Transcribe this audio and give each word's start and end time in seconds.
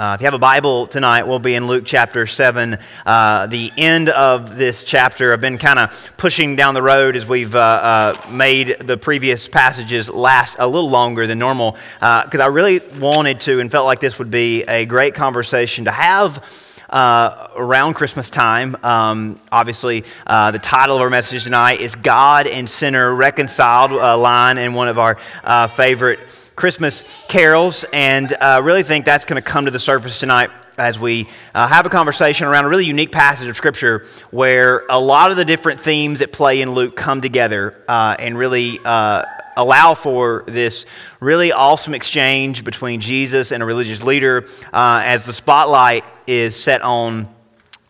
Uh, 0.00 0.14
if 0.14 0.22
you 0.22 0.24
have 0.24 0.32
a 0.32 0.38
Bible 0.38 0.86
tonight, 0.86 1.24
we'll 1.24 1.38
be 1.38 1.54
in 1.54 1.66
Luke 1.66 1.84
chapter 1.84 2.26
7. 2.26 2.78
Uh, 3.04 3.46
the 3.48 3.70
end 3.76 4.08
of 4.08 4.56
this 4.56 4.82
chapter, 4.82 5.30
I've 5.30 5.42
been 5.42 5.58
kind 5.58 5.78
of 5.78 6.12
pushing 6.16 6.56
down 6.56 6.72
the 6.72 6.80
road 6.80 7.16
as 7.16 7.26
we've 7.26 7.54
uh, 7.54 7.58
uh 7.58 8.30
made 8.30 8.78
the 8.80 8.96
previous 8.96 9.46
passages 9.46 10.08
last 10.08 10.56
a 10.58 10.66
little 10.66 10.88
longer 10.88 11.26
than 11.26 11.38
normal 11.38 11.72
because 11.72 12.40
uh, 12.40 12.44
I 12.44 12.46
really 12.46 12.78
wanted 12.98 13.42
to 13.42 13.60
and 13.60 13.70
felt 13.70 13.84
like 13.84 14.00
this 14.00 14.18
would 14.18 14.30
be 14.30 14.62
a 14.62 14.86
great 14.86 15.14
conversation 15.14 15.84
to 15.84 15.90
have. 15.90 16.42
Uh, 16.88 17.46
around 17.54 17.94
Christmas 17.94 18.30
time. 18.30 18.76
Um, 18.82 19.38
obviously, 19.52 20.04
uh, 20.26 20.50
the 20.50 20.58
title 20.58 20.96
of 20.96 21.02
our 21.02 21.10
message 21.10 21.44
tonight 21.44 21.80
is 21.80 21.94
God 21.94 22.48
and 22.48 22.68
Sinner 22.68 23.14
Reconciled, 23.14 23.92
a 23.92 24.16
line 24.16 24.58
in 24.58 24.74
one 24.74 24.88
of 24.88 24.98
our 24.98 25.16
uh, 25.44 25.68
favorite 25.68 26.18
Christmas 26.60 27.04
carols, 27.26 27.86
and 27.90 28.30
uh, 28.34 28.60
really 28.62 28.82
think 28.82 29.06
that's 29.06 29.24
going 29.24 29.42
to 29.42 29.48
come 29.48 29.64
to 29.64 29.70
the 29.70 29.78
surface 29.78 30.20
tonight 30.20 30.50
as 30.76 30.98
we 30.98 31.26
uh, 31.54 31.66
have 31.66 31.86
a 31.86 31.88
conversation 31.88 32.46
around 32.46 32.66
a 32.66 32.68
really 32.68 32.84
unique 32.84 33.10
passage 33.10 33.48
of 33.48 33.56
Scripture 33.56 34.04
where 34.30 34.84
a 34.90 35.00
lot 35.00 35.30
of 35.30 35.38
the 35.38 35.44
different 35.46 35.80
themes 35.80 36.18
that 36.18 36.32
play 36.32 36.60
in 36.60 36.72
Luke 36.72 36.96
come 36.96 37.22
together 37.22 37.82
uh, 37.88 38.14
and 38.18 38.36
really 38.36 38.78
uh, 38.84 39.24
allow 39.56 39.94
for 39.94 40.44
this 40.48 40.84
really 41.18 41.50
awesome 41.50 41.94
exchange 41.94 42.62
between 42.62 43.00
Jesus 43.00 43.52
and 43.52 43.62
a 43.62 43.66
religious 43.66 44.02
leader 44.02 44.46
uh, 44.70 45.00
as 45.02 45.22
the 45.22 45.32
spotlight 45.32 46.04
is 46.26 46.54
set 46.54 46.82
on 46.82 47.26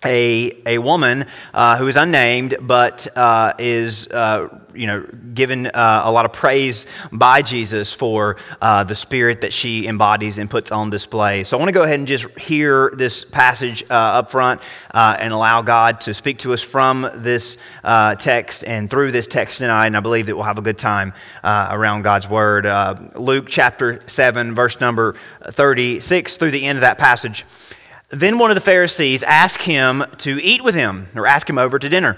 a, 0.05 0.51
a 0.67 0.79
woman 0.79 1.27
uh, 1.53 1.77
who 1.77 1.87
is 1.87 1.97
unnamed 1.97 2.57
but 2.61 3.07
uh, 3.17 3.53
is 3.59 4.07
uh, 4.09 4.49
you 4.75 4.87
know 4.87 5.05
given 5.35 5.67
uh, 5.67 6.03
a 6.05 6.11
lot 6.11 6.25
of 6.25 6.33
praise 6.33 6.87
by 7.13 7.43
jesus 7.43 7.93
for 7.93 8.37
uh, 8.63 8.83
the 8.85 8.95
spirit 8.95 9.43
that 9.43 9.53
she 9.53 9.87
embodies 9.87 10.39
and 10.39 10.49
puts 10.49 10.73
on 10.73 10.89
display. 10.89 11.45
So 11.45 11.57
i 11.57 11.61
want 11.61 11.69
to 11.69 11.73
go 11.73 11.83
ahead 11.83 11.99
and 11.99 12.09
just 12.09 12.27
hear 12.39 12.91
this 12.95 13.25
passage 13.25 13.83
uh, 13.91 13.95
up 13.95 14.31
front 14.31 14.63
and 14.93 15.33
allow 15.33 15.61
god 15.61 16.01
to 16.03 16.15
speak 16.15 16.39
to 16.39 16.53
us 16.55 16.63
from 16.63 17.11
this 17.17 17.59
text 18.19 18.65
and 18.65 18.89
through 18.89 19.13
this 19.13 19.27
text 19.27 19.59
tonight 19.59 19.87
and 19.87 19.97
i 19.97 20.01
believe 20.01 20.27
that 20.27 20.35
we'll 20.35 20.45
have 20.45 20.59
a 20.59 20.63
good 20.63 20.79
time 20.79 21.13
around 21.45 22.03
god's 22.03 22.29
word. 22.29 22.65
Luke 23.17 23.47
chapter 23.49 24.03
7 24.07 24.55
verse 24.55 24.81
number 24.81 25.15
36 25.45 26.39
through 26.39 26.51
the 26.53 26.65
end 26.65 26.79
of 26.79 26.81
that 26.81 26.97
passage 26.97 27.45
then 28.11 28.39
one 28.39 28.51
of 28.51 28.57
the 28.57 28.61
Pharisees 28.61 29.23
asked 29.23 29.63
him 29.63 30.05
to 30.19 30.43
eat 30.43 30.63
with 30.63 30.75
him, 30.75 31.09
or 31.15 31.27
ask 31.27 31.49
him 31.49 31.59
over 31.59 31.79
to 31.79 31.89
dinner. 31.89 32.17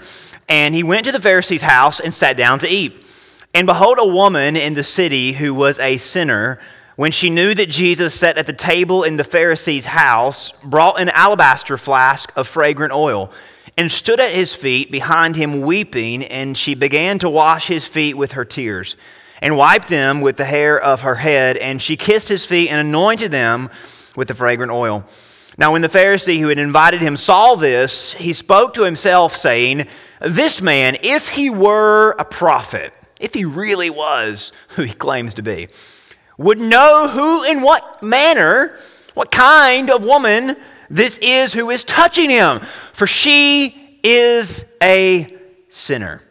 And 0.49 0.75
he 0.75 0.83
went 0.83 1.05
to 1.05 1.11
the 1.11 1.21
Pharisee's 1.21 1.61
house 1.61 1.99
and 1.99 2.13
sat 2.13 2.35
down 2.35 2.59
to 2.59 2.67
eat. 2.67 3.05
And 3.53 3.67
behold, 3.67 3.99
a 3.99 4.07
woman 4.07 4.55
in 4.55 4.73
the 4.73 4.83
city 4.83 5.33
who 5.33 5.53
was 5.53 5.77
a 5.77 5.97
sinner, 5.97 6.59
when 6.95 7.11
she 7.11 7.29
knew 7.29 7.53
that 7.53 7.69
Jesus 7.69 8.15
sat 8.15 8.37
at 8.37 8.47
the 8.47 8.53
table 8.53 9.03
in 9.03 9.17
the 9.17 9.23
Pharisee's 9.23 9.85
house, 9.85 10.51
brought 10.63 10.99
an 10.99 11.09
alabaster 11.09 11.77
flask 11.77 12.33
of 12.35 12.47
fragrant 12.47 12.91
oil 12.91 13.31
and 13.77 13.91
stood 13.91 14.19
at 14.19 14.31
his 14.31 14.55
feet 14.55 14.91
behind 14.91 15.35
him 15.35 15.61
weeping. 15.61 16.23
And 16.23 16.57
she 16.57 16.73
began 16.73 17.19
to 17.19 17.29
wash 17.29 17.67
his 17.67 17.85
feet 17.85 18.15
with 18.15 18.31
her 18.31 18.45
tears 18.45 18.95
and 19.41 19.57
wiped 19.57 19.89
them 19.89 20.21
with 20.21 20.37
the 20.37 20.45
hair 20.45 20.79
of 20.79 21.01
her 21.01 21.15
head. 21.15 21.57
And 21.57 21.79
she 21.79 21.95
kissed 21.95 22.29
his 22.29 22.47
feet 22.47 22.69
and 22.69 22.79
anointed 22.79 23.31
them 23.31 23.69
with 24.15 24.27
the 24.27 24.35
fragrant 24.35 24.71
oil. 24.71 25.05
Now, 25.57 25.71
when 25.71 25.81
the 25.81 25.87
Pharisee 25.87 26.39
who 26.39 26.47
had 26.47 26.57
invited 26.57 27.01
him 27.01 27.15
saw 27.15 27.55
this, 27.55 28.13
he 28.15 28.33
spoke 28.33 28.73
to 28.73 28.83
himself, 28.83 29.35
saying, 29.35 29.87
This 30.19 30.61
man, 30.61 30.97
if 31.03 31.29
he 31.29 31.49
were 31.49 32.11
a 32.17 32.25
prophet, 32.25 32.93
if 33.19 33.33
he 33.33 33.45
really 33.45 33.89
was 33.89 34.51
who 34.69 34.83
he 34.83 34.93
claims 34.93 35.35
to 35.35 35.43
be, 35.43 35.67
would 36.37 36.59
know 36.59 37.07
who 37.09 37.45
and 37.45 37.61
what 37.61 38.01
manner, 38.01 38.77
what 39.13 39.31
kind 39.31 39.91
of 39.91 40.03
woman 40.03 40.55
this 40.89 41.17
is 41.19 41.53
who 41.53 41.69
is 41.69 41.83
touching 41.83 42.29
him, 42.29 42.59
for 42.91 43.07
she 43.07 43.99
is 44.03 44.65
a 44.81 45.35
sinner. 45.69 46.21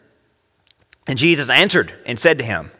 And 1.06 1.18
Jesus 1.18 1.48
answered 1.48 1.92
and 2.06 2.18
said 2.18 2.38
to 2.38 2.44
him, 2.44 2.70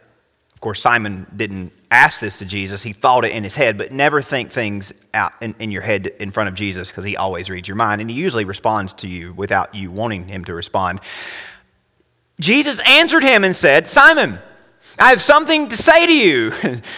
Of 0.55 0.61
course, 0.61 0.81
Simon 0.81 1.27
didn't 1.35 1.73
asked 1.93 2.23
this 2.23 2.39
to 2.39 2.47
Jesus. 2.47 2.83
He 2.83 2.93
thought 2.93 3.25
it 3.25 3.33
in 3.33 3.45
his 3.45 3.55
head, 3.55 3.77
but 3.77 3.93
never 3.93 4.23
think 4.23 4.51
things 4.51 4.93
out 5.13 5.35
in, 5.43 5.55
in 5.59 5.71
your 5.71 5.83
head 5.83 6.07
in 6.07 6.31
front 6.31 6.49
of 6.49 6.55
Jesus 6.55 6.89
because 6.89 7.05
he 7.05 7.17
always 7.17 7.51
reads 7.51 7.69
your 7.69 7.77
mind 7.77 8.01
and 8.01 8.09
he 8.09 8.17
usually 8.17 8.47
responds 8.47 8.95
to 8.95 9.09
you 9.09 9.35
without 9.35 9.75
you 9.75 9.91
wanting 9.91 10.27
him 10.27 10.45
to 10.47 10.55
respond. 10.55 11.01
Jesus 12.41 12.81
answered 12.81 13.23
him 13.23 13.45
and 13.45 13.55
said, 13.55 13.87
Simon, 13.87 14.39
I 14.99 15.11
have 15.11 15.21
something 15.21 15.69
to 15.69 15.77
say 15.77 16.07
to 16.07 16.13
you. 16.13 16.53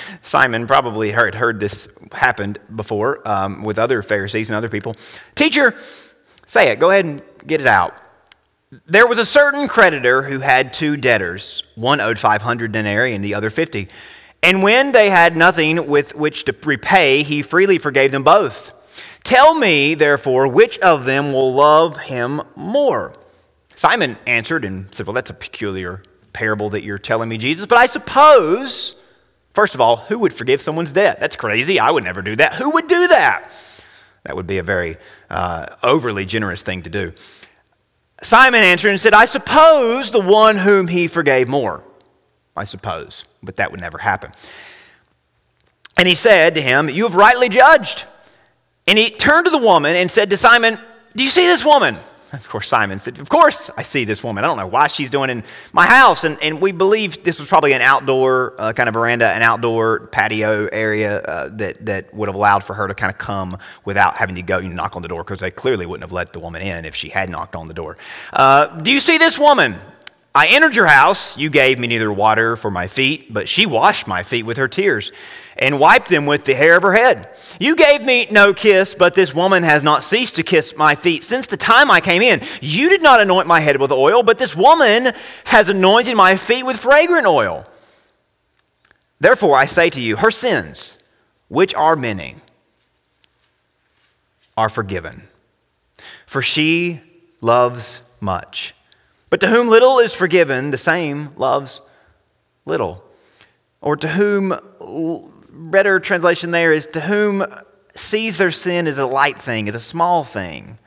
Simon 0.22 0.66
probably 0.66 1.10
heard, 1.10 1.34
heard 1.34 1.58
this 1.58 1.88
happened 2.12 2.58
before 2.74 3.26
um, 3.28 3.64
with 3.64 3.78
other 3.78 4.00
Pharisees 4.00 4.48
and 4.48 4.56
other 4.56 4.68
people. 4.68 4.94
Teacher, 5.34 5.74
say 6.46 6.70
it. 6.70 6.78
Go 6.78 6.90
ahead 6.90 7.04
and 7.04 7.20
get 7.46 7.60
it 7.60 7.66
out. 7.66 7.94
There 8.86 9.06
was 9.06 9.18
a 9.18 9.26
certain 9.26 9.68
creditor 9.68 10.22
who 10.22 10.40
had 10.40 10.72
two 10.72 10.96
debtors. 10.96 11.64
One 11.74 12.00
owed 12.00 12.18
500 12.18 12.72
denarii 12.72 13.14
and 13.14 13.24
the 13.24 13.34
other 13.34 13.50
50. 13.50 13.88
And 14.44 14.62
when 14.62 14.92
they 14.92 15.08
had 15.08 15.38
nothing 15.38 15.86
with 15.86 16.14
which 16.14 16.44
to 16.44 16.54
repay, 16.64 17.22
he 17.22 17.40
freely 17.40 17.78
forgave 17.78 18.12
them 18.12 18.22
both. 18.22 18.72
Tell 19.22 19.54
me, 19.54 19.94
therefore, 19.94 20.46
which 20.46 20.78
of 20.80 21.06
them 21.06 21.32
will 21.32 21.54
love 21.54 21.96
him 21.96 22.42
more? 22.54 23.14
Simon 23.74 24.18
answered 24.26 24.66
and 24.66 24.94
said, 24.94 25.06
Well, 25.06 25.14
that's 25.14 25.30
a 25.30 25.34
peculiar 25.34 26.02
parable 26.34 26.68
that 26.70 26.82
you're 26.82 26.98
telling 26.98 27.30
me, 27.30 27.38
Jesus, 27.38 27.64
but 27.64 27.78
I 27.78 27.86
suppose, 27.86 28.96
first 29.54 29.74
of 29.74 29.80
all, 29.80 29.96
who 29.96 30.18
would 30.18 30.34
forgive 30.34 30.60
someone's 30.60 30.92
debt? 30.92 31.20
That's 31.20 31.36
crazy. 31.36 31.80
I 31.80 31.90
would 31.90 32.04
never 32.04 32.20
do 32.20 32.36
that. 32.36 32.52
Who 32.56 32.68
would 32.72 32.86
do 32.86 33.08
that? 33.08 33.50
That 34.24 34.36
would 34.36 34.46
be 34.46 34.58
a 34.58 34.62
very 34.62 34.98
uh, 35.30 35.74
overly 35.82 36.26
generous 36.26 36.60
thing 36.60 36.82
to 36.82 36.90
do. 36.90 37.14
Simon 38.20 38.62
answered 38.62 38.90
and 38.90 39.00
said, 39.00 39.14
I 39.14 39.24
suppose 39.24 40.10
the 40.10 40.20
one 40.20 40.58
whom 40.58 40.88
he 40.88 41.08
forgave 41.08 41.48
more. 41.48 41.82
I 42.56 42.64
suppose, 42.64 43.24
but 43.42 43.56
that 43.56 43.70
would 43.70 43.80
never 43.80 43.98
happen. 43.98 44.32
And 45.96 46.08
he 46.08 46.14
said 46.14 46.54
to 46.54 46.60
him, 46.60 46.88
You 46.88 47.04
have 47.04 47.14
rightly 47.14 47.48
judged. 47.48 48.06
And 48.86 48.98
he 48.98 49.10
turned 49.10 49.46
to 49.46 49.50
the 49.50 49.58
woman 49.58 49.96
and 49.96 50.10
said 50.10 50.30
to 50.30 50.36
Simon, 50.36 50.78
Do 51.16 51.24
you 51.24 51.30
see 51.30 51.46
this 51.46 51.64
woman? 51.64 51.96
Of 52.34 52.48
course, 52.48 52.66
Simon 52.66 52.98
said, 52.98 53.20
Of 53.20 53.28
course, 53.28 53.70
I 53.76 53.84
see 53.84 54.04
this 54.04 54.24
woman. 54.24 54.42
I 54.42 54.48
don't 54.48 54.56
know 54.56 54.66
why 54.66 54.88
she's 54.88 55.08
doing 55.08 55.30
in 55.30 55.44
my 55.72 55.86
house. 55.86 56.24
And, 56.24 56.36
and 56.42 56.60
we 56.60 56.72
believe 56.72 57.22
this 57.22 57.38
was 57.38 57.48
probably 57.48 57.74
an 57.74 57.80
outdoor 57.80 58.54
uh, 58.58 58.72
kind 58.72 58.88
of 58.88 58.94
veranda, 58.94 59.28
an 59.28 59.42
outdoor 59.42 60.08
patio 60.08 60.66
area 60.72 61.20
uh, 61.20 61.50
that, 61.52 61.86
that 61.86 62.12
would 62.12 62.28
have 62.28 62.34
allowed 62.34 62.64
for 62.64 62.74
her 62.74 62.88
to 62.88 62.94
kind 62.94 63.12
of 63.12 63.18
come 63.18 63.56
without 63.84 64.16
having 64.16 64.34
to 64.34 64.42
go 64.42 64.58
and 64.58 64.74
knock 64.74 64.96
on 64.96 65.02
the 65.02 65.06
door 65.06 65.22
because 65.22 65.38
they 65.38 65.52
clearly 65.52 65.86
wouldn't 65.86 66.02
have 66.02 66.10
let 66.10 66.32
the 66.32 66.40
woman 66.40 66.60
in 66.60 66.84
if 66.84 66.96
she 66.96 67.08
had 67.08 67.30
knocked 67.30 67.54
on 67.54 67.68
the 67.68 67.74
door. 67.74 67.96
Uh, 68.32 68.66
Do 68.80 68.90
you 68.90 68.98
see 68.98 69.16
this 69.16 69.38
woman? 69.38 69.76
I 70.36 70.48
entered 70.48 70.74
your 70.74 70.86
house. 70.86 71.38
You 71.38 71.48
gave 71.48 71.78
me 71.78 71.86
neither 71.86 72.12
water 72.12 72.56
for 72.56 72.70
my 72.70 72.88
feet, 72.88 73.32
but 73.32 73.48
she 73.48 73.66
washed 73.66 74.08
my 74.08 74.24
feet 74.24 74.44
with 74.44 74.56
her 74.56 74.66
tears 74.66 75.12
and 75.56 75.78
wiped 75.78 76.08
them 76.08 76.26
with 76.26 76.44
the 76.44 76.54
hair 76.54 76.76
of 76.76 76.82
her 76.82 76.92
head. 76.92 77.28
You 77.60 77.76
gave 77.76 78.02
me 78.02 78.26
no 78.32 78.52
kiss, 78.52 78.96
but 78.96 79.14
this 79.14 79.32
woman 79.32 79.62
has 79.62 79.84
not 79.84 80.02
ceased 80.02 80.34
to 80.36 80.42
kiss 80.42 80.76
my 80.76 80.96
feet 80.96 81.22
since 81.22 81.46
the 81.46 81.56
time 81.56 81.88
I 81.88 82.00
came 82.00 82.20
in. 82.20 82.42
You 82.60 82.88
did 82.88 83.00
not 83.00 83.20
anoint 83.20 83.46
my 83.46 83.60
head 83.60 83.80
with 83.80 83.92
oil, 83.92 84.24
but 84.24 84.38
this 84.38 84.56
woman 84.56 85.12
has 85.44 85.68
anointed 85.68 86.16
my 86.16 86.34
feet 86.34 86.66
with 86.66 86.80
fragrant 86.80 87.28
oil. 87.28 87.64
Therefore, 89.20 89.56
I 89.56 89.66
say 89.66 89.88
to 89.90 90.00
you, 90.00 90.16
her 90.16 90.32
sins, 90.32 90.98
which 91.46 91.72
are 91.76 91.94
many, 91.94 92.36
are 94.56 94.68
forgiven, 94.68 95.28
for 96.26 96.42
she 96.42 97.00
loves 97.40 98.00
much. 98.20 98.74
But 99.34 99.40
to 99.40 99.48
whom 99.48 99.66
little 99.66 99.98
is 99.98 100.14
forgiven, 100.14 100.70
the 100.70 100.78
same 100.78 101.32
loves 101.34 101.80
little. 102.66 103.02
Or 103.80 103.96
to 103.96 104.06
whom, 104.06 104.56
better 105.50 105.98
translation 105.98 106.52
there 106.52 106.72
is, 106.72 106.86
to 106.92 107.00
whom 107.00 107.44
sees 107.96 108.38
their 108.38 108.52
sin 108.52 108.86
as 108.86 108.96
a 108.96 109.06
light 109.06 109.42
thing, 109.42 109.66
as 109.66 109.74
a 109.74 109.80
small 109.80 110.22
thing, 110.22 110.78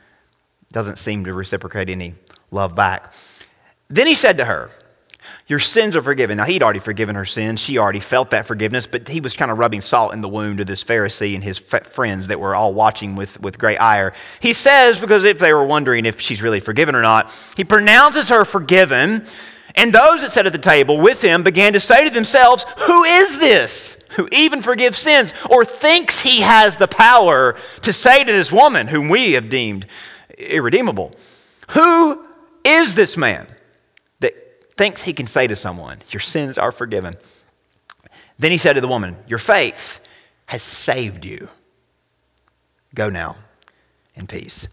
doesn't 0.72 0.96
seem 0.96 1.24
to 1.24 1.34
reciprocate 1.34 1.90
any 1.90 2.14
love 2.50 2.74
back. 2.74 3.12
Then 3.88 4.06
he 4.06 4.14
said 4.14 4.38
to 4.38 4.46
her, 4.46 4.70
your 5.48 5.58
sins 5.58 5.96
are 5.96 6.02
forgiven. 6.02 6.36
Now, 6.36 6.44
he'd 6.44 6.62
already 6.62 6.78
forgiven 6.78 7.16
her 7.16 7.24
sins. 7.24 7.58
She 7.58 7.78
already 7.78 8.00
felt 8.00 8.30
that 8.30 8.44
forgiveness, 8.44 8.86
but 8.86 9.08
he 9.08 9.18
was 9.18 9.34
kind 9.34 9.50
of 9.50 9.56
rubbing 9.56 9.80
salt 9.80 10.12
in 10.12 10.20
the 10.20 10.28
wound 10.28 10.60
of 10.60 10.66
this 10.66 10.84
Pharisee 10.84 11.34
and 11.34 11.42
his 11.42 11.58
friends 11.58 12.28
that 12.28 12.38
were 12.38 12.54
all 12.54 12.74
watching 12.74 13.16
with, 13.16 13.40
with 13.40 13.58
great 13.58 13.78
ire. 13.78 14.12
He 14.40 14.52
says, 14.52 15.00
because 15.00 15.24
if 15.24 15.38
they 15.38 15.54
were 15.54 15.64
wondering 15.64 16.04
if 16.04 16.20
she's 16.20 16.42
really 16.42 16.60
forgiven 16.60 16.94
or 16.94 17.00
not, 17.00 17.32
he 17.56 17.64
pronounces 17.64 18.28
her 18.28 18.44
forgiven. 18.44 19.24
And 19.74 19.90
those 19.90 20.20
that 20.20 20.32
sat 20.32 20.44
at 20.44 20.52
the 20.52 20.58
table 20.58 21.00
with 21.00 21.22
him 21.22 21.42
began 21.42 21.72
to 21.72 21.80
say 21.80 22.04
to 22.04 22.10
themselves, 22.10 22.66
Who 22.86 23.04
is 23.04 23.38
this 23.38 23.96
who 24.16 24.28
even 24.32 24.60
forgives 24.60 24.98
sins 24.98 25.32
or 25.48 25.64
thinks 25.64 26.20
he 26.20 26.40
has 26.40 26.76
the 26.76 26.88
power 26.88 27.56
to 27.82 27.92
say 27.92 28.22
to 28.22 28.32
this 28.32 28.52
woman, 28.52 28.88
whom 28.88 29.08
we 29.08 29.32
have 29.32 29.48
deemed 29.48 29.86
irredeemable, 30.36 31.14
Who 31.70 32.26
is 32.64 32.94
this 32.94 33.16
man? 33.16 33.46
Thinks 34.78 35.02
he 35.02 35.12
can 35.12 35.26
say 35.26 35.46
to 35.46 35.56
someone, 35.56 35.98
Your 36.10 36.20
sins 36.20 36.56
are 36.56 36.72
forgiven. 36.72 37.16
Then 38.38 38.52
he 38.52 38.58
said 38.58 38.74
to 38.74 38.80
the 38.80 38.88
woman, 38.88 39.16
Your 39.26 39.38
faith 39.38 40.00
has 40.46 40.62
saved 40.62 41.24
you. 41.24 41.50
Go 42.94 43.10
now 43.10 43.36
in 44.14 44.26
peace. 44.26 44.68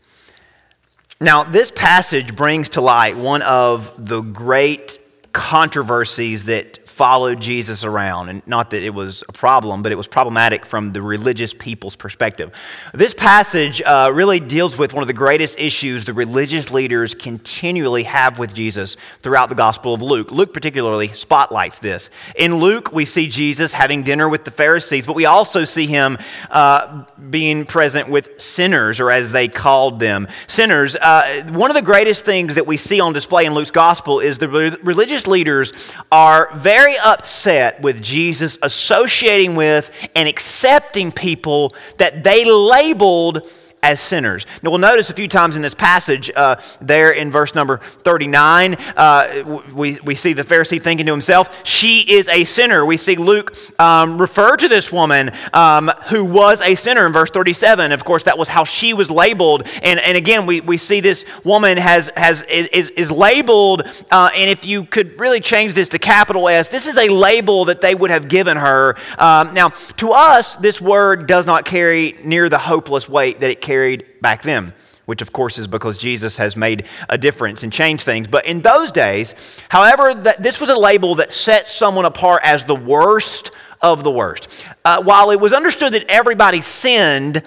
Now, 1.19 1.43
this 1.43 1.71
passage 1.71 2.35
brings 2.35 2.69
to 2.69 2.81
light 2.81 3.17
one 3.17 3.41
of 3.41 3.93
the 3.97 4.21
great 4.21 4.99
controversies 5.33 6.45
that 6.45 6.84
followed 6.95 7.41
Jesus 7.41 7.83
around. 7.83 8.29
And 8.29 8.41
not 8.47 8.69
that 8.69 8.81
it 8.81 8.93
was 8.93 9.21
a 9.27 9.33
problem, 9.33 9.83
but 9.83 9.91
it 9.91 9.95
was 9.95 10.07
problematic 10.07 10.65
from 10.65 10.93
the 10.93 11.01
religious 11.01 11.53
people's 11.53 11.97
perspective. 11.97 12.53
This 12.93 13.13
passage 13.13 13.81
uh, 13.81 14.11
really 14.13 14.39
deals 14.39 14.77
with 14.77 14.93
one 14.93 15.03
of 15.03 15.07
the 15.07 15.13
greatest 15.13 15.59
issues 15.59 16.05
the 16.05 16.13
religious 16.13 16.71
leaders 16.71 17.13
continually 17.13 18.03
have 18.03 18.39
with 18.39 18.53
Jesus 18.53 18.95
throughout 19.21 19.49
the 19.49 19.55
Gospel 19.55 19.93
of 19.93 20.01
Luke. 20.01 20.31
Luke, 20.31 20.53
particularly, 20.53 21.09
spotlights 21.09 21.79
this. 21.79 22.09
In 22.37 22.55
Luke, 22.55 22.93
we 22.93 23.03
see 23.03 23.27
Jesus 23.27 23.73
having 23.73 24.03
dinner 24.03 24.29
with 24.29 24.45
the 24.45 24.51
Pharisees, 24.51 25.05
but 25.05 25.17
we 25.17 25.25
also 25.25 25.65
see 25.65 25.87
him 25.87 26.17
uh, 26.49 27.03
being 27.29 27.65
present 27.65 28.09
with 28.09 28.39
sinners, 28.39 29.01
or 29.01 29.11
as 29.11 29.33
they 29.33 29.49
called 29.49 29.99
them, 29.99 30.29
sinners. 30.47 30.95
Uh, 30.95 31.43
one 31.49 31.69
of 31.69 31.75
the 31.75 31.81
greatest 31.81 32.23
things 32.23 32.55
that 32.55 32.65
we 32.65 32.77
see 32.77 33.01
on 33.01 33.11
display 33.11 33.45
in 33.45 33.53
Luke's 33.53 33.71
Gospel 33.71 34.21
is 34.21 34.37
the 34.37 34.47
re- 34.47 34.77
religious 34.81 35.27
leaders 35.27 35.73
are 36.09 36.49
very 36.55 36.84
very 36.85 36.97
upset 37.03 37.81
with 37.81 37.99
Jesus 37.99 38.59
associating 38.61 39.55
with 39.55 40.07
and 40.15 40.29
accepting 40.29 41.11
people 41.11 41.73
that 41.97 42.23
they 42.23 42.45
labeled 42.45 43.49
as 43.85 44.01
sinners. 44.01 44.47
Now, 44.63 44.71
we'll 44.71 44.79
notice 44.79 45.11
a 45.11 45.13
few 45.13 45.27
times 45.27 45.55
in 45.55 45.61
this 45.61 45.75
passage, 45.75 46.31
uh, 46.35 46.55
there 46.81 47.11
in 47.11 47.29
verse 47.29 47.53
number 47.53 47.77
39, 47.77 48.73
uh, 48.97 49.61
we, 49.75 49.99
we 50.03 50.15
see 50.15 50.33
the 50.33 50.41
Pharisee 50.41 50.81
thinking 50.81 51.05
to 51.05 51.11
himself, 51.11 51.55
She 51.63 51.99
is 51.99 52.27
a 52.29 52.45
sinner. 52.45 52.83
We 52.83 52.97
see 52.97 53.15
Luke 53.15 53.55
um, 53.79 54.17
refer 54.17 54.57
to 54.57 54.67
this 54.67 54.91
woman 54.91 55.31
um, 55.53 55.89
who 56.07 56.25
was 56.25 56.61
a 56.61 56.73
sinner 56.73 57.05
in 57.05 57.13
verse 57.13 57.29
37. 57.29 57.91
Of 57.91 58.03
course, 58.03 58.23
that 58.23 58.39
was 58.39 58.49
how 58.49 58.63
she 58.63 58.95
was 58.95 59.11
labeled. 59.11 59.67
And, 59.83 59.99
and 59.99 60.17
again, 60.17 60.47
we, 60.47 60.61
we 60.61 60.77
see 60.77 60.99
this 60.99 61.23
woman 61.43 61.77
has, 61.77 62.09
has, 62.17 62.41
is, 62.41 62.89
is 62.89 63.11
labeled, 63.11 63.83
uh, 64.09 64.31
and 64.35 64.49
if 64.49 64.65
you 64.65 64.85
could 64.85 65.19
really 65.19 65.41
change 65.41 65.75
this 65.75 65.89
to 65.89 65.99
capital 65.99 66.49
S, 66.49 66.69
this 66.69 66.87
is 66.87 66.97
a 66.97 67.09
label 67.09 67.65
that 67.65 67.81
they 67.81 67.93
would 67.93 68.09
have 68.09 68.29
given 68.29 68.57
her. 68.57 68.95
Um, 69.19 69.53
now, 69.53 69.69
to 69.97 70.11
us, 70.11 70.55
this 70.55 70.81
word 70.81 71.27
does 71.27 71.45
not 71.45 71.65
carry 71.65 72.15
near 72.23 72.49
the 72.49 72.57
hopeless 72.57 73.07
weight 73.07 73.41
that 73.41 73.51
it 73.51 73.61
carries 73.61 73.74
carried 73.75 74.05
back 74.21 74.41
then, 74.41 74.73
which 75.05 75.21
of 75.21 75.33
course 75.33 75.57
is 75.57 75.67
because 75.67 75.97
Jesus 75.97 76.37
has 76.37 76.55
made 76.55 76.85
a 77.09 77.17
difference 77.17 77.61
and 77.61 77.73
changed 77.73 78.05
things. 78.05 78.25
But 78.25 78.45
in 78.45 78.61
those 78.61 78.89
days, 78.89 79.35
however, 79.67 80.13
that 80.13 80.41
this 80.41 80.61
was 80.61 80.69
a 80.69 80.77
label 80.77 81.15
that 81.15 81.33
set 81.33 81.67
someone 81.67 82.05
apart 82.05 82.41
as 82.45 82.63
the 82.63 82.75
worst 82.75 83.51
of 83.81 84.05
the 84.05 84.11
worst. 84.11 84.47
Uh, 84.85 85.03
while 85.03 85.29
it 85.31 85.41
was 85.41 85.51
understood 85.51 85.91
that 85.91 86.05
everybody 86.07 86.61
sinned, 86.61 87.43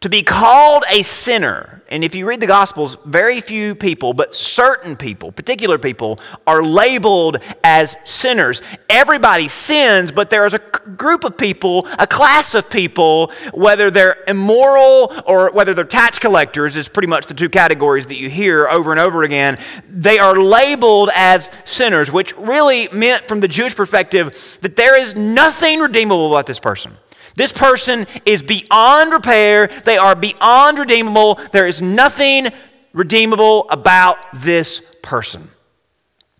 to 0.00 0.08
be 0.08 0.22
called 0.22 0.82
a 0.90 1.02
sinner, 1.02 1.82
and 1.88 2.02
if 2.02 2.14
you 2.14 2.26
read 2.26 2.40
the 2.40 2.46
Gospels, 2.46 2.96
very 3.04 3.42
few 3.42 3.74
people, 3.74 4.14
but 4.14 4.34
certain 4.34 4.96
people, 4.96 5.30
particular 5.30 5.76
people, 5.76 6.18
are 6.46 6.62
labeled 6.62 7.36
as 7.62 7.98
sinners. 8.06 8.62
Everybody 8.88 9.46
sins, 9.48 10.10
but 10.10 10.30
there 10.30 10.46
is 10.46 10.54
a 10.54 10.58
group 10.96 11.24
of 11.24 11.36
people, 11.36 11.86
a 11.98 12.06
class 12.06 12.54
of 12.54 12.70
people, 12.70 13.30
whether 13.52 13.90
they're 13.90 14.24
immoral 14.26 15.12
or 15.26 15.52
whether 15.52 15.74
they're 15.74 15.84
tax 15.84 16.18
collectors, 16.18 16.78
is 16.78 16.88
pretty 16.88 17.08
much 17.08 17.26
the 17.26 17.34
two 17.34 17.50
categories 17.50 18.06
that 18.06 18.16
you 18.16 18.30
hear 18.30 18.68
over 18.68 18.92
and 18.92 19.00
over 19.00 19.22
again. 19.22 19.58
They 19.86 20.18
are 20.18 20.38
labeled 20.38 21.10
as 21.14 21.50
sinners, 21.66 22.10
which 22.10 22.34
really 22.38 22.88
meant, 22.90 23.28
from 23.28 23.40
the 23.40 23.48
Jewish 23.48 23.76
perspective, 23.76 24.58
that 24.62 24.76
there 24.76 24.98
is 24.98 25.14
nothing 25.14 25.80
redeemable 25.80 26.32
about 26.32 26.46
this 26.46 26.58
person. 26.58 26.96
This 27.34 27.52
person 27.52 28.06
is 28.26 28.42
beyond 28.42 29.12
repair. 29.12 29.68
They 29.84 29.96
are 29.96 30.14
beyond 30.14 30.78
redeemable. 30.78 31.40
There 31.52 31.66
is 31.66 31.80
nothing 31.80 32.48
redeemable 32.92 33.68
about 33.70 34.18
this 34.34 34.82
person. 35.02 35.50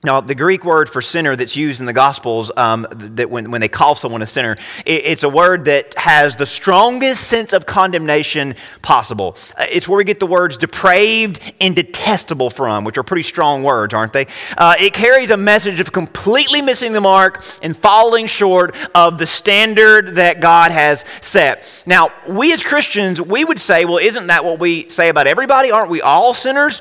Now, 0.02 0.22
the 0.22 0.34
Greek 0.34 0.64
word 0.64 0.88
for 0.88 1.02
sinner 1.02 1.36
that's 1.36 1.56
used 1.56 1.78
in 1.78 1.84
the 1.84 1.92
Gospels, 1.92 2.50
um, 2.56 2.86
that 2.90 3.28
when, 3.28 3.50
when 3.50 3.60
they 3.60 3.68
call 3.68 3.94
someone 3.94 4.22
a 4.22 4.26
sinner, 4.26 4.56
it, 4.86 5.04
it's 5.04 5.24
a 5.24 5.28
word 5.28 5.66
that 5.66 5.92
has 5.94 6.36
the 6.36 6.46
strongest 6.46 7.28
sense 7.28 7.52
of 7.52 7.66
condemnation 7.66 8.54
possible. 8.80 9.36
Uh, 9.58 9.66
it's 9.70 9.86
where 9.86 9.98
we 9.98 10.04
get 10.04 10.18
the 10.18 10.26
words 10.26 10.56
depraved 10.56 11.52
and 11.60 11.76
detestable 11.76 12.48
from, 12.48 12.84
which 12.84 12.96
are 12.96 13.02
pretty 13.02 13.24
strong 13.24 13.62
words, 13.62 13.92
aren't 13.92 14.14
they? 14.14 14.26
Uh, 14.56 14.74
it 14.80 14.94
carries 14.94 15.28
a 15.28 15.36
message 15.36 15.80
of 15.80 15.92
completely 15.92 16.62
missing 16.62 16.92
the 16.92 17.00
mark 17.02 17.44
and 17.62 17.76
falling 17.76 18.26
short 18.26 18.74
of 18.94 19.18
the 19.18 19.26
standard 19.26 20.14
that 20.14 20.40
God 20.40 20.70
has 20.70 21.04
set. 21.20 21.66
Now, 21.84 22.10
we 22.26 22.54
as 22.54 22.62
Christians, 22.62 23.20
we 23.20 23.44
would 23.44 23.60
say, 23.60 23.84
well, 23.84 23.98
isn't 23.98 24.28
that 24.28 24.46
what 24.46 24.60
we 24.60 24.88
say 24.88 25.10
about 25.10 25.26
everybody? 25.26 25.70
Aren't 25.70 25.90
we 25.90 26.00
all 26.00 26.32
sinners? 26.32 26.80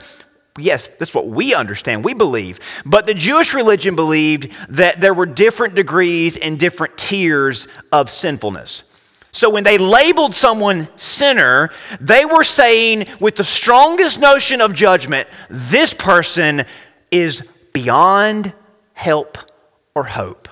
Yes, 0.59 0.87
that's 0.87 1.13
what 1.13 1.27
we 1.27 1.53
understand, 1.53 2.03
we 2.03 2.13
believe. 2.13 2.59
But 2.85 3.07
the 3.07 3.13
Jewish 3.13 3.53
religion 3.53 3.95
believed 3.95 4.51
that 4.69 4.99
there 4.99 5.13
were 5.13 5.25
different 5.25 5.75
degrees 5.75 6.35
and 6.37 6.59
different 6.59 6.97
tiers 6.97 7.67
of 7.91 8.09
sinfulness. 8.09 8.83
So 9.31 9.49
when 9.49 9.63
they 9.63 9.77
labeled 9.77 10.33
someone 10.33 10.89
sinner, 10.97 11.69
they 12.01 12.25
were 12.25 12.43
saying, 12.43 13.07
with 13.19 13.35
the 13.35 13.43
strongest 13.43 14.19
notion 14.19 14.59
of 14.59 14.73
judgment, 14.73 15.27
this 15.49 15.93
person 15.93 16.65
is 17.11 17.43
beyond 17.71 18.53
help 18.93 19.37
or 19.95 20.03
hope. 20.03 20.48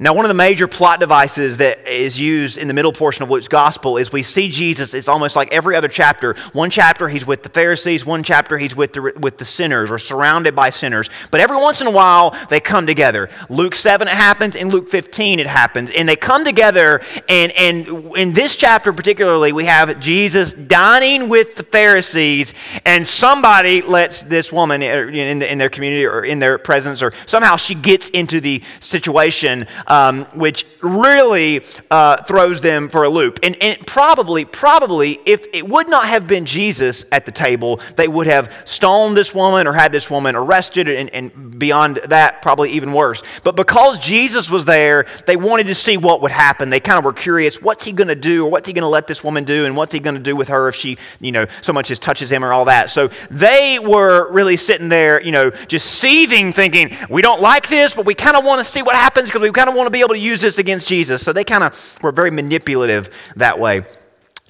Now, 0.00 0.12
one 0.12 0.24
of 0.24 0.28
the 0.28 0.34
major 0.34 0.66
plot 0.66 0.98
devices 0.98 1.58
that 1.58 1.86
is 1.86 2.18
used 2.18 2.58
in 2.58 2.66
the 2.66 2.74
middle 2.74 2.92
portion 2.92 3.22
of 3.22 3.30
Luke's 3.30 3.46
gospel 3.46 3.96
is 3.96 4.10
we 4.10 4.24
see 4.24 4.48
Jesus, 4.48 4.92
it's 4.92 5.06
almost 5.06 5.36
like 5.36 5.52
every 5.52 5.76
other 5.76 5.86
chapter. 5.86 6.34
One 6.52 6.70
chapter 6.70 7.08
he's 7.08 7.24
with 7.24 7.44
the 7.44 7.48
Pharisees, 7.48 8.04
one 8.04 8.24
chapter 8.24 8.58
he's 8.58 8.74
with 8.74 8.94
the, 8.94 9.12
with 9.20 9.38
the 9.38 9.44
sinners 9.44 9.92
or 9.92 10.00
surrounded 10.00 10.56
by 10.56 10.70
sinners. 10.70 11.08
But 11.30 11.40
every 11.40 11.58
once 11.58 11.80
in 11.80 11.86
a 11.86 11.92
while 11.92 12.36
they 12.48 12.58
come 12.58 12.88
together. 12.88 13.30
Luke 13.48 13.76
7 13.76 14.08
it 14.08 14.14
happens, 14.14 14.56
in 14.56 14.68
Luke 14.68 14.88
15 14.88 15.38
it 15.38 15.46
happens. 15.46 15.92
And 15.92 16.08
they 16.08 16.16
come 16.16 16.44
together, 16.44 17.00
and, 17.28 17.52
and 17.52 18.16
in 18.16 18.32
this 18.32 18.56
chapter 18.56 18.92
particularly, 18.92 19.52
we 19.52 19.66
have 19.66 20.00
Jesus 20.00 20.54
dining 20.54 21.28
with 21.28 21.54
the 21.54 21.62
Pharisees, 21.62 22.52
and 22.84 23.06
somebody 23.06 23.80
lets 23.80 24.24
this 24.24 24.52
woman 24.52 24.82
in, 24.82 25.38
the, 25.38 25.50
in 25.52 25.58
their 25.58 25.70
community 25.70 26.04
or 26.04 26.24
in 26.24 26.40
their 26.40 26.58
presence, 26.58 27.00
or 27.00 27.12
somehow 27.26 27.54
she 27.56 27.76
gets 27.76 28.08
into 28.08 28.40
the 28.40 28.60
situation 28.80 29.68
um, 29.86 30.24
which 30.34 30.66
really 30.82 31.64
uh, 31.90 32.22
throws 32.24 32.60
them 32.60 32.88
for 32.88 33.04
a 33.04 33.08
loop. 33.08 33.38
And, 33.42 33.56
and 33.62 33.86
probably, 33.86 34.44
probably, 34.44 35.18
if 35.26 35.46
it 35.52 35.68
would 35.68 35.88
not 35.88 36.06
have 36.06 36.26
been 36.26 36.44
Jesus 36.44 37.04
at 37.12 37.26
the 37.26 37.32
table, 37.32 37.80
they 37.96 38.08
would 38.08 38.26
have 38.26 38.52
stoned 38.64 39.16
this 39.16 39.34
woman 39.34 39.66
or 39.66 39.72
had 39.72 39.92
this 39.92 40.10
woman 40.10 40.36
arrested, 40.36 40.88
and, 40.88 41.10
and 41.10 41.58
beyond 41.58 42.00
that, 42.06 42.42
probably 42.42 42.70
even 42.70 42.92
worse. 42.92 43.22
But 43.42 43.56
because 43.56 43.98
Jesus 43.98 44.50
was 44.50 44.64
there, 44.64 45.06
they 45.26 45.36
wanted 45.36 45.66
to 45.66 45.74
see 45.74 45.96
what 45.96 46.20
would 46.22 46.30
happen. 46.30 46.70
They 46.70 46.80
kind 46.80 46.98
of 46.98 47.04
were 47.04 47.12
curious 47.12 47.60
what's 47.60 47.84
he 47.84 47.92
going 47.92 48.08
to 48.08 48.14
do, 48.14 48.44
or 48.44 48.50
what's 48.50 48.66
he 48.66 48.72
going 48.72 48.82
to 48.82 48.88
let 48.88 49.06
this 49.06 49.22
woman 49.22 49.44
do, 49.44 49.66
and 49.66 49.76
what's 49.76 49.92
he 49.92 50.00
going 50.00 50.16
to 50.16 50.22
do 50.22 50.36
with 50.36 50.48
her 50.48 50.68
if 50.68 50.74
she, 50.74 50.98
you 51.20 51.32
know, 51.32 51.46
so 51.60 51.72
much 51.72 51.90
as 51.90 51.98
touches 51.98 52.30
him 52.30 52.44
or 52.44 52.52
all 52.52 52.66
that. 52.66 52.90
So 52.90 53.08
they 53.30 53.78
were 53.78 54.30
really 54.32 54.56
sitting 54.56 54.88
there, 54.88 55.20
you 55.20 55.32
know, 55.32 55.50
just 55.50 55.86
seething, 55.86 56.52
thinking, 56.52 56.96
we 57.08 57.22
don't 57.22 57.40
like 57.40 57.68
this, 57.68 57.94
but 57.94 58.06
we 58.06 58.14
kind 58.14 58.36
of 58.36 58.44
want 58.44 58.60
to 58.60 58.64
see 58.64 58.82
what 58.82 58.96
happens 58.96 59.28
because 59.28 59.42
we 59.42 59.50
kind 59.50 59.68
of 59.68 59.73
want 59.74 59.86
to 59.86 59.90
be 59.90 60.00
able 60.00 60.14
to 60.14 60.18
use 60.18 60.40
this 60.40 60.58
against 60.58 60.86
Jesus. 60.86 61.22
So 61.22 61.32
they 61.32 61.44
kind 61.44 61.64
of 61.64 61.98
were 62.02 62.12
very 62.12 62.30
manipulative 62.30 63.10
that 63.36 63.58
way. 63.58 63.84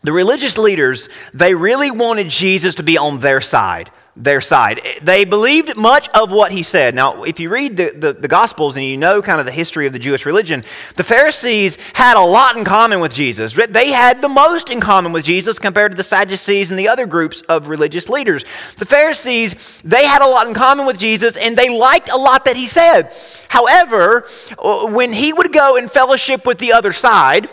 The 0.02 0.12
religious 0.12 0.58
leaders, 0.58 1.08
they 1.32 1.54
really 1.54 1.90
wanted 1.90 2.28
Jesus 2.28 2.74
to 2.76 2.82
be 2.82 2.98
on 2.98 3.20
their 3.20 3.40
side 3.40 3.90
their 4.16 4.40
side. 4.40 4.80
They 5.02 5.24
believed 5.24 5.76
much 5.76 6.08
of 6.10 6.30
what 6.30 6.52
he 6.52 6.62
said. 6.62 6.94
Now, 6.94 7.24
if 7.24 7.40
you 7.40 7.50
read 7.50 7.76
the, 7.76 7.90
the, 7.90 8.12
the, 8.12 8.28
Gospels 8.28 8.76
and 8.76 8.84
you 8.84 8.96
know 8.96 9.20
kind 9.20 9.40
of 9.40 9.46
the 9.46 9.52
history 9.52 9.86
of 9.88 9.92
the 9.92 9.98
Jewish 9.98 10.24
religion, 10.24 10.62
the 10.94 11.02
Pharisees 11.02 11.76
had 11.94 12.16
a 12.16 12.24
lot 12.24 12.56
in 12.56 12.64
common 12.64 13.00
with 13.00 13.12
Jesus. 13.12 13.54
They 13.54 13.90
had 13.90 14.22
the 14.22 14.28
most 14.28 14.70
in 14.70 14.80
common 14.80 15.12
with 15.12 15.24
Jesus 15.24 15.58
compared 15.58 15.92
to 15.92 15.96
the 15.96 16.04
Sadducees 16.04 16.70
and 16.70 16.78
the 16.78 16.88
other 16.88 17.06
groups 17.06 17.40
of 17.42 17.66
religious 17.66 18.08
leaders. 18.08 18.44
The 18.78 18.86
Pharisees, 18.86 19.80
they 19.82 20.04
had 20.04 20.22
a 20.22 20.28
lot 20.28 20.46
in 20.46 20.54
common 20.54 20.86
with 20.86 20.98
Jesus 20.98 21.36
and 21.36 21.56
they 21.56 21.76
liked 21.76 22.08
a 22.08 22.16
lot 22.16 22.44
that 22.44 22.56
he 22.56 22.68
said. 22.68 23.12
However, 23.48 24.28
uh, 24.58 24.86
when 24.86 25.12
he 25.12 25.32
would 25.32 25.52
go 25.52 25.76
in 25.76 25.88
fellowship 25.88 26.46
with 26.46 26.58
the 26.58 26.72
other 26.72 26.92
side, 26.92 27.48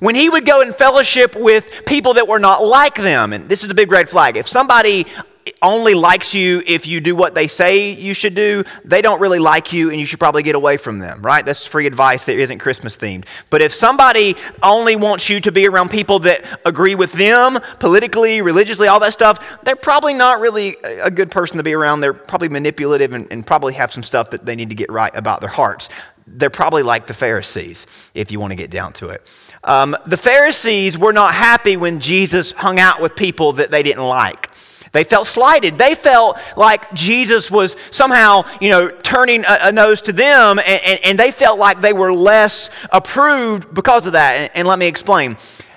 when 0.00 0.14
he 0.14 0.28
would 0.28 0.46
go 0.46 0.60
in 0.60 0.72
fellowship 0.72 1.36
with 1.36 1.84
people 1.86 2.14
that 2.14 2.26
were 2.26 2.38
not 2.38 2.64
like 2.64 2.94
them, 2.94 3.32
and 3.32 3.48
this 3.48 3.62
is 3.62 3.70
a 3.70 3.74
big 3.74 3.90
red 3.90 4.08
flag. 4.08 4.36
If 4.36 4.48
somebody 4.48 5.06
only 5.62 5.94
likes 5.94 6.34
you 6.34 6.62
if 6.66 6.86
you 6.86 7.00
do 7.00 7.14
what 7.14 7.34
they 7.34 7.46
say 7.46 7.92
you 7.92 8.14
should 8.14 8.34
do, 8.34 8.64
they 8.84 9.02
don't 9.02 9.20
really 9.20 9.38
like 9.38 9.72
you 9.72 9.90
and 9.90 9.98
you 9.98 10.06
should 10.06 10.18
probably 10.18 10.42
get 10.42 10.54
away 10.54 10.76
from 10.76 10.98
them, 10.98 11.22
right? 11.22 11.44
That's 11.44 11.66
free 11.66 11.86
advice 11.86 12.24
that 12.24 12.38
isn't 12.38 12.58
Christmas 12.58 12.96
themed. 12.96 13.26
But 13.48 13.62
if 13.62 13.74
somebody 13.74 14.36
only 14.62 14.96
wants 14.96 15.28
you 15.28 15.40
to 15.40 15.52
be 15.52 15.66
around 15.66 15.90
people 15.90 16.18
that 16.20 16.44
agree 16.64 16.94
with 16.94 17.12
them 17.12 17.58
politically, 17.78 18.42
religiously, 18.42 18.88
all 18.88 19.00
that 19.00 19.12
stuff, 19.12 19.58
they're 19.62 19.76
probably 19.76 20.14
not 20.14 20.40
really 20.40 20.76
a 20.82 21.10
good 21.10 21.30
person 21.30 21.56
to 21.56 21.62
be 21.62 21.74
around. 21.74 22.00
They're 22.00 22.14
probably 22.14 22.48
manipulative 22.48 23.12
and, 23.12 23.26
and 23.30 23.46
probably 23.46 23.74
have 23.74 23.92
some 23.92 24.02
stuff 24.02 24.30
that 24.30 24.44
they 24.44 24.56
need 24.56 24.70
to 24.70 24.76
get 24.76 24.90
right 24.90 25.14
about 25.14 25.40
their 25.40 25.50
hearts. 25.50 25.88
They're 26.26 26.50
probably 26.50 26.82
like 26.82 27.06
the 27.06 27.14
Pharisees, 27.14 27.86
if 28.14 28.30
you 28.30 28.38
want 28.38 28.52
to 28.52 28.56
get 28.56 28.70
down 28.70 28.92
to 28.94 29.08
it. 29.08 29.26
Um, 29.64 29.96
the 30.06 30.16
Pharisees 30.16 30.96
were 30.96 31.12
not 31.12 31.34
happy 31.34 31.76
when 31.76 32.00
Jesus 32.00 32.52
hung 32.52 32.78
out 32.78 33.02
with 33.02 33.16
people 33.16 33.52
that 33.54 33.70
they 33.70 33.82
didn't 33.82 34.04
like. 34.04 34.49
They 34.92 35.04
felt 35.04 35.26
slighted. 35.26 35.78
They 35.78 35.94
felt 35.94 36.38
like 36.56 36.92
Jesus 36.92 37.50
was 37.50 37.76
somehow, 37.90 38.42
you 38.60 38.70
know, 38.70 38.88
turning 38.88 39.44
a, 39.44 39.58
a 39.62 39.72
nose 39.72 40.00
to 40.02 40.12
them, 40.12 40.58
and, 40.58 40.82
and, 40.84 41.00
and, 41.04 41.18
they 41.18 41.30
felt 41.30 41.58
like 41.58 41.80
they 41.80 41.92
were 41.92 42.12
less 42.12 42.70
approved 42.90 43.72
because 43.72 44.06
of 44.06 44.12
that. 44.14 44.32
And, 44.34 44.50
and 44.54 44.68
let 44.68 44.78
me 44.78 44.86
explain. 44.86 45.36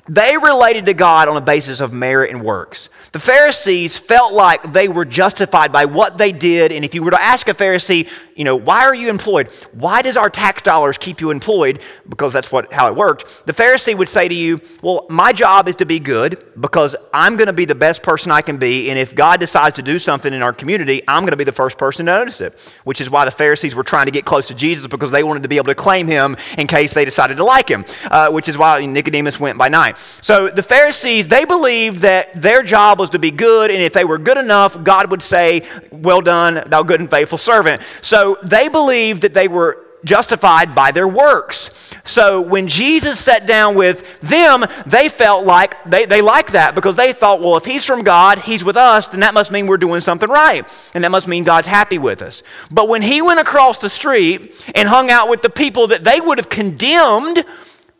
They 0.10 0.36
related 0.38 0.86
to 0.88 0.93
God 0.93 1.29
on 1.29 1.38
a 1.38 1.41
basis 1.41 1.79
of 1.79 1.93
merit 1.93 2.32
and 2.32 2.43
works. 2.43 2.89
The 3.13 3.20
Pharisees 3.20 3.96
felt 3.98 4.34
like 4.34 4.74
they 4.74 4.89
were 4.89 5.05
justified 5.05 5.72
by 5.72 5.86
what 5.86 6.17
they 6.17 6.34
did. 6.34 6.74
And 6.74 6.84
if 6.84 6.93
you 6.93 7.03
were 7.03 7.12
to 7.12 7.22
ask 7.22 7.48
a 7.48 7.53
Pharisee, 7.53 8.10
you 8.36 8.44
know, 8.44 8.56
why 8.56 8.84
are 8.86 8.96
you 8.96 9.10
employed? 9.10 9.50
Why 9.74 10.02
does 10.02 10.18
our 10.18 10.30
tax 10.30 10.62
dollars 10.62 10.98
keep 10.98 11.22
you 11.22 11.32
employed? 11.32 11.80
Because 12.08 12.34
that's 12.34 12.52
what, 12.52 12.72
how 12.72 12.88
it 12.88 12.96
worked. 12.96 13.46
The 13.46 13.54
Pharisee 13.54 13.96
would 13.96 14.10
say 14.10 14.28
to 14.28 14.34
you, 14.34 14.62
well, 14.82 15.06
my 15.10 15.34
job 15.34 15.68
is 15.68 15.75
to 15.78 15.86
be 15.86 16.00
good 16.00 16.44
because 16.60 16.96
I'm 17.13 17.36
going 17.36 17.48
to 17.48 17.54
be 17.54 17.66
the 17.66 17.75
best 17.75 18.04
person 18.04 18.32
I 18.32 18.42
can 18.42 18.58
be. 18.58 18.90
And 18.90 18.98
if 18.98 19.16
God 19.16 19.40
decides 19.40 19.75
to 19.75 19.82
do 19.82 20.00
something 20.00 20.34
in 20.34 20.42
our 20.42 20.54
community, 20.54 21.02
I'm 21.08 21.22
going 21.22 21.32
to 21.32 21.38
be 21.38 21.44
the 21.44 21.52
first 21.52 21.78
person 21.78 22.06
to 22.06 22.12
notice 22.12 22.42
it. 22.42 22.58
Which 22.84 23.02
is 23.02 23.10
why 23.10 23.25
the 23.25 23.32
Pharisees 23.32 23.75
were 23.75 23.84
trying 23.84 24.06
to 24.06 24.12
get 24.12 24.25
close 24.25 24.48
to 24.48 24.54
Jesus 24.54 24.88
because 24.88 25.12
they 25.12 25.24
wanted 25.24 25.44
to 25.44 25.50
be 25.50 25.58
able 25.58 25.68
to 25.68 25.75
claim 25.75 26.08
him 26.08 26.36
in 26.58 26.68
case 26.68 26.94
they 26.94 27.06
decided 27.06 27.38
to 27.38 27.44
like 27.44 27.70
him, 27.70 27.86
uh, 28.06 28.30
which 28.30 28.50
is 28.50 28.58
why 28.58 28.86
Nicodemus 28.86 29.40
went 29.40 29.58
by 29.58 29.70
night. 29.70 29.98
So 30.22 30.50
the 30.50 30.63
Pharisees, 30.63 31.28
they 31.28 31.46
believed 31.46 32.00
that 32.00 32.42
their 32.42 32.63
job 32.63 33.00
was 33.00 33.10
to 33.12 33.20
be 33.20 33.32
good, 33.32 33.72
and 33.72 33.82
if 33.82 33.94
they 33.94 34.06
were 34.06 34.18
good 34.18 34.38
enough, 34.38 34.84
God 34.84 35.12
would 35.12 35.22
say, 35.22 35.63
Well 35.92 36.22
done, 36.22 36.63
thou 36.68 36.84
good 36.84 37.00
and 37.00 37.10
faithful 37.10 37.38
servant. 37.38 37.82
So 38.02 38.23
they 38.44 38.70
believed 38.70 39.22
that 39.24 39.34
they 39.34 39.48
were 39.48 39.84
justified 40.03 40.75
by 40.75 40.92
their 40.92 41.08
works. 41.08 41.70
So 42.03 42.42
when 42.42 42.68
Jesus 42.68 43.20
sat 43.20 43.48
down 43.48 43.75
with 43.75 44.20
them, 44.20 44.65
they 44.86 45.08
felt 45.10 45.46
like 45.46 45.75
they, 45.89 46.06
they 46.06 46.22
liked 46.22 46.51
that 46.51 46.75
because 46.75 46.96
they 46.96 47.13
thought, 47.13 47.39
well, 47.39 47.56
if 47.56 47.65
he's 47.65 47.86
from 47.86 48.03
God, 48.03 48.39
he's 48.39 48.63
with 48.63 48.75
us, 48.75 49.08
then 49.08 49.22
that 49.22 49.34
must 49.34 49.51
mean 49.51 49.68
we're 49.68 49.77
doing 49.77 50.01
something 50.01 50.30
right. 50.30 50.68
And 50.94 51.03
that 51.03 51.12
must 51.12 51.27
mean 51.27 51.44
God's 51.44 51.68
happy 51.68 51.98
with 51.98 52.22
us. 52.22 52.44
But 52.70 52.89
when 52.89 53.01
he 53.01 53.22
went 53.22 53.39
across 53.39 53.80
the 53.80 53.89
street 53.89 54.53
and 54.75 54.89
hung 54.89 55.10
out 55.10 55.30
with 55.30 55.42
the 55.42 55.50
people 55.50 55.88
that 55.88 56.03
they 56.03 56.20
would 56.20 56.38
have 56.38 56.50
condemned, 56.50 57.46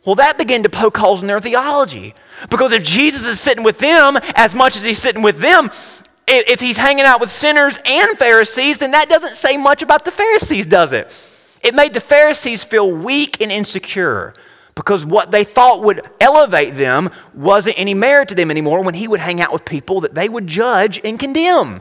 well, 0.04 0.16
that 0.16 0.36
began 0.36 0.62
to 0.64 0.68
poke 0.68 0.98
holes 0.98 1.22
in 1.22 1.28
their 1.28 1.40
theology. 1.40 2.14
Because 2.50 2.72
if 2.72 2.84
Jesus 2.84 3.24
is 3.26 3.40
sitting 3.40 3.64
with 3.64 3.78
them 3.78 4.18
as 4.34 4.54
much 4.54 4.76
as 4.76 4.82
he's 4.82 4.98
sitting 4.98 5.22
with 5.22 5.38
them, 5.38 5.70
if 6.26 6.60
he's 6.60 6.76
hanging 6.76 7.04
out 7.04 7.20
with 7.20 7.30
sinners 7.30 7.78
and 7.84 8.16
Pharisees, 8.16 8.78
then 8.78 8.92
that 8.92 9.08
doesn't 9.08 9.34
say 9.34 9.56
much 9.56 9.82
about 9.82 10.04
the 10.04 10.10
Pharisees, 10.10 10.66
does 10.66 10.92
it? 10.92 11.14
It 11.62 11.74
made 11.74 11.94
the 11.94 12.00
Pharisees 12.00 12.64
feel 12.64 12.90
weak 12.90 13.40
and 13.40 13.50
insecure 13.50 14.34
because 14.74 15.06
what 15.06 15.30
they 15.30 15.44
thought 15.44 15.82
would 15.82 16.02
elevate 16.20 16.74
them 16.74 17.10
wasn't 17.32 17.78
any 17.78 17.94
merit 17.94 18.28
to 18.28 18.34
them 18.34 18.50
anymore 18.50 18.82
when 18.82 18.94
he 18.94 19.08
would 19.08 19.20
hang 19.20 19.40
out 19.40 19.52
with 19.52 19.64
people 19.64 20.00
that 20.00 20.14
they 20.14 20.28
would 20.28 20.46
judge 20.46 21.00
and 21.04 21.18
condemn. 21.18 21.80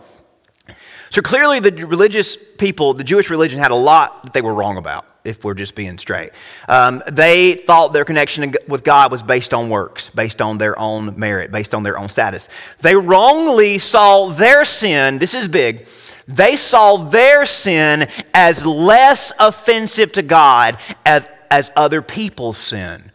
So 1.10 1.22
clearly, 1.22 1.60
the 1.60 1.86
religious 1.86 2.36
people, 2.58 2.94
the 2.94 3.04
Jewish 3.04 3.30
religion, 3.30 3.60
had 3.60 3.72
a 3.72 3.76
lot 3.76 4.24
that 4.24 4.34
they 4.34 4.42
were 4.42 4.54
wrong 4.54 4.78
about 4.78 5.06
if 5.24 5.44
we're 5.44 5.54
just 5.54 5.76
being 5.76 5.98
straight. 5.98 6.32
Um, 6.68 7.02
they 7.12 7.56
thought 7.56 7.94
their 7.94 8.06
connection 8.06 8.54
with 8.68 8.84
God 8.84 9.12
was 9.12 9.24
based 9.24 9.54
on 9.54 9.70
works, 9.70 10.10
based 10.10 10.42
on 10.42 10.58
their 10.58 10.78
own 10.78 11.18
merit, 11.18 11.52
based 11.52 11.74
on 11.74 11.84
their 11.84 11.98
own 11.98 12.10
status. 12.10 12.50
They 12.80 12.96
wrongly 12.96 13.78
saw 13.78 14.28
their 14.28 14.66
sin, 14.66 15.20
this 15.20 15.34
is 15.34 15.48
big, 15.48 15.88
they 16.28 16.56
saw 16.56 16.98
their 16.98 17.46
sin 17.46 18.08
as 18.34 18.66
less 18.66 19.32
offensive 19.40 20.12
to 20.14 20.22
God 20.22 20.78
as, 21.06 21.28
as 21.50 21.72
other 21.76 22.02
people's 22.02 22.58
sin. 22.58 23.12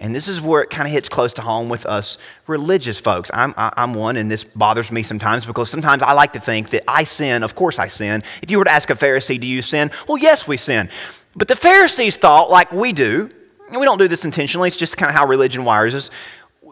And 0.00 0.14
this 0.14 0.28
is 0.28 0.40
where 0.40 0.62
it 0.62 0.70
kind 0.70 0.88
of 0.88 0.92
hits 0.92 1.10
close 1.10 1.34
to 1.34 1.42
home 1.42 1.68
with 1.68 1.84
us 1.84 2.16
religious 2.46 2.98
folks. 2.98 3.30
I'm, 3.34 3.52
I'm 3.56 3.92
one, 3.92 4.16
and 4.16 4.30
this 4.30 4.44
bothers 4.44 4.90
me 4.90 5.02
sometimes 5.02 5.44
because 5.44 5.70
sometimes 5.70 6.02
I 6.02 6.14
like 6.14 6.32
to 6.32 6.40
think 6.40 6.70
that 6.70 6.84
I 6.88 7.04
sin. 7.04 7.42
Of 7.42 7.54
course, 7.54 7.78
I 7.78 7.88
sin. 7.88 8.22
If 8.40 8.50
you 8.50 8.58
were 8.58 8.64
to 8.64 8.72
ask 8.72 8.88
a 8.88 8.94
Pharisee, 8.94 9.38
Do 9.38 9.46
you 9.46 9.60
sin? 9.60 9.90
Well, 10.08 10.16
yes, 10.16 10.48
we 10.48 10.56
sin. 10.56 10.88
But 11.36 11.48
the 11.48 11.56
Pharisees 11.56 12.16
thought, 12.16 12.50
like 12.50 12.72
we 12.72 12.92
do, 12.92 13.30
and 13.68 13.78
we 13.78 13.84
don't 13.84 13.98
do 13.98 14.08
this 14.08 14.24
intentionally, 14.24 14.68
it's 14.68 14.76
just 14.76 14.96
kind 14.96 15.10
of 15.10 15.16
how 15.16 15.26
religion 15.26 15.64
wires 15.64 15.94
us. 15.94 16.10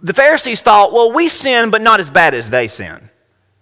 The 0.03 0.15
Pharisees 0.15 0.63
thought, 0.63 0.93
well, 0.93 1.13
we 1.13 1.29
sin, 1.29 1.71
but 1.71 1.83
not 1.83 2.01
as 2.01 2.11
bad 2.11 2.35
as 2.35 2.51
they 2.51 2.67
sin. 2.67 3.11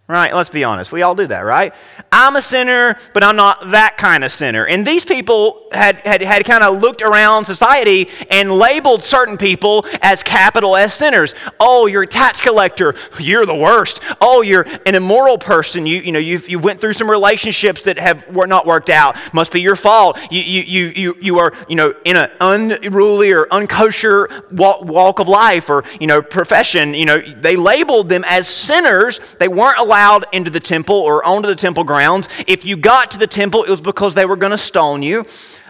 Right? 0.09 0.33
Let's 0.33 0.51
be 0.51 0.63
honest. 0.63 0.93
We 0.93 1.03
all 1.03 1.17
do 1.17 1.27
that, 1.27 1.41
right? 1.41 1.75
I'm 2.13 2.37
a 2.37 2.43
sinner, 2.43 2.97
but 3.13 3.25
I'm 3.25 3.35
not 3.35 3.73
that 3.73 3.97
kind 3.97 4.23
of 4.23 4.31
sinner. 4.31 4.65
And 4.65 4.87
these 4.87 5.05
people 5.05 5.67
had, 5.73 5.97
had, 6.07 6.23
had 6.23 6.45
kind 6.45 6.63
of 6.63 6.81
looked 6.81 7.03
around 7.03 7.45
society 7.45 8.09
and 8.31 8.53
labeled 8.53 9.03
certain 9.03 9.37
people 9.37 9.85
as 10.03 10.23
capital 10.23 10.77
S 10.77 10.95
sinners. 10.95 11.35
Oh, 11.59 11.87
you're 11.87 12.05
a 12.05 12.07
tax 12.07 12.41
collector. 12.41 12.95
You're 13.19 13.47
the 13.47 13.57
worst. 13.57 14.01
Oh, 14.21 14.43
you're 14.43 14.65
an 14.87 14.95
immoral 14.95 15.39
person. 15.39 15.87
You, 15.87 16.01
you 16.01 16.13
know, 16.13 16.21
you've, 16.21 16.49
you 16.49 16.61
went 16.61 16.81
through 16.81 16.93
some 16.93 17.11
relationships 17.11 17.83
that 17.83 17.99
have 17.99 18.33
were 18.33 18.47
not 18.47 18.65
worked 18.65 18.91
out. 18.91 19.17
Must 19.35 19.51
be 19.51 19.61
your 19.61 19.75
fault. 19.75 20.21
You, 20.31 20.41
you, 20.41 20.63
you, 20.63 20.93
you, 20.95 21.17
you 21.21 21.39
are, 21.41 21.53
you 21.69 21.75
know, 21.75 21.93
in 22.05 22.17
an 22.17 22.31
unruly 22.41 23.33
or 23.33 23.47
unkosher 23.47 24.53
walk, 24.53 24.83
walk 24.83 25.19
of 25.19 25.27
life 25.27 25.69
or, 25.69 25.83
you 25.99 26.07
know, 26.07 26.23
profession. 26.23 26.95
You 26.95 27.07
know, 27.07 27.19
they 27.19 27.57
labeled 27.57 28.09
them 28.09 28.23
as 28.25 28.47
sinners. 28.47 29.19
They 29.41 29.49
weren't 29.49 29.79
allowed 29.79 29.96
into 30.33 30.51
the 30.51 30.61
temple 30.61 30.97
or 30.97 31.25
onto 31.25 31.49
the 31.49 31.55
temple 31.55 31.85
grounds. 31.85 32.29
If 32.47 32.65
you 32.65 32.77
got 32.77 33.11
to 33.13 33.19
the 33.19 33.27
temple, 33.27 33.65
it 33.65 33.71
was 33.71 33.81
because 33.81 34.15
they 34.15 34.27
were 34.27 34.37
going 34.37 34.51
to 34.51 34.59
stone 34.59 35.03
you. 35.03 35.27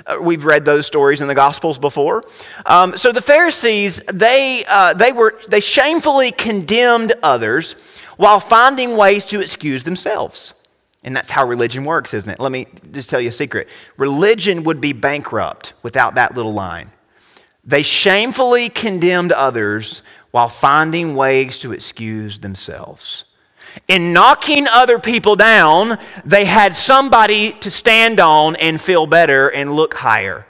Uh, 0.07 0.19
we've 0.21 0.45
read 0.45 0.65
those 0.65 0.87
stories 0.87 1.21
in 1.21 1.29
the 1.29 1.35
Gospels 1.35 1.79
before. 1.79 2.25
Um, 2.65 2.97
so 2.97 3.13
the 3.13 3.23
Pharisees, 3.23 4.01
they, 4.13 4.65
uh, 4.69 4.95
they, 4.95 5.13
were, 5.13 5.41
they 5.49 5.61
shamefully 5.61 6.33
condemned 6.33 7.13
others 7.23 7.75
while 8.17 8.41
finding 8.41 8.97
ways 8.97 9.25
to 9.27 9.41
excuse 9.41 9.85
themselves. 9.85 10.55
And 11.03 11.15
that's 11.15 11.31
how 11.31 11.47
religion 11.47 11.85
works, 11.85 12.15
isn't 12.15 12.29
it? 12.29 12.41
Let 12.41 12.51
me 12.51 12.67
just 12.93 13.11
tell 13.11 13.21
you 13.21 13.29
a 13.29 13.33
secret. 13.33 13.69
Religion 13.97 14.65
would 14.65 14.81
be 14.81 14.93
bankrupt 14.93 15.75
without 15.83 16.17
that 16.17 16.35
little 16.35 16.53
line. 16.53 16.91
They 17.65 17.83
shamefully 17.83 18.69
condemned 18.69 19.33
others 19.33 20.03
while 20.31 20.49
finding 20.49 21.17
ways 21.17 21.59
to 21.59 21.73
excuse 21.73 22.41
themselves. 22.41 23.25
In 23.89 24.13
knocking 24.13 24.67
other 24.67 24.99
people 24.99 25.37
down, 25.37 25.99
they 26.25 26.45
had 26.45 26.75
somebody 26.75 27.53
to 27.61 27.71
stand 27.71 28.21
on 28.21 28.57
and 28.57 28.81
feel 28.81 29.07
better 29.07 29.49
and 29.49 29.75
look 29.75 29.95
higher. 29.95 30.47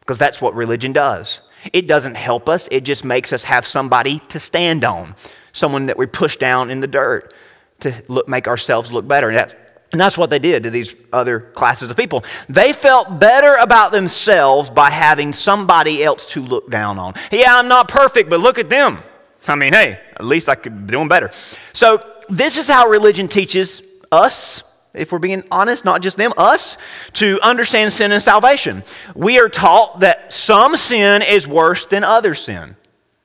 Because 0.00 0.18
that's 0.18 0.40
what 0.40 0.54
religion 0.54 0.92
does. 0.92 1.40
It 1.72 1.86
doesn't 1.86 2.16
help 2.16 2.48
us, 2.48 2.68
it 2.70 2.82
just 2.84 3.04
makes 3.04 3.32
us 3.32 3.44
have 3.44 3.66
somebody 3.66 4.20
to 4.28 4.38
stand 4.38 4.84
on, 4.84 5.16
someone 5.52 5.86
that 5.86 5.96
we 5.96 6.06
push 6.06 6.36
down 6.36 6.70
in 6.70 6.80
the 6.80 6.86
dirt 6.86 7.32
to 7.80 7.94
look, 8.08 8.28
make 8.28 8.46
ourselves 8.46 8.92
look 8.92 9.08
better. 9.08 9.28
And 9.28 9.38
that's, 9.38 9.54
and 9.92 10.00
that's 10.00 10.18
what 10.18 10.28
they 10.28 10.38
did 10.38 10.64
to 10.64 10.70
these 10.70 10.94
other 11.12 11.40
classes 11.40 11.90
of 11.90 11.96
people. 11.96 12.24
They 12.48 12.72
felt 12.72 13.20
better 13.20 13.54
about 13.54 13.92
themselves 13.92 14.70
by 14.70 14.90
having 14.90 15.32
somebody 15.32 16.02
else 16.02 16.26
to 16.32 16.42
look 16.42 16.70
down 16.70 16.98
on. 16.98 17.14
Yeah, 17.30 17.56
I'm 17.56 17.68
not 17.68 17.88
perfect, 17.88 18.28
but 18.28 18.40
look 18.40 18.58
at 18.58 18.68
them. 18.68 18.98
I 19.46 19.54
mean, 19.56 19.72
hey, 19.72 20.00
at 20.14 20.24
least 20.24 20.48
I 20.48 20.54
could 20.54 20.86
be 20.86 20.92
doing 20.92 21.08
better. 21.08 21.30
So 21.72 22.13
this 22.28 22.58
is 22.58 22.68
how 22.68 22.88
religion 22.88 23.28
teaches 23.28 23.82
us, 24.12 24.62
if 24.94 25.12
we're 25.12 25.18
being 25.18 25.42
honest, 25.50 25.84
not 25.84 26.02
just 26.02 26.16
them, 26.16 26.32
us, 26.36 26.78
to 27.14 27.38
understand 27.42 27.92
sin 27.92 28.12
and 28.12 28.22
salvation. 28.22 28.84
We 29.14 29.38
are 29.38 29.48
taught 29.48 30.00
that 30.00 30.32
some 30.32 30.76
sin 30.76 31.22
is 31.22 31.48
worse 31.48 31.86
than 31.86 32.04
other 32.04 32.34
sin. 32.34 32.76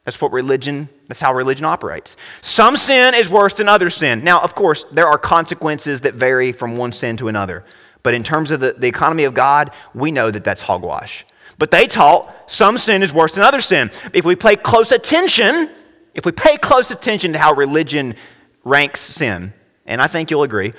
That's 0.06 0.20
what 0.20 0.32
religion, 0.32 0.90
that's 1.08 1.20
how 1.20 1.34
religion 1.34 1.66
operates. 1.66 2.18
Some 2.42 2.78
sin 2.78 3.14
is 3.14 3.30
worse 3.30 3.54
than 3.54 3.68
other 3.68 3.90
sin. 3.90 4.24
Now, 4.24 4.40
of 4.40 4.56
course, 4.56 4.86
there 4.92 5.08
are 5.08 5.20
consequences 5.20 6.02
that 6.02 6.16
vary 6.16 6.52
from 6.52 6.78
one 6.78 6.92
sin 6.92 7.18
to 7.18 7.28
another. 7.28 7.64
But 8.02 8.14
in 8.14 8.24
terms 8.24 8.50
of 8.50 8.60
the, 8.60 8.74
the 8.74 8.88
economy 8.88 9.26
of 9.26 9.34
God, 9.34 9.72
we 9.94 10.12
know 10.12 10.32
that 10.32 10.44
that's 10.44 10.64
hogwash. 10.64 11.26
But 11.60 11.72
they 11.72 11.86
taught 11.86 12.50
some 12.50 12.78
sin 12.78 13.04
is 13.04 13.14
worse 13.14 13.34
than 13.34 13.44
other 13.44 13.62
sin. 13.62 13.92
If 14.14 14.26
we 14.26 14.36
pay 14.36 14.56
close 14.56 14.92
attention, 14.92 15.70
if 16.16 16.26
we 16.26 16.32
pay 16.32 16.58
close 16.58 16.90
attention 16.90 17.34
to 17.34 17.40
how 17.40 17.54
religion 17.54 18.16
ranks 18.64 19.02
sin, 19.02 19.54
and 19.86 20.02
I 20.02 20.08
think 20.08 20.32
you'll 20.32 20.44
agree, 20.44 20.74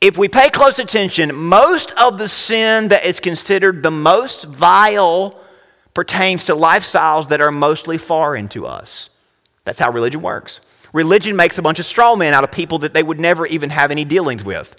if 0.00 0.18
we 0.18 0.28
pay 0.28 0.50
close 0.50 0.80
attention, 0.80 1.32
most 1.34 1.92
of 1.92 2.18
the 2.18 2.26
sin 2.26 2.88
that 2.88 3.04
is 3.04 3.20
considered 3.20 3.84
the 3.84 3.90
most 3.90 4.44
vile 4.44 5.40
pertains 5.94 6.44
to 6.44 6.56
lifestyles 6.56 7.28
that 7.28 7.40
are 7.40 7.52
mostly 7.52 7.98
foreign 7.98 8.48
to 8.48 8.66
us. 8.66 9.10
That's 9.64 9.78
how 9.78 9.92
religion 9.92 10.20
works. 10.20 10.60
Religion 10.92 11.36
makes 11.36 11.56
a 11.56 11.62
bunch 11.62 11.78
of 11.78 11.84
straw 11.84 12.16
men 12.16 12.34
out 12.34 12.42
of 12.42 12.50
people 12.50 12.78
that 12.80 12.94
they 12.94 13.02
would 13.02 13.20
never 13.20 13.46
even 13.46 13.70
have 13.70 13.90
any 13.92 14.04
dealings 14.04 14.44
with. 14.44 14.74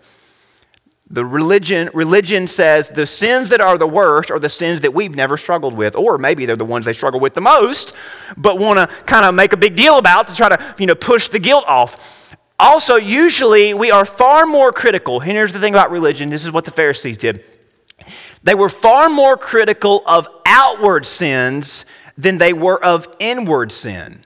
The 1.10 1.26
religion, 1.26 1.90
religion 1.94 2.48
says 2.48 2.90
the 2.90 3.06
sins 3.06 3.50
that 3.50 3.60
are 3.60 3.78
the 3.78 3.88
worst 3.88 4.32
are 4.32 4.40
the 4.40 4.50
sins 4.50 4.82
that 4.82 4.94
we've 4.94 5.16
never 5.16 5.36
struggled 5.36 5.74
with, 5.74 5.96
or 5.96 6.18
maybe 6.18 6.46
they're 6.46 6.56
the 6.56 6.66
ones 6.66 6.86
they 6.86 6.94
struggle 6.94 7.20
with 7.20 7.34
the 7.34 7.42
most, 7.42 7.94
but 8.38 8.58
want 8.58 8.80
to 8.80 8.88
kind 9.06 9.26
of 9.26 9.36
make 9.36 9.52
a 9.52 9.58
big 9.58 9.76
deal 9.76 9.98
about 9.98 10.28
to 10.30 10.36
try 10.36 10.50
to 10.50 10.76
you 10.78 10.86
know, 10.86 10.96
push 10.96 11.28
the 11.28 11.40
guilt 11.40 11.66
off. 11.68 12.36
Also, 12.58 12.96
usually 12.96 13.74
we 13.74 13.92
are 13.92 14.06
far 14.06 14.46
more 14.46 14.72
critical. 14.72 15.20
And 15.20 15.32
here's 15.32 15.52
the 15.52 15.60
thing 15.60 15.74
about 15.74 15.92
religion 15.92 16.30
this 16.30 16.46
is 16.46 16.52
what 16.52 16.66
the 16.66 16.72
Pharisees 16.72 17.18
did. 17.18 17.44
They 18.44 18.56
were 18.56 18.70
far 18.70 19.10
more 19.10 19.38
critical 19.38 20.04
of 20.06 20.28
outward 20.46 21.06
sins 21.06 21.86
than 22.18 22.38
they 22.38 22.54
were 22.54 22.82
of 22.84 23.08
inward 23.20 23.72
sin. 23.72 24.26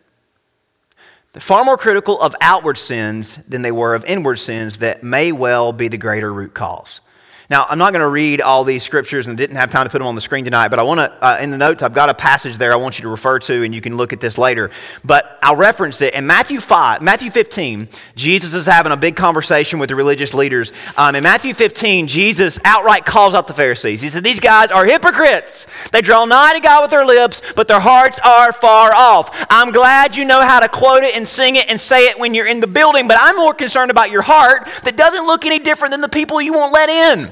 Far 1.40 1.64
more 1.64 1.78
critical 1.78 2.20
of 2.22 2.36
outward 2.42 2.78
sins 2.78 3.38
than 3.48 3.62
they 3.62 3.72
were 3.72 3.96
of 3.96 4.06
inward 4.06 4.38
sins 4.38 4.78
that 4.78 5.04
may 5.04 5.32
well 5.32 5.74
be 5.74 5.88
the 5.88 5.98
greater 5.98 6.34
root 6.34 6.54
cause. 6.54 7.02
Now, 7.50 7.66
I'm 7.70 7.78
not 7.78 7.94
going 7.94 8.02
to 8.02 8.10
read 8.10 8.42
all 8.42 8.66
these 8.66 8.84
scriptures 8.84 9.28
and 9.28 9.38
didn't 9.38 9.56
have 9.56 9.72
time 9.72 9.86
to 9.86 9.90
put 9.90 10.00
them 10.00 10.08
on 10.08 10.16
the 10.16 10.22
screen 10.22 10.44
tonight, 10.44 10.68
but 10.68 10.80
I 10.80 10.84
want 10.84 11.00
to, 11.00 11.26
uh, 11.26 11.38
in 11.40 11.50
the 11.50 11.58
notes, 11.58 11.82
I've 11.82 11.94
got 11.94 12.10
a 12.10 12.14
passage 12.14 12.58
there 12.58 12.74
I 12.74 12.76
want 12.76 13.00
you 13.00 13.04
to 13.04 13.10
refer 13.10 13.40
to, 13.40 13.64
and 13.64 13.74
you 13.74 13.80
can 13.80 13.96
look 13.96 14.12
at 14.12 14.20
this 14.20 14.38
later. 14.38 14.70
But 15.06 15.40
I'll 15.42 15.56
reference 15.56 16.02
it. 16.02 16.14
In 16.14 16.28
Matthew 16.28 16.60
5, 16.60 17.02
Matthew 17.02 17.32
15, 17.32 17.88
Jesus 18.18 18.54
is 18.54 18.66
having 18.66 18.92
a 18.92 18.98
big 18.98 19.16
conversation 19.16 19.80
with 19.80 19.88
the 19.88 19.96
religious 19.96 20.34
leaders. 20.34 20.74
Um, 20.98 21.16
in 21.16 21.24
Matthew 21.24 21.54
15, 21.54 22.08
Jesus 22.08 22.60
outright 22.66 23.06
calls 23.06 23.34
out 23.34 23.48
the 23.48 23.54
Pharisees. 23.54 24.02
He 24.02 24.10
said, 24.10 24.26
These 24.26 24.42
guys 24.42 24.70
are 24.70 24.86
hypocrites. 24.86 25.68
They 25.94 26.02
draw 26.02 26.26
nigh 26.26 26.54
to 26.56 26.60
God 26.60 26.82
with 26.82 26.92
their 26.92 27.06
lips, 27.06 27.42
but 27.56 27.70
their 27.70 27.80
hearts 27.80 28.20
are 28.26 28.52
far 28.52 28.94
off. 28.94 29.48
I'm 29.50 29.72
glad 29.72 30.18
you 30.18 30.26
know 30.26 30.42
how 30.42 30.60
to 30.60 30.68
quote 30.68 31.04
it 31.04 31.16
and 31.16 31.26
sing 31.26 31.56
it 31.56 31.70
and 31.70 31.80
say 31.80 32.10
it 32.10 32.20
when 32.20 32.34
you're 32.34 32.46
in 32.46 32.60
the 32.60 32.68
building, 32.68 33.08
but 33.08 33.16
I'm 33.18 33.38
more 33.38 33.54
concerned 33.54 33.90
about 33.90 34.12
your 34.12 34.22
heart 34.22 34.68
that 34.84 34.98
doesn't 34.98 35.26
look 35.26 35.46
any 35.46 35.60
different 35.60 35.94
than 35.94 36.02
the 36.02 36.10
people 36.10 36.42
you 36.42 36.52
won't 36.52 36.74
let 36.74 36.90
in. 36.90 37.32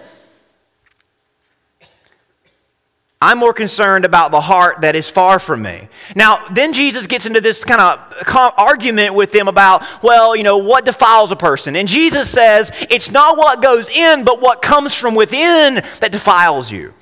I'm 3.26 3.40
more 3.40 3.54
concerned 3.54 4.06
about 4.06 4.30
the 4.30 4.40
heart 4.40 4.82
that 4.82 4.96
is 4.96 5.10
far 5.10 5.40
from 5.40 5.64
me. 5.64 5.90
Now, 6.16 6.48
then 6.54 6.74
Jesus 6.74 7.08
gets 7.08 7.26
into 7.26 7.42
this 7.42 7.64
kind 7.64 7.82
of 7.82 8.54
argument 8.56 9.16
with 9.16 9.32
them 9.32 9.48
about, 9.48 9.84
well, 10.04 10.36
you 10.36 10.44
know, 10.44 10.58
what 10.58 10.86
defiles 10.86 11.32
a 11.32 11.36
person? 11.36 11.76
And 11.76 11.88
Jesus 11.88 12.30
says, 12.30 12.72
it's 12.92 13.10
not 13.10 13.36
what 13.36 13.64
goes 13.64 13.90
in, 13.90 14.26
but 14.26 14.42
what 14.42 14.62
comes 14.62 14.94
from 14.94 15.16
within 15.16 15.84
that 16.02 16.12
defiles 16.12 16.72
you. 16.72 16.94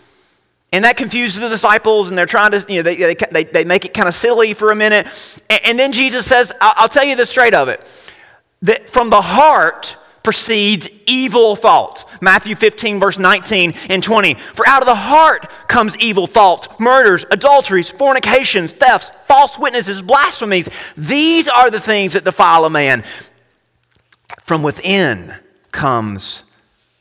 And 0.72 0.86
that 0.86 0.96
confuses 0.96 1.42
the 1.42 1.50
disciples, 1.50 2.08
and 2.08 2.18
they're 2.18 2.25
trying 2.25 2.51
to, 2.51 2.65
you 2.70 2.77
know, 2.77 2.84
they, 2.84 3.15
they, 3.15 3.44
they 3.44 3.65
make 3.65 3.84
it 3.84 3.94
kind 3.94 4.08
of 4.08 4.15
silly 4.15 4.53
for 4.53 4.72
a 4.72 4.75
minute. 4.75 5.08
And, 5.50 5.60
and 5.65 5.80
then 5.80 5.92
Jesus 5.92 6.25
says, 6.25 6.53
I'll, 6.62 6.74
I'll 6.77 6.89
tell 6.89 7.03
you 7.03 7.18
the 7.18 7.25
straight 7.25 7.53
of 7.53 7.68
it 7.68 7.86
that 8.62 8.89
from 8.89 9.10
the 9.10 9.22
heart, 9.22 9.98
proceeds 10.24 10.89
evil 11.06 11.56
thoughts. 11.56 12.06
Matthew 12.22 12.56
15, 12.56 13.00
verse 13.00 13.20
19 13.20 13.74
and 13.89 14.01
20. 14.01 14.36
For 14.36 14.68
out 14.68 14.82
of 14.82 14.88
the 14.88 14.96
heart 14.96 15.50
comes 15.68 15.98
evil 15.98 16.27
thoughts, 16.27 16.68
murders, 16.80 17.25
adulteries, 17.30 17.89
fornications, 17.89 18.74
thefts, 18.74 19.12
false 19.27 19.60
witnesses, 19.60 20.01
blasphemies. 20.01 20.70
These 20.96 21.48
are 21.50 21.70
the 21.70 21.80
things 21.80 22.13
that 22.13 22.24
defile 22.24 22.65
a 22.65 22.70
man. 22.70 23.03
From 24.44 24.63
within 24.63 25.36
comes 25.72 26.44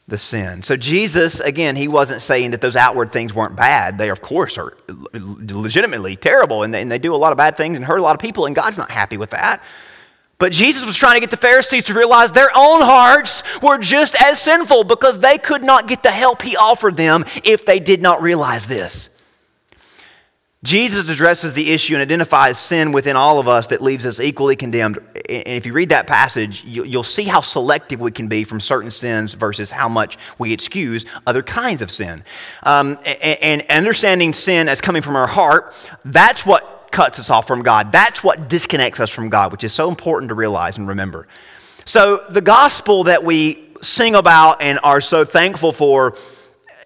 the 0.09 0.19
sin. 0.19 0.63
So 0.63 0.77
Jesus, 0.77 1.41
again, 1.41 1.77
he 1.77 1.89
wasn't 1.89 2.21
saying 2.21 2.51
that 2.51 2.61
those 2.61 2.77
outward 2.77 3.13
things 3.13 3.33
weren't 3.33 3.57
bad. 3.57 3.99
They, 3.99 4.11
of 4.11 4.21
course, 4.21 4.59
are 4.59 4.77
legitimately 5.15 6.17
terrible, 6.17 6.65
and 6.65 6.75
they, 6.75 6.83
and 6.83 6.91
they 6.91 6.99
do 6.99 7.15
a 7.15 7.17
lot 7.17 7.33
of 7.33 7.39
bad 7.39 7.57
things 7.57 7.77
and 7.77 7.87
hurt 7.87 7.99
a 7.99 8.03
lot 8.03 8.15
of 8.15 8.21
people, 8.21 8.47
and 8.47 8.55
God's 8.55 8.79
not 8.79 8.91
happy 8.91 9.17
with 9.17 9.31
that. 9.31 9.63
But 10.43 10.51
Jesus 10.51 10.85
was 10.85 10.97
trying 10.97 11.15
to 11.15 11.21
get 11.21 11.31
the 11.31 11.37
Pharisees 11.37 11.85
to 11.85 11.95
realize 11.95 12.33
their 12.33 12.51
own 12.53 12.81
hearts 12.81 13.45
were 13.63 13.79
just 13.79 14.21
as 14.21 14.41
sinful 14.41 14.83
because 14.83 15.21
they 15.21 15.39
could 15.39 15.63
not 15.63 15.87
get 15.87 16.03
the 16.03 16.11
help 16.11 16.43
he 16.43 16.57
offered 16.57 16.97
them 16.97 17.25
if 17.45 17.65
they 17.65 17.79
did 17.79 18.03
not 18.03 18.21
realize 18.21 18.67
this. 18.67 19.09
Jesus 20.65 21.09
addresses 21.09 21.55
the 21.55 21.71
issue 21.71 21.95
and 21.95 22.03
identifies 22.03 22.59
sin 22.59 22.91
within 22.91 23.15
all 23.15 23.39
of 23.39 23.47
us 23.47 23.69
that 23.69 23.81
leaves 23.81 24.05
us 24.05 24.19
equally 24.19 24.57
condemned. 24.57 24.99
And 25.15 25.47
if 25.47 25.65
you 25.65 25.73
read 25.73 25.91
that 25.91 26.09
passage, 26.09 26.65
you'll 26.65 27.05
see 27.05 27.23
how 27.23 27.41
selective 27.41 28.01
we 28.01 28.11
can 28.11 28.27
be 28.27 28.43
from 28.43 28.59
certain 28.59 28.91
sins 28.91 29.35
versus 29.35 29.71
how 29.71 29.89
much 29.89 30.19
we 30.41 30.53
excuse 30.53 31.07
other 31.25 31.45
kinds 31.45 31.83
of 31.83 31.91
sin. 31.93 32.25
Um, 32.65 32.99
and 33.23 33.65
understanding 33.71 34.33
sin 34.33 34.69
as 34.69 34.81
coming 34.81 35.03
from 35.03 35.15
our 35.15 35.29
heart, 35.29 35.73
that's 36.05 36.45
what 36.45 36.82
cuts 36.93 37.19
us 37.19 37.31
off 37.31 37.47
from 37.47 37.63
God. 37.63 37.91
That's 37.91 38.23
what 38.23 38.49
disconnects 38.49 39.01
us 39.01 39.11
from 39.11 39.29
God, 39.29 39.51
which 39.51 39.65
is 39.65 39.73
so 39.73 39.89
important 39.89 40.29
to 40.29 40.35
realize 40.35 40.79
and 40.79 40.87
remember. 40.87 41.27
So, 41.85 42.25
the 42.31 42.41
gospel 42.41 43.05
that 43.05 43.25
we 43.25 43.69
sing 43.83 44.15
about 44.15 44.63
and 44.63 44.79
are 44.85 45.01
so 45.01 45.25
thankful 45.25 45.73
for, 45.73 46.17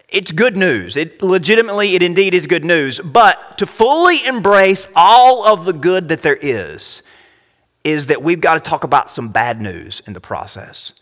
it's 0.09 0.33
good 0.33 0.57
news. 0.57 0.97
It 0.97 1.23
legitimately, 1.23 1.95
it 1.95 2.03
indeed 2.03 2.33
is 2.33 2.47
good 2.47 2.65
news. 2.65 3.01
But 3.01 3.59
to 3.59 3.67
fully 3.67 4.25
embrace 4.25 4.89
all 4.97 5.47
of 5.47 5.67
the 5.67 5.75
good 5.75 6.09
that 6.09 6.23
there 6.23 6.37
is, 6.41 7.03
is 7.85 8.07
that 8.07 8.23
we've 8.23 8.41
got 8.41 8.55
to 8.55 8.61
talk 8.61 8.85
about 8.85 9.11
some 9.11 9.29
bad 9.29 9.61
news 9.61 10.01
in 10.07 10.13
the 10.13 10.21
process. 10.21 10.93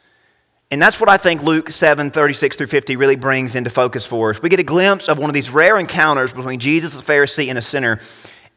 And 0.70 0.82
that's 0.82 0.98
what 0.98 1.08
I 1.08 1.18
think 1.18 1.42
Luke 1.42 1.70
7 1.70 2.10
36 2.10 2.56
through 2.56 2.66
50 2.66 2.96
really 2.96 3.16
brings 3.16 3.54
into 3.54 3.70
focus 3.70 4.04
for 4.06 4.30
us. 4.30 4.42
We 4.42 4.48
get 4.48 4.58
a 4.58 4.64
glimpse 4.64 5.08
of 5.08 5.18
one 5.18 5.30
of 5.30 5.34
these 5.34 5.50
rare 5.50 5.78
encounters 5.78 6.32
between 6.32 6.58
Jesus, 6.58 6.98
a 7.00 7.04
Pharisee, 7.04 7.48
and 7.48 7.56
a 7.56 7.62
sinner 7.62 8.00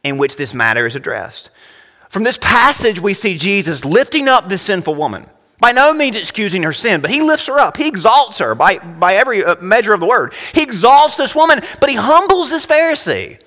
in 0.03 0.17
which 0.17 0.35
this 0.35 0.53
matter 0.53 0.85
is 0.85 0.95
addressed. 0.95 1.49
From 2.09 2.23
this 2.23 2.37
passage, 2.37 2.99
we 2.99 3.13
see 3.13 3.37
Jesus 3.37 3.83
lifting 3.83 4.27
up 4.27 4.49
this 4.49 4.61
sinful 4.61 4.95
woman. 4.95 5.27
By 5.59 5.71
no 5.71 5.93
means 5.93 6.15
excusing 6.15 6.63
her 6.63 6.71
sin, 6.71 7.01
but 7.01 7.09
he 7.09 7.21
lifts 7.21 7.47
her 7.47 7.59
up. 7.59 7.77
He 7.77 7.87
exalts 7.87 8.37
her 8.37 8.53
by, 8.53 8.77
by 8.77 9.15
every 9.15 9.43
uh, 9.43 9.55
measure 9.59 9.93
of 9.93 9.99
the 9.99 10.05
word. 10.05 10.33
He 10.53 10.61
exalts 10.61 11.17
this 11.17 11.35
woman, 11.35 11.61
but 11.79 11.89
he 11.89 11.95
humbles 11.95 12.51
this 12.51 12.65
Pharisee. 12.65 13.41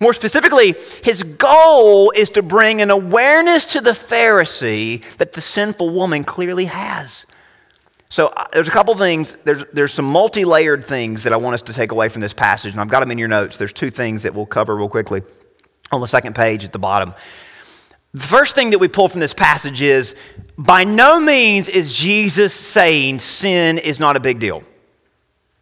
More 0.00 0.12
specifically, 0.12 0.74
his 1.04 1.22
goal 1.22 2.10
is 2.10 2.30
to 2.30 2.42
bring 2.42 2.82
an 2.82 2.90
awareness 2.90 3.64
to 3.66 3.80
the 3.80 3.92
Pharisee 3.92 5.02
that 5.18 5.32
the 5.32 5.40
sinful 5.40 5.90
woman 5.90 6.24
clearly 6.24 6.66
has. 6.66 7.26
So 8.08 8.26
uh, 8.26 8.44
there's 8.52 8.68
a 8.68 8.72
couple 8.72 8.94
things, 8.96 9.36
there's, 9.44 9.64
there's 9.72 9.94
some 9.94 10.04
multi 10.04 10.44
layered 10.44 10.84
things 10.84 11.22
that 11.22 11.32
I 11.32 11.36
want 11.36 11.54
us 11.54 11.62
to 11.62 11.72
take 11.72 11.92
away 11.92 12.08
from 12.08 12.20
this 12.20 12.34
passage, 12.34 12.72
and 12.72 12.80
I've 12.80 12.88
got 12.88 13.00
them 13.00 13.10
in 13.10 13.18
your 13.18 13.28
notes. 13.28 13.56
There's 13.56 13.72
two 13.72 13.90
things 13.90 14.24
that 14.24 14.34
we'll 14.34 14.46
cover 14.46 14.76
real 14.76 14.88
quickly 14.88 15.22
on 15.92 16.00
the 16.00 16.06
second 16.06 16.34
page 16.34 16.64
at 16.64 16.72
the 16.72 16.78
bottom. 16.78 17.14
The 18.12 18.22
first 18.22 18.54
thing 18.54 18.70
that 18.70 18.78
we 18.78 18.88
pull 18.88 19.08
from 19.08 19.20
this 19.20 19.34
passage 19.34 19.82
is 19.82 20.14
by 20.56 20.84
no 20.84 21.20
means 21.20 21.68
is 21.68 21.92
Jesus 21.92 22.54
saying 22.54 23.20
sin 23.20 23.78
is 23.78 24.00
not 24.00 24.16
a 24.16 24.20
big 24.20 24.38
deal. 24.38 24.62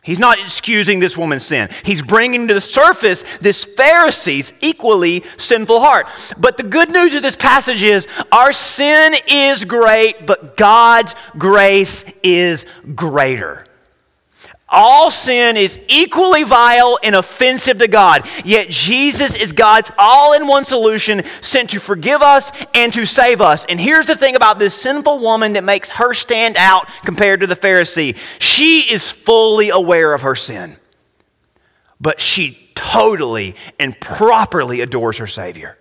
He's 0.04 0.18
not 0.18 0.38
excusing 0.38 1.00
this 1.00 1.16
woman's 1.16 1.46
sin. 1.46 1.70
He's 1.82 2.02
bringing 2.02 2.46
to 2.48 2.54
the 2.54 2.60
surface 2.60 3.24
this 3.38 3.64
Pharisee's 3.64 4.52
equally 4.60 5.24
sinful 5.38 5.80
heart. 5.80 6.06
But 6.36 6.58
the 6.58 6.62
good 6.62 6.90
news 6.90 7.14
of 7.14 7.22
this 7.22 7.36
passage 7.36 7.82
is 7.82 8.06
our 8.30 8.52
sin 8.52 9.14
is 9.26 9.64
great, 9.64 10.26
but 10.26 10.58
God's 10.58 11.14
grace 11.38 12.04
is 12.22 12.66
greater. 12.94 13.66
All 14.74 15.10
sin 15.10 15.56
is 15.56 15.78
equally 15.88 16.42
vile 16.42 16.98
and 17.02 17.14
offensive 17.14 17.78
to 17.78 17.88
God, 17.88 18.28
yet 18.44 18.68
Jesus 18.68 19.36
is 19.36 19.52
God's 19.52 19.92
all 19.96 20.34
in 20.34 20.48
one 20.48 20.64
solution 20.64 21.22
sent 21.40 21.70
to 21.70 21.80
forgive 21.80 22.22
us 22.22 22.50
and 22.74 22.92
to 22.92 23.06
save 23.06 23.40
us. 23.40 23.64
And 23.66 23.80
here's 23.80 24.06
the 24.06 24.16
thing 24.16 24.34
about 24.34 24.58
this 24.58 24.74
sinful 24.74 25.20
woman 25.20 25.52
that 25.52 25.64
makes 25.64 25.90
her 25.90 26.12
stand 26.12 26.56
out 26.56 26.88
compared 27.04 27.40
to 27.40 27.46
the 27.46 27.56
Pharisee 27.56 28.16
she 28.38 28.80
is 28.80 29.10
fully 29.10 29.70
aware 29.70 30.12
of 30.12 30.22
her 30.22 30.34
sin, 30.34 30.76
but 32.00 32.20
she 32.20 32.70
totally 32.74 33.54
and 33.78 33.98
properly 34.00 34.80
adores 34.80 35.18
her 35.18 35.26
Savior. 35.26 35.78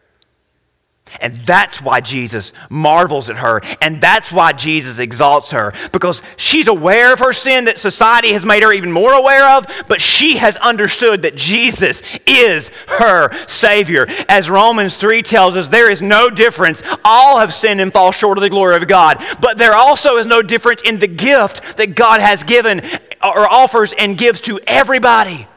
And 1.21 1.45
that's 1.45 1.81
why 1.81 2.01
Jesus 2.01 2.53
marvels 2.69 3.29
at 3.29 3.37
her. 3.37 3.61
And 3.81 4.01
that's 4.01 4.31
why 4.31 4.53
Jesus 4.53 4.99
exalts 4.99 5.51
her. 5.51 5.73
Because 5.91 6.21
she's 6.37 6.67
aware 6.67 7.13
of 7.13 7.19
her 7.19 7.33
sin 7.33 7.65
that 7.65 7.79
society 7.79 8.33
has 8.33 8.45
made 8.45 8.63
her 8.63 8.73
even 8.73 8.91
more 8.91 9.13
aware 9.13 9.57
of, 9.57 9.65
but 9.87 10.01
she 10.01 10.37
has 10.37 10.57
understood 10.57 11.21
that 11.23 11.35
Jesus 11.35 12.01
is 12.25 12.69
her 12.87 13.29
Savior. 13.47 14.07
As 14.27 14.49
Romans 14.49 14.95
3 14.95 15.21
tells 15.21 15.55
us, 15.55 15.67
there 15.67 15.91
is 15.91 16.01
no 16.01 16.29
difference. 16.29 16.83
All 17.03 17.39
have 17.39 17.53
sinned 17.53 17.81
and 17.81 17.91
fall 17.91 18.11
short 18.11 18.37
of 18.37 18.41
the 18.41 18.49
glory 18.49 18.75
of 18.75 18.87
God. 18.87 19.23
But 19.39 19.57
there 19.57 19.73
also 19.73 20.17
is 20.17 20.25
no 20.25 20.41
difference 20.41 20.81
in 20.81 20.99
the 20.99 21.07
gift 21.07 21.77
that 21.77 21.95
God 21.95 22.21
has 22.21 22.43
given 22.43 22.81
or 23.23 23.47
offers 23.47 23.93
and 23.93 24.17
gives 24.17 24.41
to 24.41 24.59
everybody. 24.67 25.47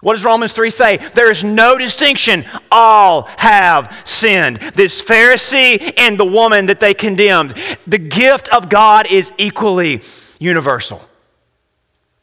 What 0.00 0.14
does 0.14 0.24
Romans 0.24 0.52
3 0.54 0.70
say? 0.70 0.96
There 0.96 1.30
is 1.30 1.44
no 1.44 1.76
distinction. 1.76 2.46
All 2.72 3.28
have 3.36 4.02
sinned. 4.04 4.56
This 4.74 5.02
Pharisee 5.02 5.92
and 5.98 6.18
the 6.18 6.24
woman 6.24 6.66
that 6.66 6.80
they 6.80 6.94
condemned. 6.94 7.54
The 7.86 7.98
gift 7.98 8.48
of 8.48 8.70
God 8.70 9.10
is 9.10 9.32
equally 9.36 10.02
universal. 10.38 11.04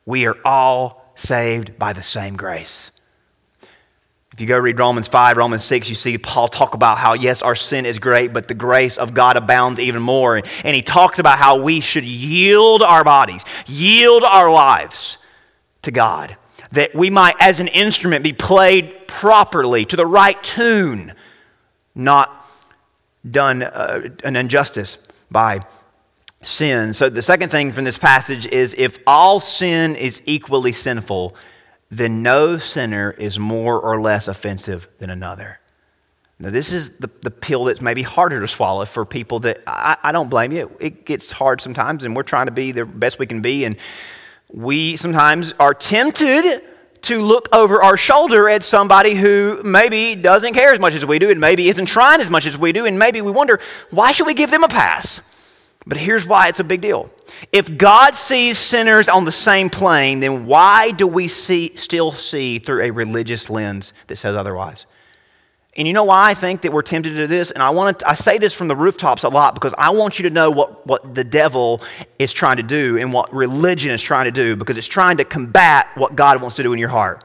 We 0.06 0.26
are 0.26 0.38
all 0.44 1.13
saved 1.16 1.78
by 1.78 1.94
the 1.94 2.02
same 2.02 2.36
grace. 2.36 2.92
If 4.34 4.42
you 4.42 4.48
go 4.48 4.58
read 4.58 4.80
Romans 4.80 5.08
5, 5.08 5.38
Romans 5.38 5.63
6, 5.63 5.90
you 5.90 5.96
see 5.96 6.18
Paul 6.18 6.48
talk 6.48 6.76
about 6.76 6.98
how, 6.98 7.13
yes, 7.13 7.42
our 7.42 7.56
sin 7.56 7.86
is 7.86 7.98
great, 7.98 8.34
but 8.34 8.48
the 8.48 8.54
grace 8.54 8.98
of 8.98 9.13
God 9.13 9.36
abounds 9.36 9.80
even 9.80 10.02
more. 10.02 10.36
And 10.36 10.76
he 10.76 10.82
talks 10.82 11.20
about 11.20 11.38
how 11.38 11.62
we 11.62 11.80
should 11.80 12.06
yield 12.06 12.82
our 12.82 13.04
bodies, 13.04 13.44
yield 13.68 14.24
our 14.24 14.52
lives 14.52 15.18
to 15.84 15.92
God 15.92 16.38
that 16.71 16.93
we 16.93 17.10
might, 17.10 17.36
as 17.39 17.60
an 17.60 17.67
instrument, 17.67 18.23
be 18.23 18.34
played 18.34 19.08
properly 19.08 19.86
to 19.86 19.95
the 19.95 20.06
right 20.06 20.41
tune, 20.43 21.13
not 21.95 22.34
done 23.30 23.63
uh, 23.63 24.10
an 24.23 24.36
injustice 24.36 24.97
by 25.32 25.65
sin. 26.43 26.93
So, 26.93 27.10
the 27.10 27.21
second 27.21 27.49
thing 27.49 27.71
from 27.71 27.84
this 27.84 27.97
passage 27.97 28.45
is 28.45 28.75
if 28.77 28.99
all 29.08 29.39
sin 29.39 29.95
is 29.95 30.21
equally 30.25 30.71
sinful, 30.71 31.36
then 31.89 32.21
no 32.21 32.58
sinner 32.58 33.12
is 33.12 33.39
more 33.39 33.80
or 33.80 34.01
less 34.01 34.27
offensive 34.27 34.88
than 34.99 35.10
another. 35.10 35.60
Now, 36.39 36.51
this 36.51 36.71
is 36.71 36.91
the, 36.97 37.10
the 37.23 37.32
pill 37.32 37.65
that's 37.65 37.82
maybe 37.82 38.03
harder 38.03 38.39
to 38.41 38.47
swallow 38.47 38.86
for 38.86 39.06
people 39.06 39.39
that 39.39 39.63
I, 39.65 39.97
I 40.03 40.12
don't 40.12 40.30
blame 40.30 40.51
you. 40.51 40.71
It 40.80 41.06
gets 41.06 41.32
hard 41.32 41.62
sometimes, 41.62 42.03
and 42.03 42.15
we're 42.15 42.23
trying 42.23 42.45
to 42.45 42.51
be 42.51 42.71
the 42.71 42.86
best 42.86 43.17
we 43.17 43.25
can 43.25 43.41
be. 43.41 43.65
And 43.65 43.77
we 44.49 44.95
sometimes 44.95 45.53
are 45.60 45.73
tempted 45.73 46.62
to 47.03 47.21
look 47.21 47.47
over 47.53 47.81
our 47.81 47.95
shoulder 47.95 48.49
at 48.49 48.63
somebody 48.63 49.15
who 49.15 49.62
maybe 49.63 50.15
doesn't 50.15 50.53
care 50.53 50.73
as 50.73 50.79
much 50.79 50.93
as 50.93 51.05
we 51.05 51.19
do, 51.19 51.29
and 51.29 51.39
maybe 51.39 51.69
isn't 51.69 51.86
trying 51.86 52.21
as 52.21 52.29
much 52.29 52.45
as 52.45 52.57
we 52.57 52.71
do, 52.71 52.86
and 52.86 52.97
maybe 52.97 53.21
we 53.21 53.31
wonder, 53.31 53.60
why 53.91 54.12
should 54.12 54.27
we 54.27 54.33
give 54.33 54.51
them 54.51 54.63
a 54.63 54.67
pass? 54.67 55.21
But 55.86 55.97
here's 55.97 56.27
why 56.27 56.49
it's 56.49 56.60
a 56.60 56.65
big 56.65 56.81
deal. 56.81 57.10
If 57.53 57.77
God 57.77 58.15
sees 58.15 58.57
sinners 58.57 59.07
on 59.07 59.25
the 59.25 59.31
same 59.31 59.69
plane, 59.69 60.19
then 60.19 60.45
why 60.45 60.91
do 60.91 61.07
we 61.07 61.29
see, 61.29 61.75
still 61.75 62.12
see 62.12 62.60
through 62.60 62.81
a 62.81 62.91
religious 62.91 63.49
lens 63.49 63.93
that 64.07 64.17
says 64.17 64.36
otherwise? 64.36 64.86
And 65.78 65.88
you 65.88 65.94
know 65.94 66.06
why 66.06 66.32
I 66.32 66.34
think 66.34 66.63
that 66.63 66.74
we're 66.74 66.82
tempted 66.82 67.12
to 67.12 67.16
do 67.16 67.28
this? 67.28 67.52
And 67.52 67.62
I 67.62 67.70
want 67.70 68.00
to, 68.00 68.10
I 68.10 68.16
say 68.16 68.40
this 68.40 68.54
from 68.54 68.68
the 68.68 68.76
rooftops 68.76 69.24
a 69.24 69.30
lot 69.30 69.54
because 69.54 69.76
I 69.78 69.92
want 69.92 70.18
you 70.18 70.24
to 70.24 70.32
know 70.32 70.50
what, 70.50 70.86
what 70.88 71.13
the 71.13 71.24
devil 71.24 71.82
is 72.18 72.34
trying 72.34 72.58
to 72.58 72.63
do 72.63 72.98
and 72.98 73.13
what 73.13 73.32
religion 73.32 73.92
is 73.92 74.02
trying 74.02 74.26
to 74.26 74.32
do 74.32 74.56
because 74.56 74.78
it's 74.78 74.88
trying 74.88 75.18
to 75.18 75.24
combat 75.24 75.88
what 75.94 76.16
God 76.16 76.42
wants 76.42 76.56
to 76.58 76.63
do 76.63 76.74
in 76.74 76.80
your 76.80 76.90
heart. 76.90 77.24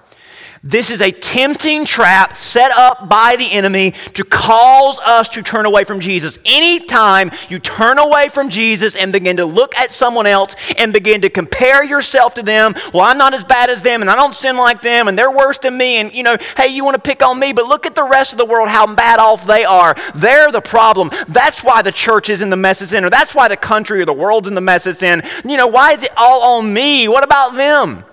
This 0.65 0.93
is 0.93 1.01
a 1.03 1.11
tempting 1.11 1.85
trap 1.85 2.37
set 2.37 2.71
up 2.71 3.09
by 3.09 3.35
the 3.37 3.51
enemy 3.51 3.95
to 4.15 4.23
cause 4.23 5.01
us 5.01 5.29
to 5.31 5.43
turn 5.43 5.67
away 5.67 5.83
from 5.83 5.99
Jesus. 5.99 6.39
Anytime 6.45 7.33
you 7.49 7.59
turn 7.59 7.99
away 7.99 8.29
from 8.29 8.49
Jesus 8.49 8.95
and 8.95 9.13
begin 9.13 9.39
to 9.39 9.45
look 9.45 9.75
at 9.75 9.91
someone 9.91 10.29
else 10.29 10.55
and 10.79 10.93
begin 10.93 11.23
to 11.23 11.31
compare 11.31 11.83
yourself 11.83 12.35
to 12.35 12.45
them, 12.45 12.75
well, 12.95 13.03
I'm 13.03 13.19
not 13.19 13.35
as 13.35 13.43
bad 13.43 13.71
as 13.71 13.83
them 13.83 14.03
and 14.03 14.11
I 14.11 14.15
don't 14.15 14.37
sin 14.37 14.57
like 14.57 14.83
them 14.83 15.09
and 15.09 15.19
they're 15.19 15.33
worse 15.33 15.59
than 15.59 15.77
me. 15.77 15.97
And, 15.97 16.15
you 16.15 16.23
know, 16.23 16.37
hey, 16.57 16.69
you 16.69 16.85
want 16.85 16.95
to 16.95 17.01
pick 17.01 17.25
on 17.25 17.41
me, 17.41 17.53
but 17.53 17.67
look 17.67 17.85
at 17.85 17.97
the 17.97 18.05
rest 18.05 18.31
of 18.31 18.39
the 18.39 18.47
world, 18.47 18.69
how 18.69 18.87
bad 18.95 19.19
off 19.19 19.45
they 19.45 19.65
are. 19.65 19.97
They're 20.15 20.53
the 20.53 20.61
problem. 20.61 21.11
That's 21.27 21.65
why 21.65 21.83
the 21.83 21.91
church 21.91 22.29
is 22.29 22.41
in 22.41 22.51
the 22.51 22.57
mess 22.57 22.83
it's 22.83 22.93
in, 22.93 23.05
or 23.05 23.11
that's 23.11 23.35
why 23.35 23.49
the 23.49 23.57
country 23.57 24.01
or 24.01 24.05
the 24.05 24.13
world's 24.13 24.47
in 24.47 24.55
the 24.55 24.61
mess 24.61 24.87
it's 24.87 25.03
in. 25.03 25.23
You 25.45 25.57
know, 25.57 25.67
why 25.67 25.91
is 25.91 26.05
it 26.05 26.13
all 26.17 26.57
on 26.57 26.73
me? 26.73 27.09
What 27.09 27.25
about 27.25 27.55
them? 27.55 28.05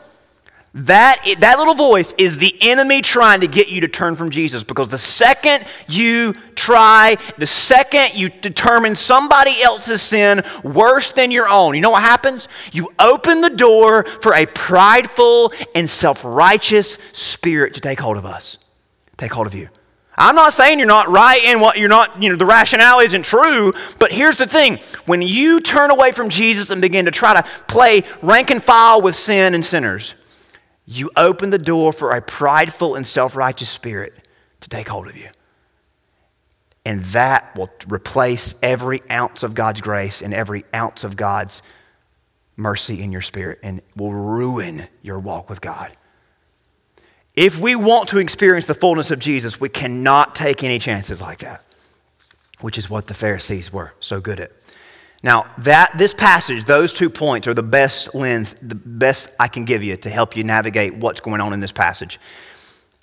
That, 0.80 1.36
that 1.40 1.60
little 1.60 1.74
voice 1.74 2.14
is 2.18 2.38
the 2.38 2.56
enemy 2.62 3.02
trying 3.02 3.42
to 3.42 3.48
get 3.48 3.70
you 3.70 3.82
to 3.82 3.90
turn 3.90 4.16
from 4.16 4.30
Jesus 4.30 4.64
because 4.64 4.88
the 4.88 4.98
second 4.98 5.66
you 5.90 6.34
try, 6.56 7.18
the 7.38 7.46
second 7.46 8.16
you 8.16 8.30
determine 8.30 8.96
somebody 8.96 9.62
else's 9.62 10.02
sin 10.02 10.42
worse 10.64 11.12
than 11.12 11.32
your 11.32 11.50
own, 11.50 11.76
you 11.76 11.82
know 11.82 11.90
what 11.90 12.04
happens? 12.04 12.48
You 12.72 12.94
open 12.98 13.42
the 13.42 13.50
door 13.50 14.06
for 14.22 14.34
a 14.34 14.46
prideful 14.46 15.52
and 15.76 15.90
self 15.90 16.24
righteous 16.24 16.98
spirit 17.12 17.74
to 17.74 17.82
take 17.82 18.00
hold 18.00 18.16
of 18.16 18.26
us, 18.26 18.58
take 19.18 19.34
hold 19.34 19.48
of 19.48 19.54
you. 19.54 19.68
I'm 20.16 20.36
not 20.36 20.54
saying 20.54 20.80
you're 20.80 20.88
not 20.88 21.10
right 21.10 21.42
and 21.46 21.60
what 21.60 21.78
you're 21.78 21.90
not, 21.90 22.24
you 22.24 22.30
know, 22.30 22.38
the 22.38 22.46
rationale 22.46 23.00
isn't 23.00 23.24
true, 23.24 23.74
but 24.00 24.14
here's 24.14 24.38
the 24.38 24.48
thing. 24.48 24.80
When 25.06 25.22
you 25.22 25.60
turn 25.60 25.92
away 25.92 26.14
from 26.14 26.30
Jesus 26.30 26.70
and 26.70 26.82
begin 26.82 27.04
to 27.04 27.12
try 27.12 27.34
to 27.34 27.44
play 27.68 28.04
rank 28.22 28.50
and 28.50 28.64
file 28.64 29.02
with 29.02 29.16
sin 29.16 29.54
and 29.54 29.66
sinners, 29.66 30.16
you 30.92 31.12
open 31.16 31.52
the 31.52 31.60
door 31.60 31.94
for 31.94 32.12
a 32.16 32.22
prideful 32.22 32.96
and 32.96 33.06
self 33.06 33.36
righteous 33.36 33.70
spirit 33.70 34.28
to 34.62 34.70
take 34.70 34.90
hold 34.90 35.08
of 35.08 35.16
you. 35.16 35.30
And 36.84 37.04
that 37.06 37.56
will 37.56 37.70
replace 37.88 38.56
every 38.64 39.04
ounce 39.12 39.44
of 39.44 39.54
God's 39.54 39.82
grace 39.82 40.24
and 40.24 40.34
every 40.34 40.66
ounce 40.74 41.04
of 41.04 41.16
God's 41.16 41.62
mercy 42.56 43.04
in 43.04 43.12
your 43.12 43.22
spirit 43.22 43.60
and 43.62 43.84
will 43.96 44.14
ruin 44.14 44.88
your 45.04 45.20
walk 45.20 45.48
with 45.48 45.62
God. 45.62 45.96
If 47.36 47.60
we 47.60 47.76
want 47.76 48.10
to 48.10 48.18
experience 48.18 48.66
the 48.66 48.74
fullness 48.74 49.12
of 49.12 49.20
Jesus, 49.20 49.62
we 49.62 49.70
cannot 49.70 50.36
take 50.36 50.64
any 50.64 50.80
chances 50.80 51.22
like 51.22 51.40
that, 51.40 51.64
which 52.62 52.80
is 52.80 52.90
what 52.90 53.06
the 53.06 53.14
Pharisees 53.14 53.72
were 53.72 53.94
so 54.00 54.20
good 54.20 54.40
at. 54.40 54.52
Now, 55.22 55.46
that 55.60 55.98
this 55.98 56.14
passage, 56.14 56.64
those 56.64 56.94
two 56.94 57.10
points 57.10 57.48
are 57.48 57.54
the 57.54 57.64
best 57.64 58.16
lens, 58.16 58.56
the 58.62 58.76
best 58.76 59.30
I 59.40 59.50
can 59.50 59.66
give 59.66 59.84
you 59.84 59.98
to 59.98 60.10
help 60.10 60.38
you 60.38 60.44
navigate 60.44 60.96
what's 60.96 61.20
going 61.20 61.42
on 61.42 61.52
in 61.52 61.60
this 61.60 61.74
passage. 61.74 62.20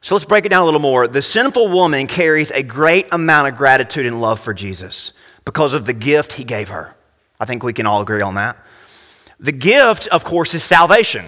So 0.00 0.14
let's 0.14 0.24
break 0.24 0.46
it 0.46 0.48
down 0.48 0.62
a 0.62 0.64
little 0.64 0.80
more. 0.80 1.08
The 1.08 1.20
sinful 1.20 1.68
woman 1.68 2.06
carries 2.06 2.50
a 2.52 2.62
great 2.62 3.08
amount 3.12 3.48
of 3.48 3.56
gratitude 3.56 4.06
and 4.06 4.20
love 4.20 4.40
for 4.40 4.54
Jesus 4.54 5.12
because 5.44 5.74
of 5.74 5.84
the 5.84 5.92
gift 5.92 6.34
he 6.34 6.44
gave 6.44 6.70
her. 6.70 6.94
I 7.38 7.44
think 7.44 7.62
we 7.62 7.72
can 7.72 7.86
all 7.86 8.00
agree 8.00 8.22
on 8.22 8.34
that. 8.36 8.56
The 9.38 9.52
gift, 9.52 10.06
of 10.08 10.24
course, 10.24 10.54
is 10.54 10.64
salvation. 10.64 11.26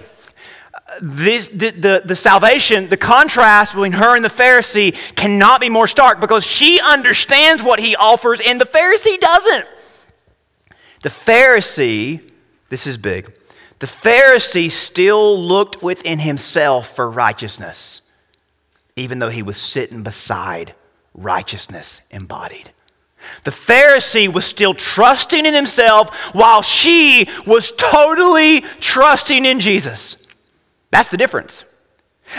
This, 1.01 1.49
the, 1.49 1.69
the, 1.69 2.01
the 2.03 2.15
salvation, 2.15 2.89
the 2.89 2.97
contrast 2.97 3.73
between 3.73 3.91
her 3.91 4.15
and 4.15 4.25
the 4.25 4.29
Pharisee 4.29 4.95
cannot 5.15 5.61
be 5.61 5.69
more 5.69 5.85
stark 5.85 6.19
because 6.19 6.43
she 6.43 6.79
understands 6.79 7.61
what 7.61 7.79
he 7.79 7.95
offers 7.95 8.41
and 8.43 8.59
the 8.59 8.65
Pharisee 8.65 9.19
doesn't. 9.19 9.67
The 11.01 11.09
Pharisee, 11.09 12.31
this 12.69 12.85
is 12.85 12.97
big, 12.97 13.33
the 13.79 13.87
Pharisee 13.87 14.69
still 14.69 15.39
looked 15.39 15.81
within 15.81 16.19
himself 16.19 16.93
for 16.93 17.09
righteousness, 17.09 18.01
even 18.95 19.19
though 19.19 19.29
he 19.29 19.41
was 19.41 19.57
sitting 19.57 20.03
beside 20.03 20.75
righteousness 21.13 22.01
embodied. 22.11 22.71
The 23.43 23.51
Pharisee 23.51 24.31
was 24.31 24.45
still 24.45 24.73
trusting 24.73 25.45
in 25.45 25.53
himself 25.53 26.13
while 26.33 26.61
she 26.61 27.27
was 27.45 27.71
totally 27.71 28.61
trusting 28.79 29.45
in 29.45 29.59
Jesus. 29.59 30.17
That's 30.91 31.09
the 31.09 31.17
difference. 31.17 31.63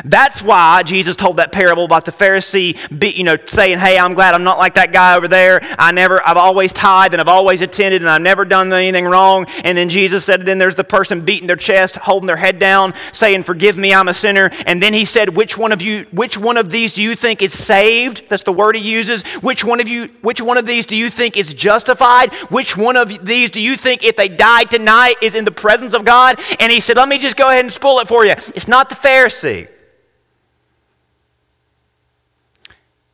That's 0.05 0.42
why 0.42 0.83
Jesus 0.83 1.16
told 1.16 1.37
that 1.38 1.53
parable 1.53 1.85
about 1.85 2.05
the 2.05 2.12
Pharisee, 2.12 2.76
you 3.16 3.24
know, 3.24 3.37
saying, 3.46 3.79
"Hey, 3.79 3.98
I'm 3.98 4.14
glad 4.14 4.35
I'm 4.35 4.44
not 4.44 4.59
like 4.59 4.74
that 4.74 4.92
guy 4.92 5.16
over 5.16 5.29
there. 5.29 5.61
I 5.79 5.92
never, 5.92 6.26
I've 6.26 6.37
always 6.37 6.72
tithed 6.72 7.14
and 7.14 7.20
I've 7.20 7.29
always 7.29 7.61
attended 7.61 8.03
and 8.03 8.11
I've 8.11 8.22
never 8.22 8.44
done 8.44 8.72
anything 8.72 9.07
wrong." 9.07 9.46
And 9.64 9.76
then 9.76 9.88
Jesus 9.88 10.24
said, 10.24 10.46
"Then 10.46 10.59
there's 10.59 10.74
the 10.74 10.85
person 10.85 11.22
beating 11.22 11.46
their 11.46 11.57
chest, 11.57 11.96
holding 11.96 12.26
their 12.26 12.37
head 12.37 12.59
down, 12.59 12.94
saying, 13.12 13.42
"Forgive 13.42 13.76
me, 13.76 13.92
I'm 13.94 14.09
a 14.09 14.14
sinner." 14.14 14.50
And 14.66 14.83
then 14.83 14.92
he 14.92 15.05
said, 15.05 15.37
"Which 15.37 15.59
one 15.59 15.72
of 15.72 15.83
you, 15.83 16.07
which 16.12 16.38
one 16.38 16.57
of 16.57 16.70
these 16.70 16.92
do 16.92 17.03
you 17.03 17.14
think 17.14 17.42
is 17.42 17.53
saved?" 17.53 18.22
That's 18.29 18.44
the 18.44 18.53
word 18.53 18.76
he 18.76 18.83
uses. 18.83 19.22
Which 19.40 19.64
one 19.64 19.81
of 19.81 19.88
you, 19.88 20.11
which 20.22 20.40
one 20.40 20.57
of 20.57 20.66
these 20.66 20.87
do 20.87 20.96
you 20.96 21.11
think 21.11 21.37
is 21.37 21.53
justified? 21.55 22.33
Which 22.48 22.76
one 22.76 22.96
of 22.96 23.26
these 23.26 23.50
do 23.50 23.61
you 23.61 23.76
think, 23.76 24.05
if 24.05 24.16
they 24.16 24.29
died 24.29 24.70
tonight, 24.70 25.16
is 25.20 25.35
in 25.35 25.44
the 25.44 25.50
presence 25.50 25.94
of 25.94 26.05
God? 26.05 26.38
And 26.59 26.70
he 26.70 26.81
said, 26.81 26.96
"Let 26.96 27.09
me 27.09 27.18
just 27.18 27.37
go 27.37 27.48
ahead 27.48 27.64
and 27.64 27.72
spoil 27.72 28.00
it 28.00 28.09
for 28.09 28.24
you. 28.24 28.35
It's 28.55 28.68
not 28.68 28.88
the 28.88 28.94
Pharisee." 28.94 29.68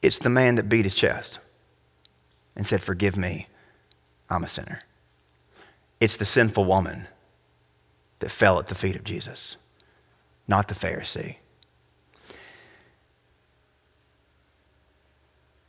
It's 0.07 0.21
the 0.21 0.31
man 0.31 0.55
that 0.55 0.69
beat 0.69 0.85
his 0.85 0.95
chest 0.95 1.41
and 2.55 2.65
said, 2.65 2.81
Forgive 2.81 3.17
me, 3.17 3.49
I'm 4.31 4.45
a 4.45 4.49
sinner. 4.49 4.79
It's 6.01 6.17
the 6.17 6.25
sinful 6.25 6.65
woman 6.65 7.09
that 8.21 8.31
fell 8.31 8.61
at 8.61 8.69
the 8.69 8.77
feet 8.77 8.95
of 8.95 9.03
Jesus, 9.03 9.57
not 10.47 10.69
the 10.69 10.77
Pharisee. 10.77 11.39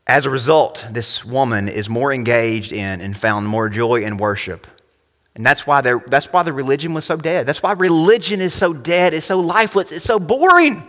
As 0.06 0.28
a 0.28 0.30
result, 0.30 0.86
this 0.92 1.26
woman 1.26 1.68
is 1.68 1.90
more 1.90 2.14
engaged 2.14 2.72
in 2.72 3.02
and 3.02 3.18
found 3.18 3.48
more 3.48 3.70
joy 3.70 4.04
in 4.04 4.18
worship. 4.18 4.68
And 5.34 5.44
that's 5.44 5.66
why, 5.66 5.82
that's 5.82 6.28
why 6.28 6.44
the 6.44 6.54
religion 6.54 6.94
was 6.94 7.06
so 7.06 7.18
dead. 7.18 7.48
That's 7.48 7.64
why 7.64 7.72
religion 7.72 8.40
is 8.42 8.54
so 8.54 8.72
dead, 8.72 9.16
it's 9.16 9.26
so 9.26 9.40
lifeless, 9.40 9.92
it's 9.92 10.06
so 10.06 10.20
boring. 10.20 10.88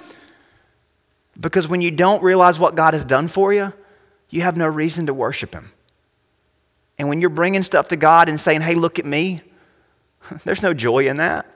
Because 1.38 1.68
when 1.68 1.80
you 1.80 1.90
don't 1.90 2.22
realize 2.22 2.58
what 2.58 2.74
God 2.74 2.94
has 2.94 3.04
done 3.04 3.28
for 3.28 3.52
you, 3.52 3.72
you 4.30 4.42
have 4.42 4.56
no 4.56 4.66
reason 4.66 5.06
to 5.06 5.14
worship 5.14 5.54
Him. 5.54 5.72
And 6.98 7.08
when 7.08 7.20
you're 7.20 7.30
bringing 7.30 7.62
stuff 7.62 7.88
to 7.88 7.96
God 7.96 8.28
and 8.28 8.40
saying, 8.40 8.62
hey, 8.62 8.74
look 8.74 8.98
at 8.98 9.06
me, 9.06 9.42
there's 10.44 10.62
no 10.62 10.74
joy 10.74 11.06
in 11.06 11.18
that. 11.18 11.46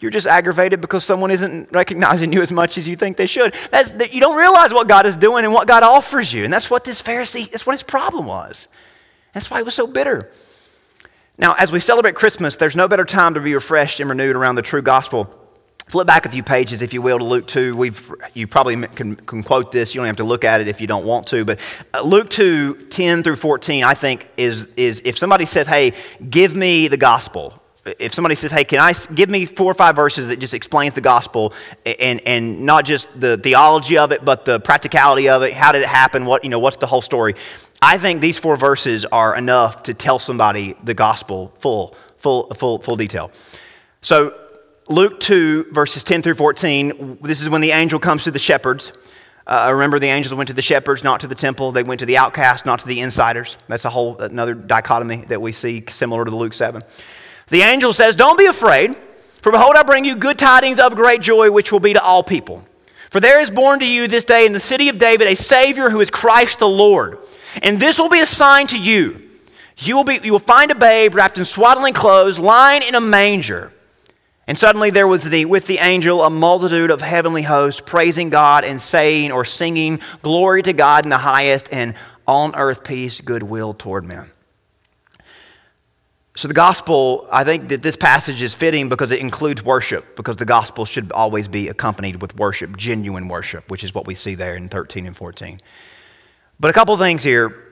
You're 0.00 0.10
just 0.10 0.26
aggravated 0.26 0.80
because 0.80 1.04
someone 1.04 1.30
isn't 1.30 1.70
recognizing 1.70 2.32
you 2.32 2.42
as 2.42 2.50
much 2.50 2.76
as 2.76 2.88
you 2.88 2.96
think 2.96 3.16
they 3.16 3.26
should. 3.26 3.54
That's, 3.70 3.92
that 3.92 4.12
you 4.12 4.20
don't 4.20 4.36
realize 4.36 4.72
what 4.72 4.88
God 4.88 5.06
is 5.06 5.16
doing 5.16 5.44
and 5.44 5.54
what 5.54 5.68
God 5.68 5.84
offers 5.84 6.32
you. 6.32 6.42
And 6.42 6.52
that's 6.52 6.68
what 6.68 6.82
this 6.82 7.00
Pharisee, 7.00 7.48
that's 7.48 7.66
what 7.66 7.74
his 7.74 7.84
problem 7.84 8.26
was. 8.26 8.66
That's 9.32 9.48
why 9.48 9.58
he 9.58 9.62
was 9.62 9.74
so 9.74 9.86
bitter. 9.86 10.32
Now, 11.38 11.54
as 11.56 11.70
we 11.70 11.78
celebrate 11.78 12.16
Christmas, 12.16 12.56
there's 12.56 12.74
no 12.74 12.88
better 12.88 13.04
time 13.04 13.34
to 13.34 13.40
be 13.40 13.54
refreshed 13.54 14.00
and 14.00 14.10
renewed 14.10 14.34
around 14.34 14.56
the 14.56 14.62
true 14.62 14.82
gospel 14.82 15.41
Flip 15.92 16.06
back 16.06 16.24
a 16.24 16.30
few 16.30 16.42
pages, 16.42 16.80
if 16.80 16.94
you 16.94 17.02
will, 17.02 17.18
to 17.18 17.24
Luke 17.24 17.46
2. 17.46 17.76
We've, 17.76 18.14
you 18.32 18.46
probably 18.46 18.80
can, 18.80 19.14
can, 19.14 19.42
quote 19.42 19.72
this. 19.72 19.94
You 19.94 19.98
don't 19.98 20.06
have 20.06 20.16
to 20.16 20.24
look 20.24 20.42
at 20.42 20.62
it 20.62 20.66
if 20.66 20.80
you 20.80 20.86
don't 20.86 21.04
want 21.04 21.26
to. 21.26 21.44
But 21.44 21.60
uh, 21.92 22.00
Luke 22.00 22.30
2, 22.30 22.86
10 22.88 23.22
through 23.22 23.36
14, 23.36 23.84
I 23.84 23.92
think, 23.92 24.26
is, 24.38 24.70
is 24.74 25.02
if 25.04 25.18
somebody 25.18 25.44
says, 25.44 25.66
hey, 25.66 25.92
give 26.30 26.56
me 26.56 26.88
the 26.88 26.96
gospel. 26.96 27.62
If 27.84 28.14
somebody 28.14 28.36
says, 28.36 28.50
hey, 28.50 28.64
can 28.64 28.78
I 28.80 28.94
give 29.14 29.28
me 29.28 29.44
four 29.44 29.70
or 29.70 29.74
five 29.74 29.94
verses 29.94 30.28
that 30.28 30.38
just 30.38 30.54
explains 30.54 30.94
the 30.94 31.02
gospel 31.02 31.52
and, 31.84 32.22
and 32.24 32.64
not 32.64 32.86
just 32.86 33.10
the 33.20 33.36
theology 33.36 33.98
of 33.98 34.12
it, 34.12 34.24
but 34.24 34.46
the 34.46 34.60
practicality 34.60 35.28
of 35.28 35.42
it, 35.42 35.52
how 35.52 35.72
did 35.72 35.82
it 35.82 35.88
happen, 35.88 36.24
what, 36.24 36.42
you 36.42 36.48
know, 36.48 36.58
what's 36.58 36.78
the 36.78 36.86
whole 36.86 37.02
story? 37.02 37.34
I 37.82 37.98
think 37.98 38.22
these 38.22 38.38
four 38.38 38.56
verses 38.56 39.04
are 39.04 39.36
enough 39.36 39.82
to 39.82 39.92
tell 39.92 40.18
somebody 40.18 40.74
the 40.82 40.94
gospel 40.94 41.52
full, 41.58 41.94
full, 42.16 42.48
full, 42.54 42.78
full 42.78 42.96
detail. 42.96 43.30
So 44.00 44.38
Luke 44.88 45.20
2, 45.20 45.68
verses 45.70 46.02
10 46.02 46.22
through 46.22 46.34
14, 46.34 47.18
this 47.22 47.40
is 47.40 47.48
when 47.48 47.60
the 47.60 47.70
angel 47.70 47.98
comes 47.98 48.24
to 48.24 48.30
the 48.30 48.38
shepherds. 48.38 48.92
Uh, 49.46 49.70
remember, 49.72 49.98
the 49.98 50.08
angels 50.08 50.34
went 50.34 50.48
to 50.48 50.54
the 50.54 50.62
shepherds, 50.62 51.02
not 51.02 51.20
to 51.20 51.26
the 51.26 51.34
temple. 51.34 51.72
They 51.72 51.82
went 51.82 52.00
to 52.00 52.06
the 52.06 52.16
outcasts, 52.16 52.64
not 52.64 52.80
to 52.80 52.86
the 52.86 53.00
insiders. 53.00 53.56
That's 53.68 53.84
a 53.84 53.90
whole 53.90 54.18
another 54.18 54.54
dichotomy 54.54 55.24
that 55.28 55.40
we 55.40 55.52
see 55.52 55.84
similar 55.88 56.24
to 56.24 56.30
the 56.30 56.36
Luke 56.36 56.54
7. 56.54 56.82
The 57.48 57.62
angel 57.62 57.92
says, 57.92 58.16
Don't 58.16 58.38
be 58.38 58.46
afraid, 58.46 58.96
for 59.40 59.50
behold, 59.50 59.74
I 59.76 59.82
bring 59.82 60.04
you 60.04 60.14
good 60.14 60.38
tidings 60.38 60.78
of 60.78 60.94
great 60.94 61.20
joy, 61.20 61.50
which 61.50 61.72
will 61.72 61.80
be 61.80 61.92
to 61.92 62.02
all 62.02 62.22
people. 62.22 62.64
For 63.10 63.20
there 63.20 63.40
is 63.40 63.50
born 63.50 63.80
to 63.80 63.86
you 63.86 64.08
this 64.08 64.24
day 64.24 64.46
in 64.46 64.52
the 64.52 64.60
city 64.60 64.88
of 64.88 64.98
David 64.98 65.28
a 65.28 65.36
Savior 65.36 65.90
who 65.90 66.00
is 66.00 66.08
Christ 66.08 66.60
the 66.60 66.68
Lord. 66.68 67.18
And 67.62 67.78
this 67.78 67.98
will 67.98 68.08
be 68.08 68.20
a 68.20 68.26
sign 68.26 68.68
to 68.68 68.78
you. 68.78 69.28
You 69.78 69.96
will, 69.96 70.04
be, 70.04 70.20
you 70.22 70.32
will 70.32 70.38
find 70.38 70.70
a 70.70 70.74
babe 70.74 71.14
wrapped 71.14 71.36
in 71.38 71.44
swaddling 71.44 71.94
clothes, 71.94 72.38
lying 72.38 72.82
in 72.82 72.94
a 72.94 73.00
manger. 73.00 73.72
And 74.46 74.58
suddenly 74.58 74.90
there 74.90 75.06
was 75.06 75.24
the, 75.24 75.44
with 75.44 75.66
the 75.66 75.78
angel 75.78 76.22
a 76.22 76.30
multitude 76.30 76.90
of 76.90 77.00
heavenly 77.00 77.42
hosts 77.42 77.80
praising 77.80 78.28
God 78.28 78.64
and 78.64 78.80
saying 78.80 79.30
or 79.30 79.44
singing, 79.44 80.00
Glory 80.22 80.62
to 80.62 80.72
God 80.72 81.04
in 81.04 81.10
the 81.10 81.18
highest, 81.18 81.68
and 81.72 81.94
on 82.26 82.54
earth 82.56 82.82
peace, 82.84 83.20
goodwill 83.20 83.74
toward 83.74 84.04
men. 84.04 84.30
So, 86.34 86.48
the 86.48 86.54
gospel, 86.54 87.28
I 87.30 87.44
think 87.44 87.68
that 87.68 87.82
this 87.82 87.96
passage 87.96 88.42
is 88.42 88.54
fitting 88.54 88.88
because 88.88 89.12
it 89.12 89.20
includes 89.20 89.62
worship, 89.62 90.16
because 90.16 90.36
the 90.36 90.46
gospel 90.46 90.86
should 90.86 91.12
always 91.12 91.46
be 91.46 91.68
accompanied 91.68 92.22
with 92.22 92.34
worship, 92.36 92.76
genuine 92.76 93.28
worship, 93.28 93.70
which 93.70 93.84
is 93.84 93.94
what 93.94 94.06
we 94.06 94.14
see 94.14 94.34
there 94.34 94.56
in 94.56 94.70
13 94.70 95.06
and 95.06 95.14
14. 95.14 95.60
But 96.58 96.70
a 96.70 96.72
couple 96.72 96.96
things 96.96 97.22
here. 97.22 97.71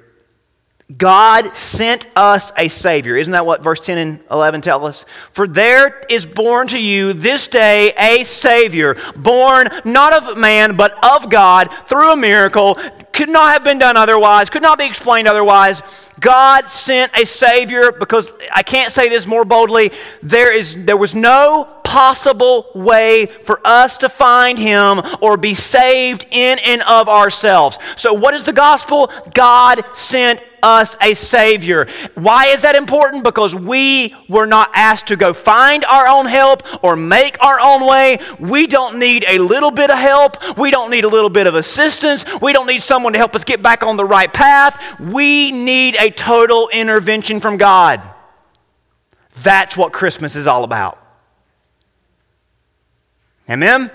God 0.96 1.46
sent 1.56 2.06
us 2.16 2.52
a 2.56 2.68
Savior. 2.68 3.16
Isn't 3.16 3.32
that 3.32 3.46
what 3.46 3.62
verse 3.62 3.80
10 3.80 3.98
and 3.98 4.24
11 4.30 4.60
tell 4.62 4.86
us? 4.86 5.04
For 5.32 5.46
there 5.46 6.02
is 6.10 6.26
born 6.26 6.68
to 6.68 6.82
you 6.82 7.12
this 7.12 7.46
day 7.46 7.92
a 7.96 8.24
Savior, 8.24 8.96
born 9.14 9.68
not 9.84 10.12
of 10.12 10.36
man, 10.36 10.76
but 10.76 10.98
of 11.04 11.30
God 11.30 11.68
through 11.86 12.12
a 12.12 12.16
miracle. 12.16 12.76
Could 13.12 13.28
not 13.28 13.52
have 13.52 13.64
been 13.64 13.78
done 13.78 13.96
otherwise, 13.96 14.50
could 14.50 14.62
not 14.62 14.78
be 14.78 14.86
explained 14.86 15.28
otherwise. 15.28 15.82
God 16.20 16.66
sent 16.66 17.16
a 17.18 17.24
Savior 17.24 17.92
because 17.92 18.32
I 18.54 18.62
can't 18.62 18.92
say 18.92 19.08
this 19.08 19.26
more 19.26 19.44
boldly. 19.44 19.90
There, 20.22 20.52
is, 20.52 20.84
there 20.84 20.96
was 20.96 21.14
no 21.14 21.68
possible 21.90 22.66
way 22.74 23.26
for 23.26 23.60
us 23.64 23.96
to 23.98 24.08
find 24.08 24.58
Him 24.58 25.00
or 25.20 25.36
be 25.36 25.54
saved 25.54 26.26
in 26.30 26.58
and 26.64 26.82
of 26.82 27.08
ourselves. 27.08 27.78
So, 27.96 28.14
what 28.14 28.34
is 28.34 28.44
the 28.44 28.52
gospel? 28.52 29.10
God 29.34 29.82
sent 29.94 30.40
us 30.62 30.96
a 31.00 31.14
Savior. 31.14 31.88
Why 32.14 32.46
is 32.46 32.62
that 32.62 32.74
important? 32.74 33.24
Because 33.24 33.54
we 33.54 34.14
were 34.28 34.46
not 34.46 34.70
asked 34.74 35.08
to 35.08 35.16
go 35.16 35.32
find 35.32 35.84
our 35.84 36.06
own 36.06 36.26
help 36.26 36.62
or 36.84 36.96
make 36.96 37.42
our 37.42 37.58
own 37.60 37.86
way. 37.86 38.18
We 38.38 38.66
don't 38.66 38.98
need 38.98 39.24
a 39.28 39.38
little 39.38 39.70
bit 39.70 39.90
of 39.90 39.98
help. 39.98 40.58
We 40.58 40.70
don't 40.70 40.90
need 40.90 41.04
a 41.04 41.08
little 41.08 41.30
bit 41.30 41.46
of 41.46 41.54
assistance. 41.54 42.24
We 42.40 42.52
don't 42.52 42.66
need 42.66 42.82
someone 42.82 43.12
to 43.14 43.18
help 43.18 43.34
us 43.34 43.44
get 43.44 43.62
back 43.62 43.82
on 43.82 43.96
the 43.96 44.04
right 44.04 44.32
path. 44.32 45.00
We 45.00 45.52
need 45.52 45.96
a 45.96 46.09
total 46.10 46.68
intervention 46.68 47.40
from 47.40 47.56
God. 47.56 48.02
That's 49.42 49.76
what 49.76 49.92
Christmas 49.92 50.36
is 50.36 50.46
all 50.46 50.64
about. 50.64 50.98
Amen? 53.48 53.90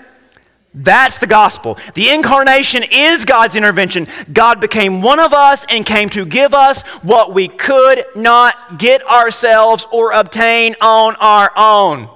That's 0.74 1.16
the 1.16 1.26
gospel. 1.26 1.78
The 1.94 2.10
incarnation 2.10 2.84
is 2.90 3.24
God's 3.24 3.56
intervention. 3.56 4.06
God 4.30 4.60
became 4.60 5.00
one 5.00 5.18
of 5.18 5.32
us 5.32 5.64
and 5.70 5.86
came 5.86 6.10
to 6.10 6.26
give 6.26 6.52
us 6.52 6.82
what 7.02 7.32
we 7.32 7.48
could 7.48 8.04
not 8.14 8.78
get 8.78 9.02
ourselves 9.06 9.86
or 9.90 10.12
obtain 10.12 10.76
on 10.82 11.16
our 11.16 11.50
own. 11.56 12.10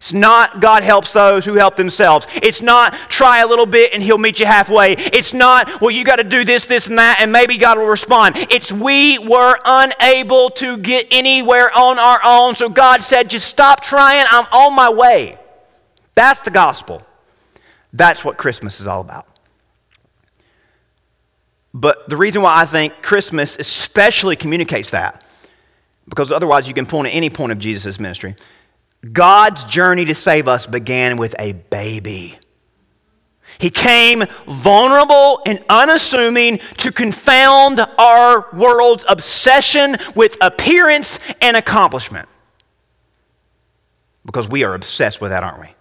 It's 0.00 0.14
not 0.14 0.60
God 0.60 0.82
helps 0.82 1.12
those 1.12 1.44
who 1.44 1.56
help 1.56 1.76
themselves. 1.76 2.26
It's 2.36 2.62
not 2.62 2.94
try 3.10 3.40
a 3.40 3.46
little 3.46 3.66
bit 3.66 3.92
and 3.92 4.02
he'll 4.02 4.16
meet 4.16 4.40
you 4.40 4.46
halfway. 4.46 4.92
It's 4.92 5.34
not, 5.34 5.82
well, 5.82 5.90
you 5.90 6.04
got 6.04 6.16
to 6.16 6.24
do 6.24 6.42
this, 6.42 6.64
this, 6.64 6.86
and 6.86 6.96
that, 6.96 7.18
and 7.20 7.30
maybe 7.30 7.58
God 7.58 7.76
will 7.76 7.86
respond. 7.86 8.36
It's 8.50 8.72
we 8.72 9.18
were 9.18 9.58
unable 9.62 10.48
to 10.52 10.78
get 10.78 11.06
anywhere 11.10 11.70
on 11.76 11.98
our 11.98 12.18
own. 12.24 12.54
So 12.54 12.70
God 12.70 13.02
said, 13.02 13.28
just 13.28 13.46
stop 13.46 13.82
trying. 13.82 14.24
I'm 14.30 14.46
on 14.52 14.74
my 14.74 14.90
way. 14.90 15.38
That's 16.14 16.40
the 16.40 16.50
gospel. 16.50 17.06
That's 17.92 18.24
what 18.24 18.38
Christmas 18.38 18.80
is 18.80 18.86
all 18.86 19.02
about. 19.02 19.26
But 21.74 22.08
the 22.08 22.16
reason 22.16 22.40
why 22.40 22.62
I 22.62 22.64
think 22.64 23.02
Christmas 23.02 23.58
especially 23.58 24.34
communicates 24.34 24.88
that, 24.90 25.22
because 26.08 26.32
otherwise 26.32 26.66
you 26.66 26.72
can 26.72 26.86
point 26.86 27.08
at 27.08 27.14
any 27.14 27.28
point 27.28 27.52
of 27.52 27.58
Jesus' 27.58 28.00
ministry 28.00 28.34
God's 29.12 29.64
journey 29.64 30.04
to 30.06 30.14
save 30.14 30.46
us 30.46 30.66
began 30.66 31.16
with 31.16 31.34
a 31.38 31.52
baby. 31.52 32.38
He 33.58 33.70
came 33.70 34.24
vulnerable 34.46 35.42
and 35.44 35.62
unassuming 35.68 36.60
to 36.78 36.92
confound 36.92 37.80
our 37.98 38.46
world's 38.52 39.04
obsession 39.08 39.96
with 40.14 40.36
appearance 40.40 41.18
and 41.40 41.56
accomplishment. 41.56 42.28
Because 44.24 44.48
we 44.48 44.64
are 44.64 44.74
obsessed 44.74 45.20
with 45.20 45.30
that, 45.30 45.42
aren't 45.42 45.60
we? 45.60 45.74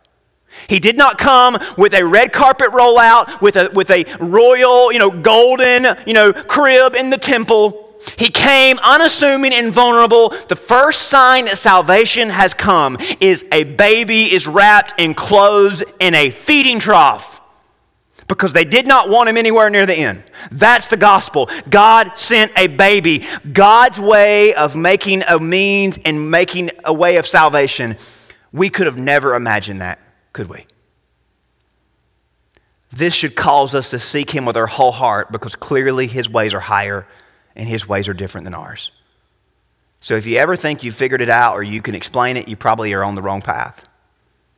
He 0.67 0.79
did 0.79 0.97
not 0.97 1.17
come 1.17 1.57
with 1.77 1.93
a 1.93 2.05
red 2.05 2.33
carpet 2.33 2.69
rollout, 2.71 3.41
with 3.41 3.55
a, 3.55 3.69
with 3.73 3.91
a 3.91 4.05
royal, 4.19 4.91
you 4.91 4.99
know, 4.99 5.11
golden, 5.11 5.85
you 6.05 6.13
know, 6.13 6.33
crib 6.33 6.95
in 6.95 7.09
the 7.09 7.17
temple. 7.17 7.88
He 8.17 8.29
came 8.29 8.79
unassuming 8.79 9.53
and 9.53 9.73
vulnerable. 9.73 10.29
The 10.47 10.55
first 10.55 11.09
sign 11.09 11.45
that 11.45 11.57
salvation 11.57 12.29
has 12.29 12.53
come 12.53 12.97
is 13.19 13.45
a 13.51 13.65
baby 13.65 14.33
is 14.33 14.47
wrapped 14.47 14.99
in 14.99 15.13
clothes 15.13 15.83
in 15.99 16.15
a 16.15 16.29
feeding 16.29 16.79
trough 16.79 17.41
because 18.27 18.53
they 18.53 18.63
did 18.63 18.87
not 18.87 19.09
want 19.09 19.27
him 19.27 19.35
anywhere 19.35 19.69
near 19.69 19.85
the 19.85 19.95
end. 19.95 20.23
That's 20.51 20.87
the 20.87 20.97
gospel. 20.97 21.49
God 21.69 22.17
sent 22.17 22.51
a 22.57 22.67
baby. 22.67 23.25
God's 23.51 23.99
way 23.99 24.53
of 24.53 24.75
making 24.75 25.23
a 25.27 25.39
means 25.39 25.99
and 26.05 26.31
making 26.31 26.69
a 26.85 26.93
way 26.93 27.17
of 27.17 27.27
salvation. 27.27 27.97
We 28.53 28.69
could 28.69 28.85
have 28.85 28.97
never 28.97 29.35
imagined 29.35 29.81
that, 29.81 29.99
could 30.31 30.47
we? 30.47 30.65
This 32.91 33.13
should 33.13 33.35
cause 33.35 33.75
us 33.75 33.89
to 33.89 33.99
seek 33.99 34.31
him 34.31 34.45
with 34.45 34.57
our 34.57 34.67
whole 34.67 34.91
heart 34.91 35.31
because 35.31 35.55
clearly 35.55 36.07
his 36.07 36.29
ways 36.29 36.53
are 36.53 36.59
higher 36.59 37.05
and 37.55 37.67
his 37.67 37.87
ways 37.87 38.07
are 38.07 38.13
different 38.13 38.45
than 38.45 38.53
ours. 38.53 38.91
So 39.99 40.15
if 40.15 40.25
you 40.25 40.37
ever 40.37 40.55
think 40.55 40.83
you've 40.83 40.95
figured 40.95 41.21
it 41.21 41.29
out 41.29 41.55
or 41.55 41.63
you 41.63 41.81
can 41.81 41.95
explain 41.95 42.37
it, 42.37 42.47
you 42.47 42.55
probably 42.55 42.93
are 42.93 43.03
on 43.03 43.15
the 43.15 43.21
wrong 43.21 43.41
path 43.41 43.85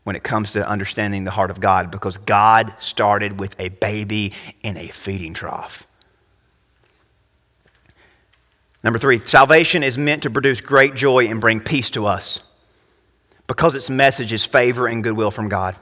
when 0.04 0.16
it 0.16 0.24
comes 0.24 0.54
to 0.54 0.68
understanding 0.68 1.24
the 1.24 1.32
heart 1.32 1.52
of 1.52 1.60
God 1.60 1.92
because 1.92 2.18
God 2.18 2.74
started 2.80 3.40
with 3.40 3.60
a 3.60 3.70
baby 3.70 4.34
in 4.62 4.78
a 4.78 4.88
feeding 4.88 5.34
trough. 5.34 5.88
Number 8.84 8.98
three, 8.98 9.20
salvation 9.20 9.84
is 9.84 9.98
meant 9.98 10.24
to 10.24 10.30
produce 10.30 10.60
great 10.60 10.96
joy 10.96 11.28
and 11.28 11.40
bring 11.40 11.60
peace 11.60 11.92
to 11.92 12.08
us 12.08 12.40
because 13.46 13.76
its 13.76 13.90
message 13.90 14.34
is 14.34 14.44
favor 14.44 14.88
and 14.88 15.04
goodwill 15.04 15.30
from 15.30 15.50
God. 15.50 15.76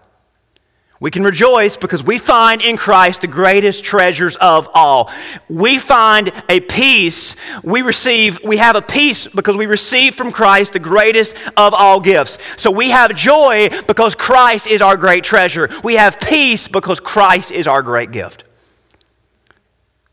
We 1.01 1.11
can 1.11 1.23
rejoice 1.23 1.77
because 1.77 2.03
we 2.03 2.17
find 2.17 2.61
in 2.61 2.75
Christ 2.75 3.21
the 3.21 3.27
greatest 3.27 3.85
treasures 3.85 4.35
of 4.35 4.67
all. 4.73 5.09
We 5.47 5.79
find 5.79 6.29
a 6.49 6.59
peace. 6.59 7.37
We 7.63 7.81
receive, 7.81 8.39
we 8.43 8.57
have 8.57 8.75
a 8.75 8.81
peace 8.81 9.25
because 9.27 9.55
we 9.55 9.65
receive 9.65 10.15
from 10.15 10.33
Christ 10.33 10.73
the 10.73 10.79
greatest 10.79 11.37
of 11.55 11.73
all 11.73 12.01
gifts. 12.01 12.37
So 12.57 12.69
we 12.69 12.89
have 12.89 13.15
joy 13.15 13.69
because 13.87 14.13
Christ 14.13 14.67
is 14.67 14.81
our 14.81 14.97
great 14.97 15.23
treasure. 15.23 15.69
We 15.85 15.95
have 15.95 16.19
peace 16.19 16.67
because 16.67 16.99
Christ 16.99 17.51
is 17.51 17.65
our 17.65 17.81
great 17.81 18.11
gift. 18.11 18.43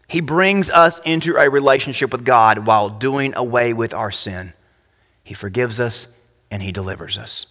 He 0.07 0.21
brings 0.21 0.71
us 0.71 1.01
into 1.01 1.37
a 1.37 1.51
relationship 1.51 2.13
with 2.13 2.25
God 2.25 2.65
while 2.65 2.91
doing 2.91 3.35
away 3.35 3.73
with 3.73 3.93
our 3.93 4.13
sin. 4.13 4.53
He 5.25 5.35
forgives 5.35 5.81
us 5.81 6.07
and 6.49 6.63
He 6.63 6.71
delivers 6.71 7.19
us. 7.19 7.47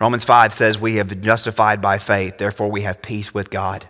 Romans 0.00 0.24
5 0.24 0.52
says 0.54 0.78
we 0.78 0.96
have 0.96 1.08
been 1.08 1.22
justified 1.22 1.82
by 1.82 1.98
faith, 1.98 2.38
therefore 2.38 2.70
we 2.70 2.82
have 2.82 3.02
peace 3.02 3.34
with 3.34 3.50
God. 3.50 3.86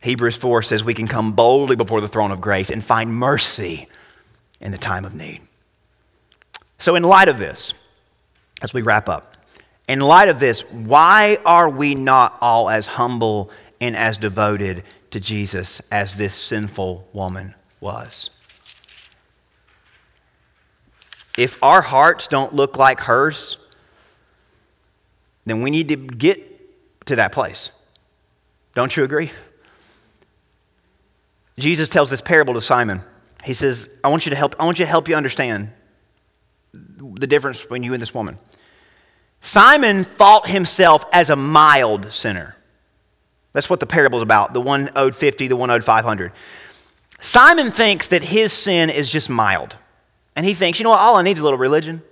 Hebrews 0.00 0.38
4 0.38 0.62
says 0.62 0.82
we 0.82 0.94
can 0.94 1.06
come 1.06 1.32
boldly 1.32 1.76
before 1.76 2.00
the 2.00 2.08
throne 2.08 2.32
of 2.32 2.40
grace 2.40 2.70
and 2.70 2.82
find 2.82 3.14
mercy 3.14 3.86
in 4.60 4.72
the 4.72 4.78
time 4.78 5.04
of 5.04 5.14
need. 5.14 5.42
So, 6.78 6.96
in 6.96 7.02
light 7.02 7.28
of 7.28 7.36
this, 7.36 7.74
as 8.62 8.72
we 8.72 8.80
wrap 8.80 9.10
up, 9.10 9.36
in 9.86 10.00
light 10.00 10.28
of 10.30 10.40
this, 10.40 10.62
why 10.70 11.36
are 11.44 11.68
we 11.68 11.94
not 11.94 12.38
all 12.40 12.70
as 12.70 12.86
humble 12.86 13.50
and 13.78 13.94
as 13.94 14.16
devoted 14.16 14.84
to 15.10 15.20
Jesus 15.20 15.82
as 15.92 16.16
this 16.16 16.34
sinful 16.34 17.06
woman 17.12 17.54
was? 17.80 18.30
If 21.36 21.62
our 21.62 21.82
hearts 21.82 22.28
don't 22.28 22.54
look 22.54 22.78
like 22.78 23.00
hers, 23.00 23.56
then 25.46 25.62
we 25.62 25.70
need 25.70 25.88
to 25.88 25.96
get 25.96 27.06
to 27.06 27.16
that 27.16 27.32
place. 27.32 27.70
Don't 28.74 28.96
you 28.96 29.04
agree? 29.04 29.30
Jesus 31.58 31.88
tells 31.88 32.10
this 32.10 32.22
parable 32.22 32.54
to 32.54 32.60
Simon. 32.60 33.02
He 33.44 33.54
says, 33.54 33.88
I 34.04 34.08
want 34.08 34.26
you 34.26 34.30
to 34.30 34.36
help, 34.36 34.54
I 34.58 34.64
want 34.64 34.78
you 34.78 34.84
to 34.84 34.90
help 34.90 35.08
you 35.08 35.14
understand 35.14 35.72
the 36.72 37.26
difference 37.26 37.62
between 37.62 37.82
you 37.82 37.92
and 37.92 38.02
this 38.02 38.14
woman. 38.14 38.38
Simon 39.40 40.04
thought 40.04 40.48
himself 40.48 41.04
as 41.12 41.30
a 41.30 41.36
mild 41.36 42.12
sinner. 42.12 42.56
That's 43.52 43.68
what 43.68 43.80
the 43.80 43.86
parable 43.86 44.18
is 44.18 44.22
about. 44.22 44.52
The 44.52 44.60
one 44.60 44.90
owed 44.94 45.16
50, 45.16 45.48
the 45.48 45.56
one 45.56 45.70
owed 45.70 45.82
500. 45.82 46.32
Simon 47.20 47.70
thinks 47.70 48.08
that 48.08 48.22
his 48.22 48.52
sin 48.52 48.90
is 48.90 49.10
just 49.10 49.28
mild. 49.28 49.76
And 50.36 50.46
he 50.46 50.54
thinks, 50.54 50.78
you 50.78 50.84
know 50.84 50.90
what, 50.90 51.00
all 51.00 51.16
I 51.16 51.22
need 51.22 51.32
is 51.32 51.40
a 51.40 51.42
little 51.42 51.58
religion. 51.58 52.02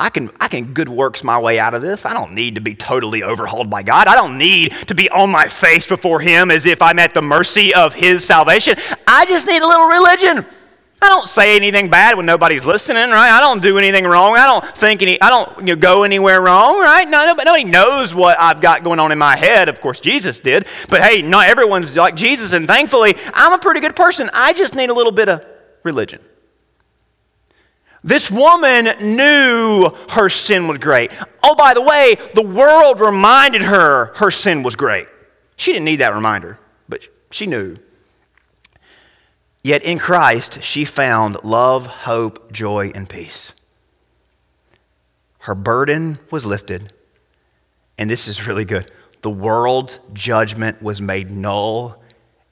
I 0.00 0.08
can, 0.08 0.30
I 0.40 0.48
can 0.48 0.72
good 0.72 0.88
works 0.88 1.22
my 1.22 1.38
way 1.38 1.58
out 1.58 1.74
of 1.74 1.82
this. 1.82 2.06
I 2.06 2.14
don't 2.14 2.32
need 2.32 2.54
to 2.54 2.62
be 2.62 2.74
totally 2.74 3.22
overhauled 3.22 3.68
by 3.68 3.82
God. 3.82 4.08
I 4.08 4.14
don't 4.14 4.38
need 4.38 4.72
to 4.86 4.94
be 4.94 5.10
on 5.10 5.30
my 5.30 5.46
face 5.46 5.86
before 5.86 6.20
Him 6.20 6.50
as 6.50 6.64
if 6.64 6.80
I'm 6.80 6.98
at 6.98 7.12
the 7.12 7.20
mercy 7.20 7.74
of 7.74 7.92
His 7.92 8.24
salvation. 8.24 8.76
I 9.06 9.26
just 9.26 9.46
need 9.46 9.60
a 9.60 9.66
little 9.66 9.88
religion. 9.88 10.46
I 11.02 11.08
don't 11.08 11.28
say 11.28 11.54
anything 11.54 11.90
bad 11.90 12.16
when 12.16 12.24
nobody's 12.24 12.64
listening, 12.64 13.10
right? 13.10 13.30
I 13.30 13.40
don't 13.40 13.60
do 13.60 13.76
anything 13.76 14.06
wrong. 14.06 14.36
I 14.36 14.46
don't 14.46 14.76
think 14.76 15.02
any, 15.02 15.20
I 15.20 15.28
don't 15.28 15.58
you 15.58 15.74
know, 15.74 15.76
go 15.76 16.02
anywhere 16.02 16.40
wrong, 16.40 16.80
right? 16.80 17.06
No, 17.06 17.34
but 17.36 17.44
nobody 17.44 17.64
knows 17.64 18.14
what 18.14 18.38
I've 18.38 18.62
got 18.62 18.82
going 18.82 19.00
on 19.00 19.12
in 19.12 19.18
my 19.18 19.36
head. 19.36 19.68
Of 19.68 19.82
course, 19.82 20.00
Jesus 20.00 20.40
did. 20.40 20.66
But 20.88 21.02
hey, 21.02 21.20
not 21.20 21.46
everyone's 21.46 21.94
like 21.94 22.16
Jesus, 22.16 22.54
and 22.54 22.66
thankfully, 22.66 23.16
I'm 23.34 23.52
a 23.52 23.58
pretty 23.58 23.80
good 23.80 23.96
person. 23.96 24.30
I 24.32 24.54
just 24.54 24.74
need 24.74 24.88
a 24.88 24.94
little 24.94 25.12
bit 25.12 25.28
of 25.28 25.44
religion. 25.84 26.20
This 28.02 28.30
woman 28.30 28.86
knew 29.00 29.90
her 30.10 30.28
sin 30.28 30.68
was 30.68 30.78
great. 30.78 31.12
Oh, 31.42 31.54
by 31.54 31.74
the 31.74 31.82
way, 31.82 32.16
the 32.34 32.42
world 32.42 33.00
reminded 33.00 33.62
her 33.62 34.12
her 34.16 34.30
sin 34.30 34.62
was 34.62 34.76
great. 34.76 35.06
She 35.56 35.72
didn't 35.72 35.84
need 35.84 35.96
that 35.96 36.14
reminder, 36.14 36.58
but 36.88 37.02
she 37.30 37.46
knew. 37.46 37.76
Yet 39.62 39.82
in 39.82 39.98
Christ, 39.98 40.62
she 40.62 40.86
found 40.86 41.44
love, 41.44 41.86
hope, 41.86 42.50
joy, 42.50 42.92
and 42.94 43.08
peace. 43.08 43.52
Her 45.40 45.54
burden 45.54 46.18
was 46.30 46.46
lifted, 46.46 46.92
and 47.98 48.08
this 48.08 48.26
is 48.26 48.46
really 48.46 48.64
good. 48.64 48.90
The 49.20 49.30
world's 49.30 49.98
judgment 50.14 50.82
was 50.82 51.02
made 51.02 51.30
null 51.30 52.02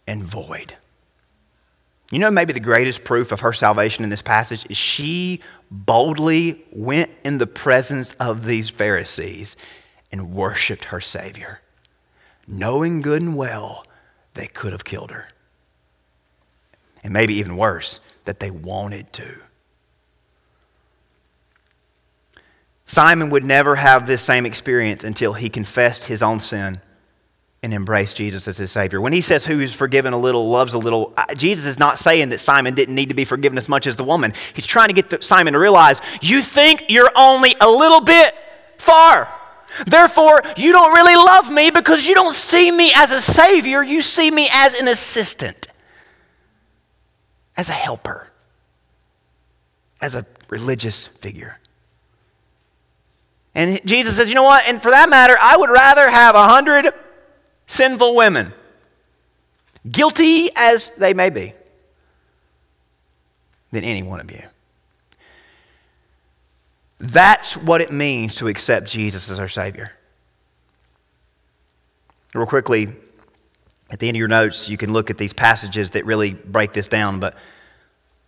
and 0.07 0.23
void. 0.23 0.77
You 2.11 2.19
know, 2.19 2.31
maybe 2.31 2.55
the 2.55 2.61
greatest 2.61 3.05
proof 3.05 3.33
of 3.33 3.41
her 3.41 3.53
salvation 3.53 4.03
in 4.03 4.11
this 4.11 4.23
passage 4.23 4.67
is 4.71 4.77
she 4.77 5.41
boldly 5.71 6.65
went 6.73 7.11
in 7.23 7.39
the 7.39 7.47
presence 7.47 8.15
of 8.15 8.47
these 8.47 8.71
Pharisees 8.71 9.57
and 10.11 10.33
worshiped 10.33 10.87
her 10.87 11.01
Savior, 11.01 11.61
knowing 12.47 13.03
good 13.03 13.21
and 13.21 13.37
well 13.37 13.85
they 14.35 14.47
could 14.47 14.73
have 14.73 14.85
killed 14.85 15.11
her. 15.11 15.29
And 17.05 17.13
maybe 17.13 17.35
even 17.35 17.57
worse, 17.57 18.01
that 18.25 18.41
they 18.41 18.51
wanted 18.51 19.13
to. 19.15 19.37
Simon 22.87 23.29
would 23.29 23.45
never 23.45 23.77
have 23.77 24.07
this 24.07 24.23
same 24.23 24.47
experience 24.47 25.05
until 25.05 25.35
he 25.35 25.51
confessed 25.51 26.05
his 26.05 26.23
own 26.23 26.41
sin 26.41 26.81
and 27.63 27.75
embrace 27.75 28.15
Jesus 28.15 28.47
as 28.47 28.57
his 28.59 28.71
Savior. 28.71 29.01
When 29.01 29.13
he 29.13 29.21
says, 29.21 29.45
Who 29.45 29.61
is 29.61 29.75
forgiven 29.75 30.13
a 30.13 30.19
little 30.19 30.49
loves 30.49 30.75
a 30.75 30.79
little, 30.79 31.13
Jesus 31.37 31.67
is 31.67 31.79
not 31.79 31.99
saying 31.99 32.29
that 32.29 32.39
Simon 32.39 32.75
didn't 32.75 32.95
need 32.95 33.09
to 33.09 33.15
be 33.15 33.25
forgiven 33.25 33.59
as 33.59 33.69
much 33.69 33.87
as 33.87 33.97
the 33.97 34.05
woman. 34.05 34.33
He's 34.55 34.67
trying 34.67 34.89
to 34.89 34.95
get 34.95 35.25
Simon 35.25 35.55
to 35.55 35.59
realize, 35.59 36.01
You 36.23 36.41
think 36.41 36.85
you're 36.89 37.11
only 37.17 37.55
a 37.61 37.69
little 37.69 38.01
bit 38.01 38.35
far. 38.79 39.29
Therefore, 39.87 40.43
you 40.57 40.73
don't 40.73 40.95
really 40.95 41.17
love 41.17 41.51
me 41.51 41.71
because 41.71 42.07
you 42.07 42.15
don't 42.15 42.35
see 42.35 42.71
me 42.71 42.93
as 42.95 43.11
a 43.11 43.21
Savior, 43.21 43.83
you 43.83 44.03
see 44.03 44.31
me 44.31 44.49
as 44.53 44.81
an 44.81 44.89
assistant, 44.89 45.67
as 47.57 47.69
a 47.69 47.75
helper, 47.75 48.31
as 50.01 50.15
a 50.15 50.25
religious 50.49 51.07
figure. 51.07 51.59
And 53.55 53.85
Jesus 53.85 54.17
says, 54.17 54.29
You 54.29 54.37
know 54.37 54.45
what? 54.45 54.65
And 54.69 54.81
for 54.81 54.93
that 54.93 55.11
matter, 55.11 55.37
I 55.41 55.57
would 55.57 55.71
rather 55.71 56.09
have 56.09 56.37
a 56.37 56.47
hundred 56.47 56.95
sinful 57.69 58.17
women, 58.17 58.53
guilty 59.89 60.51
as 60.57 60.89
they 60.99 61.15
may 61.15 61.31
be, 61.31 61.53
than 63.71 63.85
any 63.85 64.03
one 64.03 64.19
of 64.21 64.31
you. 64.31 64.43
That's 66.99 67.57
what 67.57 67.81
it 67.81 67.93
means 67.93 68.35
to 68.37 68.49
accept 68.49 68.91
Jesus 68.91 69.31
as 69.31 69.39
our 69.39 69.49
Savior. 69.49 69.93
Real 72.35 72.47
quickly, 72.47 72.89
at 73.91 74.01
the 74.01 74.09
end 74.09 74.17
of 74.17 74.19
your 74.19 74.29
notes, 74.29 74.69
you 74.69 74.77
can 74.77 74.93
look 74.93 75.11
at 75.11 75.17
these 75.17 75.33
passages 75.33 75.91
that 75.91 76.05
really 76.05 76.35
break 76.35 76.73
this 76.73 76.89
down. 76.89 77.21
But 77.21 77.37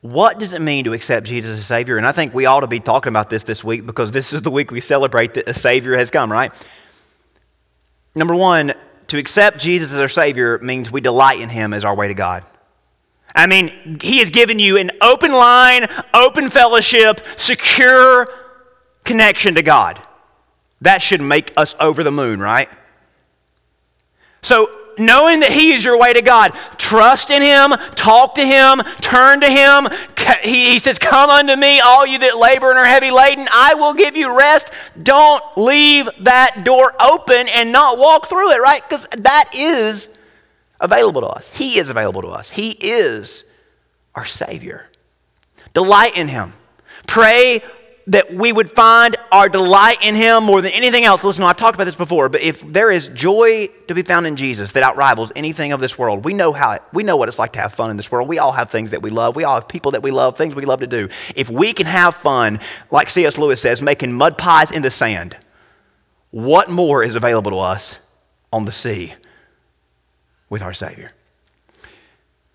what 0.03 0.39
does 0.39 0.53
it 0.53 0.63
mean 0.63 0.85
to 0.85 0.93
accept 0.93 1.27
Jesus 1.27 1.59
as 1.59 1.67
Savior? 1.67 1.99
And 1.99 2.07
I 2.07 2.13
think 2.13 2.33
we 2.33 2.47
ought 2.47 2.61
to 2.61 2.67
be 2.67 2.81
talking 2.81 3.11
about 3.11 3.29
this 3.29 3.43
this 3.43 3.63
week 3.63 3.85
because 3.85 4.13
this 4.13 4.33
is 4.33 4.43
the 4.43 4.51
week 4.51 4.71
we 4.71 4.81
celebrate 4.81 5.35
that 5.35 5.49
a 5.49 5.55
Savior 5.55 5.97
has 5.97 6.11
come, 6.11 6.33
right? 6.33 6.53
Number 8.15 8.35
one, 8.35 8.73
to 9.11 9.19
accept 9.19 9.59
Jesus 9.59 9.93
as 9.93 9.99
our 9.99 10.09
Savior 10.09 10.59
means 10.59 10.91
we 10.91 11.01
delight 11.01 11.41
in 11.41 11.49
Him 11.49 11.75
as 11.75 11.85
our 11.85 11.95
way 11.95 12.09
to 12.09 12.15
God. 12.15 12.45
I 13.35 13.47
mean, 13.47 13.99
He 14.01 14.19
has 14.19 14.31
given 14.31 14.59
you 14.59 14.77
an 14.77 14.91
open 15.01 15.33
line, 15.33 15.87
open 16.15 16.49
fellowship, 16.49 17.21
secure 17.37 18.29
connection 19.05 19.57
to 19.57 19.63
God. 19.63 20.01
That 20.81 21.03
should 21.03 21.21
make 21.21 21.53
us 21.57 21.75
over 21.79 22.03
the 22.03 22.11
moon, 22.11 22.41
right? 22.41 22.69
So, 24.43 24.71
knowing 25.01 25.41
that 25.41 25.51
He 25.51 25.73
is 25.73 25.85
your 25.85 25.99
way 25.99 26.13
to 26.13 26.23
God. 26.23 26.53
Trust 26.77 27.31
in 27.31 27.43
Him, 27.43 27.73
talk 27.95 28.35
to 28.37 28.45
Him, 28.45 28.83
turn 29.01 29.41
to 29.41 29.49
Him. 29.49 29.89
He, 30.43 30.73
he, 30.73 30.79
says, 30.79 30.99
Come 30.99 31.31
unto 31.31 31.57
me, 31.57 31.81
all 31.81 32.07
you 32.07 32.19
that 32.19 32.37
labor 32.39 32.71
and 32.71 32.79
are 32.79 32.85
heavy 32.85 33.11
laden, 33.11 33.49
I 33.53 33.75
will 33.75 33.95
give 33.95 34.17
you 34.17 34.37
rest. 34.37 34.71
Don't 35.03 35.43
leave 35.57 36.09
that 36.21 36.63
door 36.65 36.95
open 37.01 37.49
and 37.49 37.73
not 37.73 37.99
walk 37.99 38.29
through 38.29 38.53
it, 38.53 38.61
right? 38.61 38.83
Because 38.89 39.09
that 39.19 39.51
is 39.57 40.09
available 40.81 41.23
to 41.23 41.27
us. 41.27 41.51
He 41.51 41.79
is 41.79 41.91
available 41.91 42.23
to 42.23 42.29
us. 42.29 42.51
He 42.51 42.71
is 42.71 43.45
our 44.15 44.25
Savior. 44.25 44.87
Delight 45.75 46.17
in 46.17 46.29
Him. 46.29 46.55
Pray 47.07 47.63
that 48.11 48.33
we 48.33 48.53
would 48.53 48.69
find 48.69 49.17
our 49.31 49.49
delight 49.49 50.05
in 50.05 50.17
Him 50.17 50.43
more 50.43 50.61
than 50.61 50.73
anything 50.73 51.05
else. 51.05 51.23
Listen, 51.23 51.45
I've 51.45 51.57
talked 51.57 51.77
about 51.77 51.85
this 51.85 51.95
before, 51.95 52.29
but 52.29 52.43
if 52.43 52.61
there 52.61 52.91
is 52.91 53.09
joy 53.11 53.69
to 53.87 53.95
be 53.95 54.03
found 54.03 54.27
in 54.27 54.35
Jesus 54.35 54.73
that 54.73 54.83
outrivals 54.83 55.31
anything 55.37 55.71
of 55.71 55.79
this 55.79 55.97
world, 55.97 56.25
we 56.25 56.35
know 56.35 56.53
how 56.53 56.81
we 56.93 57.05
know 57.05 57.17
what 57.17 57.29
it's 57.29 57.39
like 57.39 57.53
to 57.53 57.61
have 57.61 57.73
fun 57.73 57.89
in 57.89 57.97
this 57.97 58.11
world. 58.11 58.29
We 58.29 58.41
all 58.41 58.51
have 58.51 58.69
things 58.69 58.91
that 58.91 59.01
we 59.01 59.11
love. 59.11 59.37
We 59.37 59.45
all 59.45 59.55
have 59.55 59.69
people 59.69 59.93
that 59.93 60.03
we 60.03 60.11
love, 60.11 60.37
things 60.37 60.57
we 60.57 60.65
love 60.65 60.81
to 60.81 60.89
do. 60.89 61.09
If 61.37 61.49
we 61.49 61.73
can 61.73 61.87
have 61.87 62.17
fun, 62.17 62.59
like 62.91 63.09
C.S. 63.09 63.39
Lewis 63.39 63.63
says, 63.63 63.81
making 63.81 64.13
mud 64.13 64.37
pies 64.37 64.73
in 64.73 64.83
the 64.83 64.91
sand, 64.91 65.37
what 66.33 66.69
more 66.69 67.05
is 67.05 67.15
available 67.15 67.53
to 67.53 67.59
us 67.59 68.01
on 68.53 68.65
the 68.65 68.73
sea 68.73 69.15
with 70.49 70.63
our 70.63 70.75
Savior? 70.75 71.13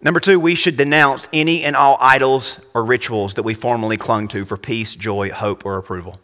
Number 0.02 0.20
two, 0.20 0.40
we 0.40 0.56
should 0.56 0.78
denounce 0.78 1.28
any 1.34 1.64
and 1.64 1.76
all 1.76 1.98
idols 2.00 2.60
or 2.74 2.84
rituals 2.84 3.36
that 3.36 3.44
we 3.44 3.54
formerly 3.54 3.98
clung 3.98 4.28
to 4.30 4.46
for 4.46 4.58
peace, 4.58 4.96
joy, 4.96 5.32
hope, 5.32 5.66
or 5.66 5.78
approval. 5.78 6.20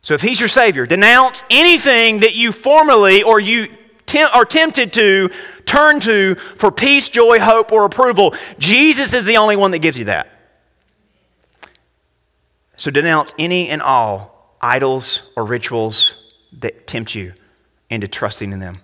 So 0.00 0.14
if 0.14 0.22
He's 0.22 0.40
your 0.40 0.48
Savior, 0.48 0.86
denounce 0.86 1.44
anything 1.50 2.20
that 2.20 2.34
you 2.34 2.52
formerly 2.52 3.22
or 3.22 3.40
you 3.40 3.68
are 4.32 4.44
tempted 4.44 4.92
to 4.94 5.30
turn 5.66 6.00
to 6.00 6.34
for 6.34 6.72
peace, 6.72 7.08
joy, 7.08 7.38
hope, 7.38 7.72
or 7.72 7.84
approval. 7.84 8.34
Jesus 8.58 9.12
is 9.12 9.26
the 9.26 9.36
only 9.36 9.56
one 9.56 9.72
that 9.72 9.80
gives 9.80 9.98
you 9.98 10.06
that. 10.06 10.30
So 12.78 12.90
denounce 12.90 13.34
any 13.38 13.68
and 13.68 13.82
all 13.82 14.56
idols 14.62 15.24
or 15.36 15.44
rituals 15.44 16.14
that 16.60 16.86
tempt 16.86 17.14
you 17.14 17.34
into 17.90 18.08
trusting 18.08 18.52
in 18.52 18.60
them. 18.60 18.80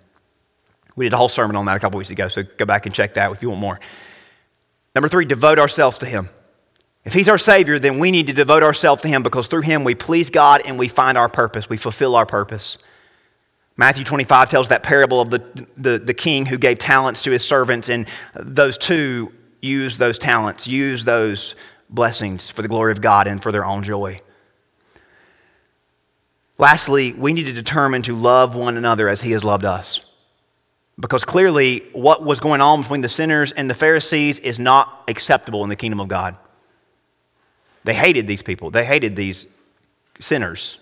We 0.97 1.07
did 1.07 1.13
a 1.13 1.17
whole 1.17 1.29
sermon 1.29 1.57
on 1.57 1.67
that 1.67 1.77
a 1.77 1.81
couple 1.81 1.99
weeks 1.99 2.11
ago, 2.11 2.29
so 2.29 2.43
go 2.43 2.65
back 2.65 2.87
and 2.87 2.95
check 2.95 3.15
that 3.15 3.31
if 3.33 3.43
you 3.43 3.51
want 3.51 3.61
more. 3.61 3.81
Number 4.95 5.09
three, 5.09 5.25
devote 5.25 5.59
ourselves 5.59 5.99
to 5.99 6.07
Him. 6.07 6.29
If 7.05 7.13
He's 7.13 7.29
our 7.29 7.39
Savior, 7.39 7.79
then 7.79 7.99
we 7.99 8.11
need 8.11 8.29
to 8.29 8.33
devote 8.33 8.63
ourselves 8.63 9.03
to 9.03 9.09
Him 9.09 9.23
because 9.23 9.47
through 9.47 9.63
Him 9.63 9.85
we 9.85 9.95
please 9.95 10.31
God 10.31 10.63
and 10.65 10.79
we 10.79 10.89
find 10.89 11.19
our 11.19 11.29
purpose. 11.29 11.69
We 11.69 11.77
fulfill 11.77 12.15
our 12.15 12.27
purpose. 12.27 12.79
Matthew 13.77 14.05
25 14.05 14.51
tells 14.51 14.69
that 14.69 14.85
parable 14.85 15.21
of 15.21 15.31
the, 15.31 15.67
the, 15.77 15.99
the 15.99 16.15
king 16.15 16.47
who 16.47 16.59
gave 16.59 16.79
talents 16.79 17.23
to 17.25 17.33
his 17.33 17.45
servants, 17.45 17.89
and 17.89 18.07
those 18.35 18.79
two 18.79 19.33
use 19.61 19.99
those 19.99 20.17
talents, 20.17 20.69
use 20.69 21.05
those 21.05 21.57
blessings 21.91 22.51
for 22.51 22.63
the 22.63 22.69
glory 22.69 22.93
of 22.93 23.01
God 23.01 23.27
and 23.27 23.43
for 23.43 23.51
their 23.51 23.65
own 23.65 23.83
joy. 23.83 24.21
Lastly, 26.57 27.13
we 27.15 27.33
need 27.33 27.47
to 27.47 27.53
determine 27.53 28.03
to 28.03 28.15
love 28.15 28.55
one 28.55 28.77
another 28.77 29.09
as 29.09 29.23
He 29.23 29.33
has 29.33 29.43
loved 29.43 29.65
us. 29.65 30.01
Because 30.99 31.25
clearly, 31.25 31.89
what 31.93 32.23
was 32.23 32.39
going 32.39 32.61
on 32.61 32.83
between 32.83 33.01
the 33.01 33.09
sinners 33.09 33.51
and 33.51 33.69
the 33.69 33.75
Pharisees 33.75 34.39
is 34.39 34.59
not 34.59 35.05
acceptable 35.09 35.65
in 35.65 35.69
the 35.69 35.77
kingdom 35.77 36.01
of 36.01 36.09
God. 36.09 36.37
They 37.83 37.95
hated 37.95 38.27
these 38.27 38.43
people, 38.43 38.71
they 38.71 38.85
hated 38.85 39.17
these 39.17 39.47
sinners. 40.21 40.79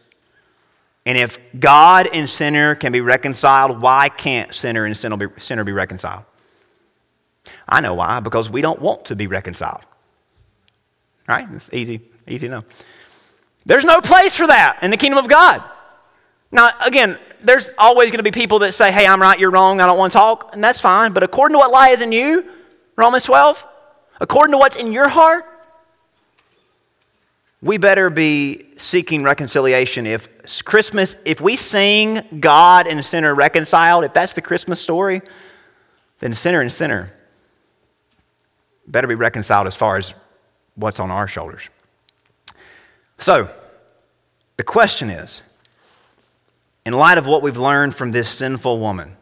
And 1.05 1.19
if 1.19 1.39
God 1.59 2.09
and 2.13 2.31
sinner 2.31 2.77
can 2.77 2.93
be 2.93 3.01
reconciled, 3.01 3.83
why 3.83 4.09
can't 4.09 4.55
sinner 4.55 4.85
and 4.85 4.97
sinner 4.97 5.65
be, 5.65 5.73
reconciled? 5.73 6.23
I 7.69 7.81
know 7.81 7.95
why, 7.95 8.21
because 8.21 8.49
we 8.49 8.63
don't 8.63 8.81
want 8.81 9.07
to 9.07 9.17
be 9.17 9.27
reconciled. 9.27 9.85
Right? 11.27 11.49
It's 11.53 11.71
easy, 11.73 12.03
easy 12.29 12.47
to 12.47 12.55
know. 12.57 12.65
There's 13.65 13.85
no 13.85 14.01
place 14.01 14.37
for 14.37 14.47
that 14.47 14.79
in 14.83 14.93
the 14.93 14.97
kingdom 14.97 15.19
of 15.19 15.29
God. 15.29 15.63
Now, 16.53 16.71
again, 16.85 17.19
there's 17.45 17.73
always 17.79 18.11
going 18.11 18.19
to 18.19 18.23
be 18.23 18.31
people 18.31 18.61
that 18.61 18.75
say, 18.75 18.93
hey, 18.93 19.07
I'm 19.07 19.21
right, 19.21 19.39
you're 19.39 19.51
wrong, 19.51 19.81
I 19.81 19.87
don't 19.87 19.99
want 19.99 20.13
to 20.13 20.19
talk, 20.19 20.51
and 20.55 20.63
that's 20.63 20.81
fine. 20.81 21.13
But 21.13 21.23
according 21.23 21.55
to 21.55 21.59
what 21.59 21.71
lies 21.71 22.01
in 22.01 22.13
you, 22.13 22.49
Romans 22.97 23.25
12, 23.25 23.67
according 24.21 24.53
to 24.53 24.59
what's 24.59 24.77
in 24.77 24.93
your 24.93 25.09
heart, 25.09 25.45
we 27.61 27.79
better 27.79 28.11
be 28.11 28.67
seeking 28.77 29.23
reconciliation. 29.23 30.05
If 30.05 30.65
Christmas, 30.65 31.17
if 31.25 31.41
we 31.41 31.55
sing 31.55 32.41
God 32.41 32.87
and 32.89 33.05
sinner 33.05 33.35
reconciled, 33.35 34.05
if 34.05 34.13
that's 34.13 34.33
the 34.33 34.43
Christmas 34.43 34.81
story, 34.81 35.23
then 36.19 36.35
sinner 36.35 36.61
and 36.61 36.73
sinner 36.73 37.13
better 38.87 39.07
be 39.07 39.15
reconciled 39.15 39.67
as 39.67 39.77
far 39.77 39.97
as 39.97 40.13
what's 40.75 40.99
on 40.99 41.11
our 41.11 41.29
shoulders. 41.29 41.63
So, 43.19 43.49
the 44.57 44.65
question 44.65 45.09
is 45.09 45.43
in 46.85 46.93
light 46.93 47.19
of 47.19 47.27
what 47.27 47.43
we've 47.43 47.57
learned 47.57 47.95
from 47.95 48.13
this 48.13 48.29
sinful 48.29 48.79
woman 48.79 49.17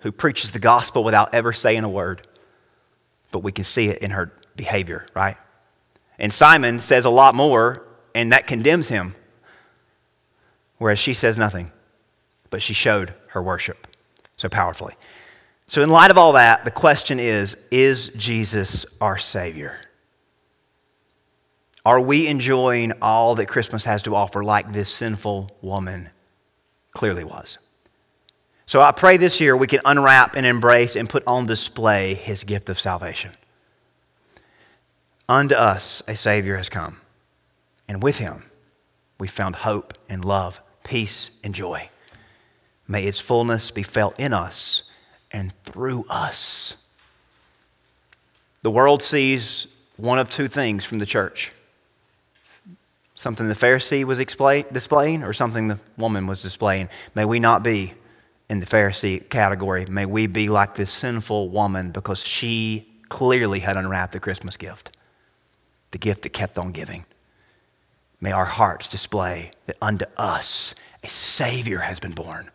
who 0.00 0.12
preaches 0.12 0.52
the 0.52 0.58
gospel 0.58 1.04
without 1.04 1.34
ever 1.34 1.52
saying 1.52 1.84
a 1.84 1.88
word, 1.88 2.26
but 3.30 3.40
we 3.40 3.52
can 3.52 3.64
see 3.64 3.88
it 3.88 3.98
in 4.02 4.10
her 4.12 4.32
behavior, 4.56 5.06
right? 5.14 5.36
And 6.18 6.32
Simon 6.32 6.80
says 6.80 7.04
a 7.04 7.10
lot 7.10 7.34
more, 7.34 7.84
and 8.14 8.32
that 8.32 8.46
condemns 8.46 8.88
him, 8.88 9.14
whereas 10.78 10.98
she 10.98 11.14
says 11.14 11.38
nothing, 11.38 11.70
but 12.50 12.62
she 12.62 12.74
showed 12.74 13.14
her 13.28 13.42
worship 13.42 13.86
so 14.36 14.48
powerfully. 14.48 14.94
So, 15.66 15.82
in 15.82 15.90
light 15.90 16.10
of 16.10 16.16
all 16.16 16.32
that, 16.32 16.64
the 16.64 16.70
question 16.70 17.20
is 17.20 17.56
Is 17.70 18.08
Jesus 18.16 18.86
our 19.00 19.18
Savior? 19.18 19.78
Are 21.84 22.00
we 22.00 22.26
enjoying 22.26 22.92
all 23.00 23.34
that 23.36 23.46
Christmas 23.46 23.84
has 23.84 24.02
to 24.02 24.14
offer 24.14 24.42
like 24.42 24.72
this 24.72 24.88
sinful 24.88 25.50
woman 25.62 26.10
clearly 26.98 27.24
was? 27.24 27.58
So 28.66 28.82
I 28.82 28.92
pray 28.92 29.16
this 29.16 29.40
year 29.40 29.56
we 29.56 29.68
can 29.68 29.80
unwrap 29.84 30.36
and 30.36 30.44
embrace 30.44 30.96
and 30.96 31.08
put 31.08 31.22
on 31.26 31.46
display 31.46 32.14
his 32.14 32.44
gift 32.44 32.68
of 32.68 32.78
salvation. 32.78 33.30
Unto 35.28 35.54
us 35.54 36.02
a 36.08 36.16
Savior 36.16 36.56
has 36.56 36.68
come, 36.68 37.00
and 37.86 38.02
with 38.02 38.18
him 38.18 38.42
we 39.20 39.28
found 39.28 39.56
hope 39.56 39.94
and 40.08 40.24
love, 40.24 40.60
peace 40.82 41.30
and 41.44 41.54
joy. 41.54 41.88
May 42.88 43.04
its 43.04 43.20
fullness 43.20 43.70
be 43.70 43.84
felt 43.84 44.18
in 44.18 44.34
us 44.34 44.82
and 45.30 45.52
through 45.62 46.04
us. 46.10 46.74
The 48.62 48.70
world 48.72 49.02
sees 49.02 49.68
one 49.96 50.18
of 50.18 50.30
two 50.30 50.48
things 50.48 50.84
from 50.84 50.98
the 50.98 51.06
church 51.06 51.52
something 53.18 53.48
the 53.48 53.54
Pharisee 53.54 54.04
was 54.04 54.18
displaying 54.18 55.22
or 55.22 55.32
something 55.32 55.68
the 55.68 55.78
woman 55.96 56.26
was 56.26 56.42
displaying. 56.42 56.88
May 57.14 57.24
we 57.24 57.40
not 57.40 57.62
be 57.62 57.94
in 58.48 58.60
the 58.60 58.66
Pharisee 58.66 59.28
category. 59.28 59.86
May 59.86 60.06
we 60.06 60.26
be 60.26 60.48
like 60.48 60.74
this 60.74 60.90
sinful 60.90 61.48
woman 61.48 61.90
because 61.90 62.24
she 62.24 62.88
clearly 63.08 63.60
had 63.60 63.76
unwrapped 63.76 64.12
the 64.12 64.20
Christmas 64.20 64.56
gift, 64.56 64.96
the 65.90 65.98
gift 65.98 66.22
that 66.22 66.30
kept 66.30 66.58
on 66.58 66.72
giving. 66.72 67.04
May 68.20 68.32
our 68.32 68.44
hearts 68.44 68.88
display 68.88 69.50
that 69.66 69.76
unto 69.82 70.04
us 70.16 70.74
a 71.02 71.08
Savior 71.08 71.78
has 71.78 72.00
been 72.00 72.12
born 72.12 72.50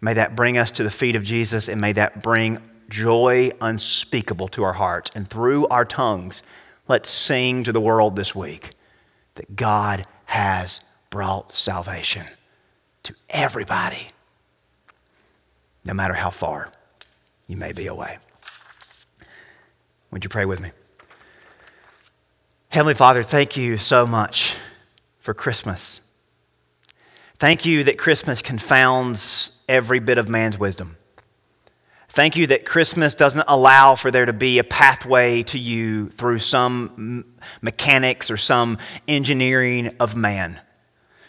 May 0.00 0.14
that 0.14 0.36
bring 0.36 0.58
us 0.58 0.70
to 0.72 0.84
the 0.84 0.90
feet 0.90 1.16
of 1.16 1.24
Jesus 1.24 1.68
and 1.68 1.80
may 1.80 1.92
that 1.92 2.22
bring 2.22 2.60
joy 2.88 3.50
unspeakable 3.60 4.48
to 4.48 4.62
our 4.62 4.74
hearts. 4.74 5.10
And 5.14 5.28
through 5.28 5.66
our 5.68 5.84
tongues, 5.84 6.42
let's 6.86 7.10
sing 7.10 7.64
to 7.64 7.72
the 7.72 7.80
world 7.80 8.14
this 8.14 8.34
week 8.34 8.70
that 9.36 9.56
God 9.56 10.04
has 10.26 10.80
brought 11.10 11.52
salvation 11.54 12.26
to 13.04 13.14
everybody, 13.30 14.08
no 15.84 15.94
matter 15.94 16.14
how 16.14 16.30
far 16.30 16.72
you 17.46 17.56
may 17.56 17.72
be 17.72 17.86
away. 17.86 18.18
Would 20.10 20.24
you 20.24 20.28
pray 20.28 20.44
with 20.44 20.60
me? 20.60 20.72
Heavenly 22.68 22.94
Father, 22.94 23.22
thank 23.22 23.56
you 23.56 23.78
so 23.78 24.06
much 24.06 24.56
for 25.18 25.32
Christmas. 25.32 26.00
Thank 27.38 27.64
you 27.64 27.84
that 27.84 27.98
Christmas 27.98 28.42
confounds 28.42 29.52
every 29.68 29.98
bit 29.98 30.18
of 30.18 30.28
man's 30.28 30.58
wisdom. 30.58 30.96
Thank 32.16 32.36
you 32.36 32.46
that 32.46 32.64
Christmas 32.64 33.14
doesn't 33.14 33.44
allow 33.46 33.94
for 33.94 34.10
there 34.10 34.24
to 34.24 34.32
be 34.32 34.58
a 34.58 34.64
pathway 34.64 35.42
to 35.42 35.58
you 35.58 36.08
through 36.08 36.38
some 36.38 37.26
mechanics 37.60 38.30
or 38.30 38.38
some 38.38 38.78
engineering 39.06 39.94
of 40.00 40.16
man. 40.16 40.58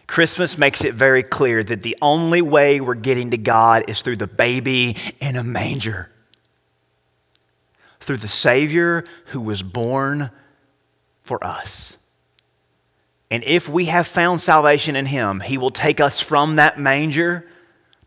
Christmas 0.08 0.58
makes 0.58 0.86
it 0.86 0.94
very 0.94 1.24
clear 1.24 1.62
that 1.62 1.82
the 1.82 1.98
only 2.02 2.42
way 2.42 2.80
we're 2.80 2.96
getting 2.96 3.32
to 3.32 3.38
God 3.38 3.84
is 3.90 4.02
through 4.02 4.16
the 4.16 4.28
baby 4.28 4.96
in 5.20 5.36
a 5.36 5.44
manger, 5.44 6.10
through 8.00 8.16
the 8.16 8.30
Savior 8.30 9.04
who 9.26 9.42
was 9.42 9.62
born 9.62 10.32
for 11.22 11.44
us. 11.44 11.98
And 13.30 13.44
if 13.44 13.68
we 13.68 13.88
have 13.88 14.08
found 14.08 14.40
salvation 14.40 14.96
in 14.96 15.08
Him, 15.08 15.42
He 15.42 15.58
will 15.58 15.70
take 15.70 16.00
us 16.00 16.22
from 16.22 16.56
that 16.56 16.80
manger 16.80 17.46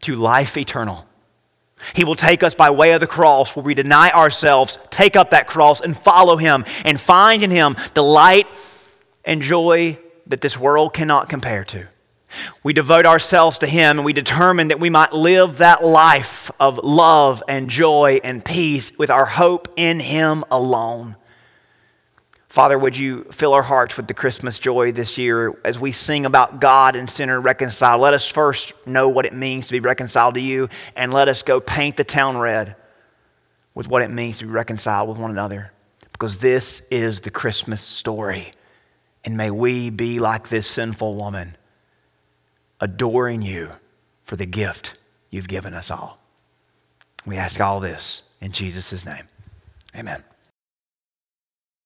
to 0.01 0.14
life 0.14 0.57
eternal. 0.57 1.05
He 1.95 2.05
will 2.05 2.16
take 2.16 2.43
us 2.43 2.55
by 2.55 2.70
way 2.70 2.93
of 2.93 3.01
the 3.01 3.07
cross 3.07 3.55
where 3.55 3.62
we 3.62 3.74
deny 3.74 4.11
ourselves, 4.11 4.78
take 4.91 5.16
up 5.16 5.31
that 5.31 5.47
cross, 5.47 5.81
and 5.81 5.97
follow 5.97 6.37
Him 6.37 6.64
and 6.85 7.01
find 7.01 7.43
in 7.43 7.51
Him 7.51 7.76
delight 7.95 8.47
and 9.24 9.43
joy 9.43 9.99
that 10.26 10.41
this 10.41 10.59
world 10.59 10.95
cannot 10.95 11.28
compare 11.28 11.64
to. 11.64 11.87
We 12.62 12.72
devote 12.72 13.07
ourselves 13.07 13.59
to 13.59 13.66
Him 13.66 13.99
and 13.99 14.05
we 14.05 14.12
determine 14.12 14.68
that 14.68 14.81
we 14.81 14.91
might 14.91 15.12
live 15.12 15.59
that 15.59 15.85
life 15.85 16.51
of 16.61 16.78
love 16.78 17.43
and 17.49 17.68
joy 17.68 18.20
and 18.22 18.45
peace 18.45 18.97
with 18.99 19.11
our 19.11 19.26
hope 19.26 19.72
in 19.76 20.01
Him 20.01 20.45
alone. 20.51 21.16
Father, 22.51 22.76
would 22.76 22.96
you 22.96 23.22
fill 23.30 23.55
our 23.55 23.62
hearts 23.62 23.96
with 23.96 24.09
the 24.09 24.14
Christmas 24.14 24.59
joy 24.59 24.90
this 24.90 25.16
year 25.16 25.57
as 25.64 25.78
we 25.78 25.92
sing 25.92 26.26
about 26.26 26.61
God 26.61 26.96
and 26.96 27.09
sinner 27.09 27.40
reconciled? 27.40 28.01
Let 28.01 28.12
us 28.12 28.28
first 28.28 28.72
know 28.84 29.09
what 29.09 29.24
it 29.24 29.32
means 29.32 29.68
to 29.68 29.72
be 29.72 29.78
reconciled 29.78 30.34
to 30.34 30.40
you, 30.40 30.68
and 30.96 31.14
let 31.14 31.28
us 31.28 31.44
go 31.44 31.61
paint 31.61 31.96
the 31.96 32.03
town 32.03 32.36
red 32.36 32.74
with 33.72 33.86
what 33.86 34.03
it 34.03 34.11
means 34.11 34.38
to 34.38 34.46
be 34.46 34.51
reconciled 34.51 35.09
with 35.09 35.16
one 35.16 35.30
another. 35.30 35.70
Because 36.11 36.38
this 36.38 36.82
is 36.90 37.20
the 37.20 37.30
Christmas 37.30 37.80
story. 37.82 38.51
And 39.24 39.36
may 39.36 39.53
we 39.53 39.90
be 39.90 40.18
like 40.18 40.48
this 40.48 40.66
sinful 40.66 41.14
woman, 41.14 41.57
adoring 42.80 43.42
you 43.42 43.70
for 44.24 44.34
the 44.34 44.44
gift 44.44 44.98
you've 45.30 45.48
given 45.48 45.72
us 45.72 45.88
all. 45.88 46.18
We 47.24 47.36
ask 47.36 47.61
all 47.61 47.78
this 47.78 48.24
in 48.40 48.51
Jesus' 48.51 49.07
name. 49.07 49.28
Amen. 49.94 50.24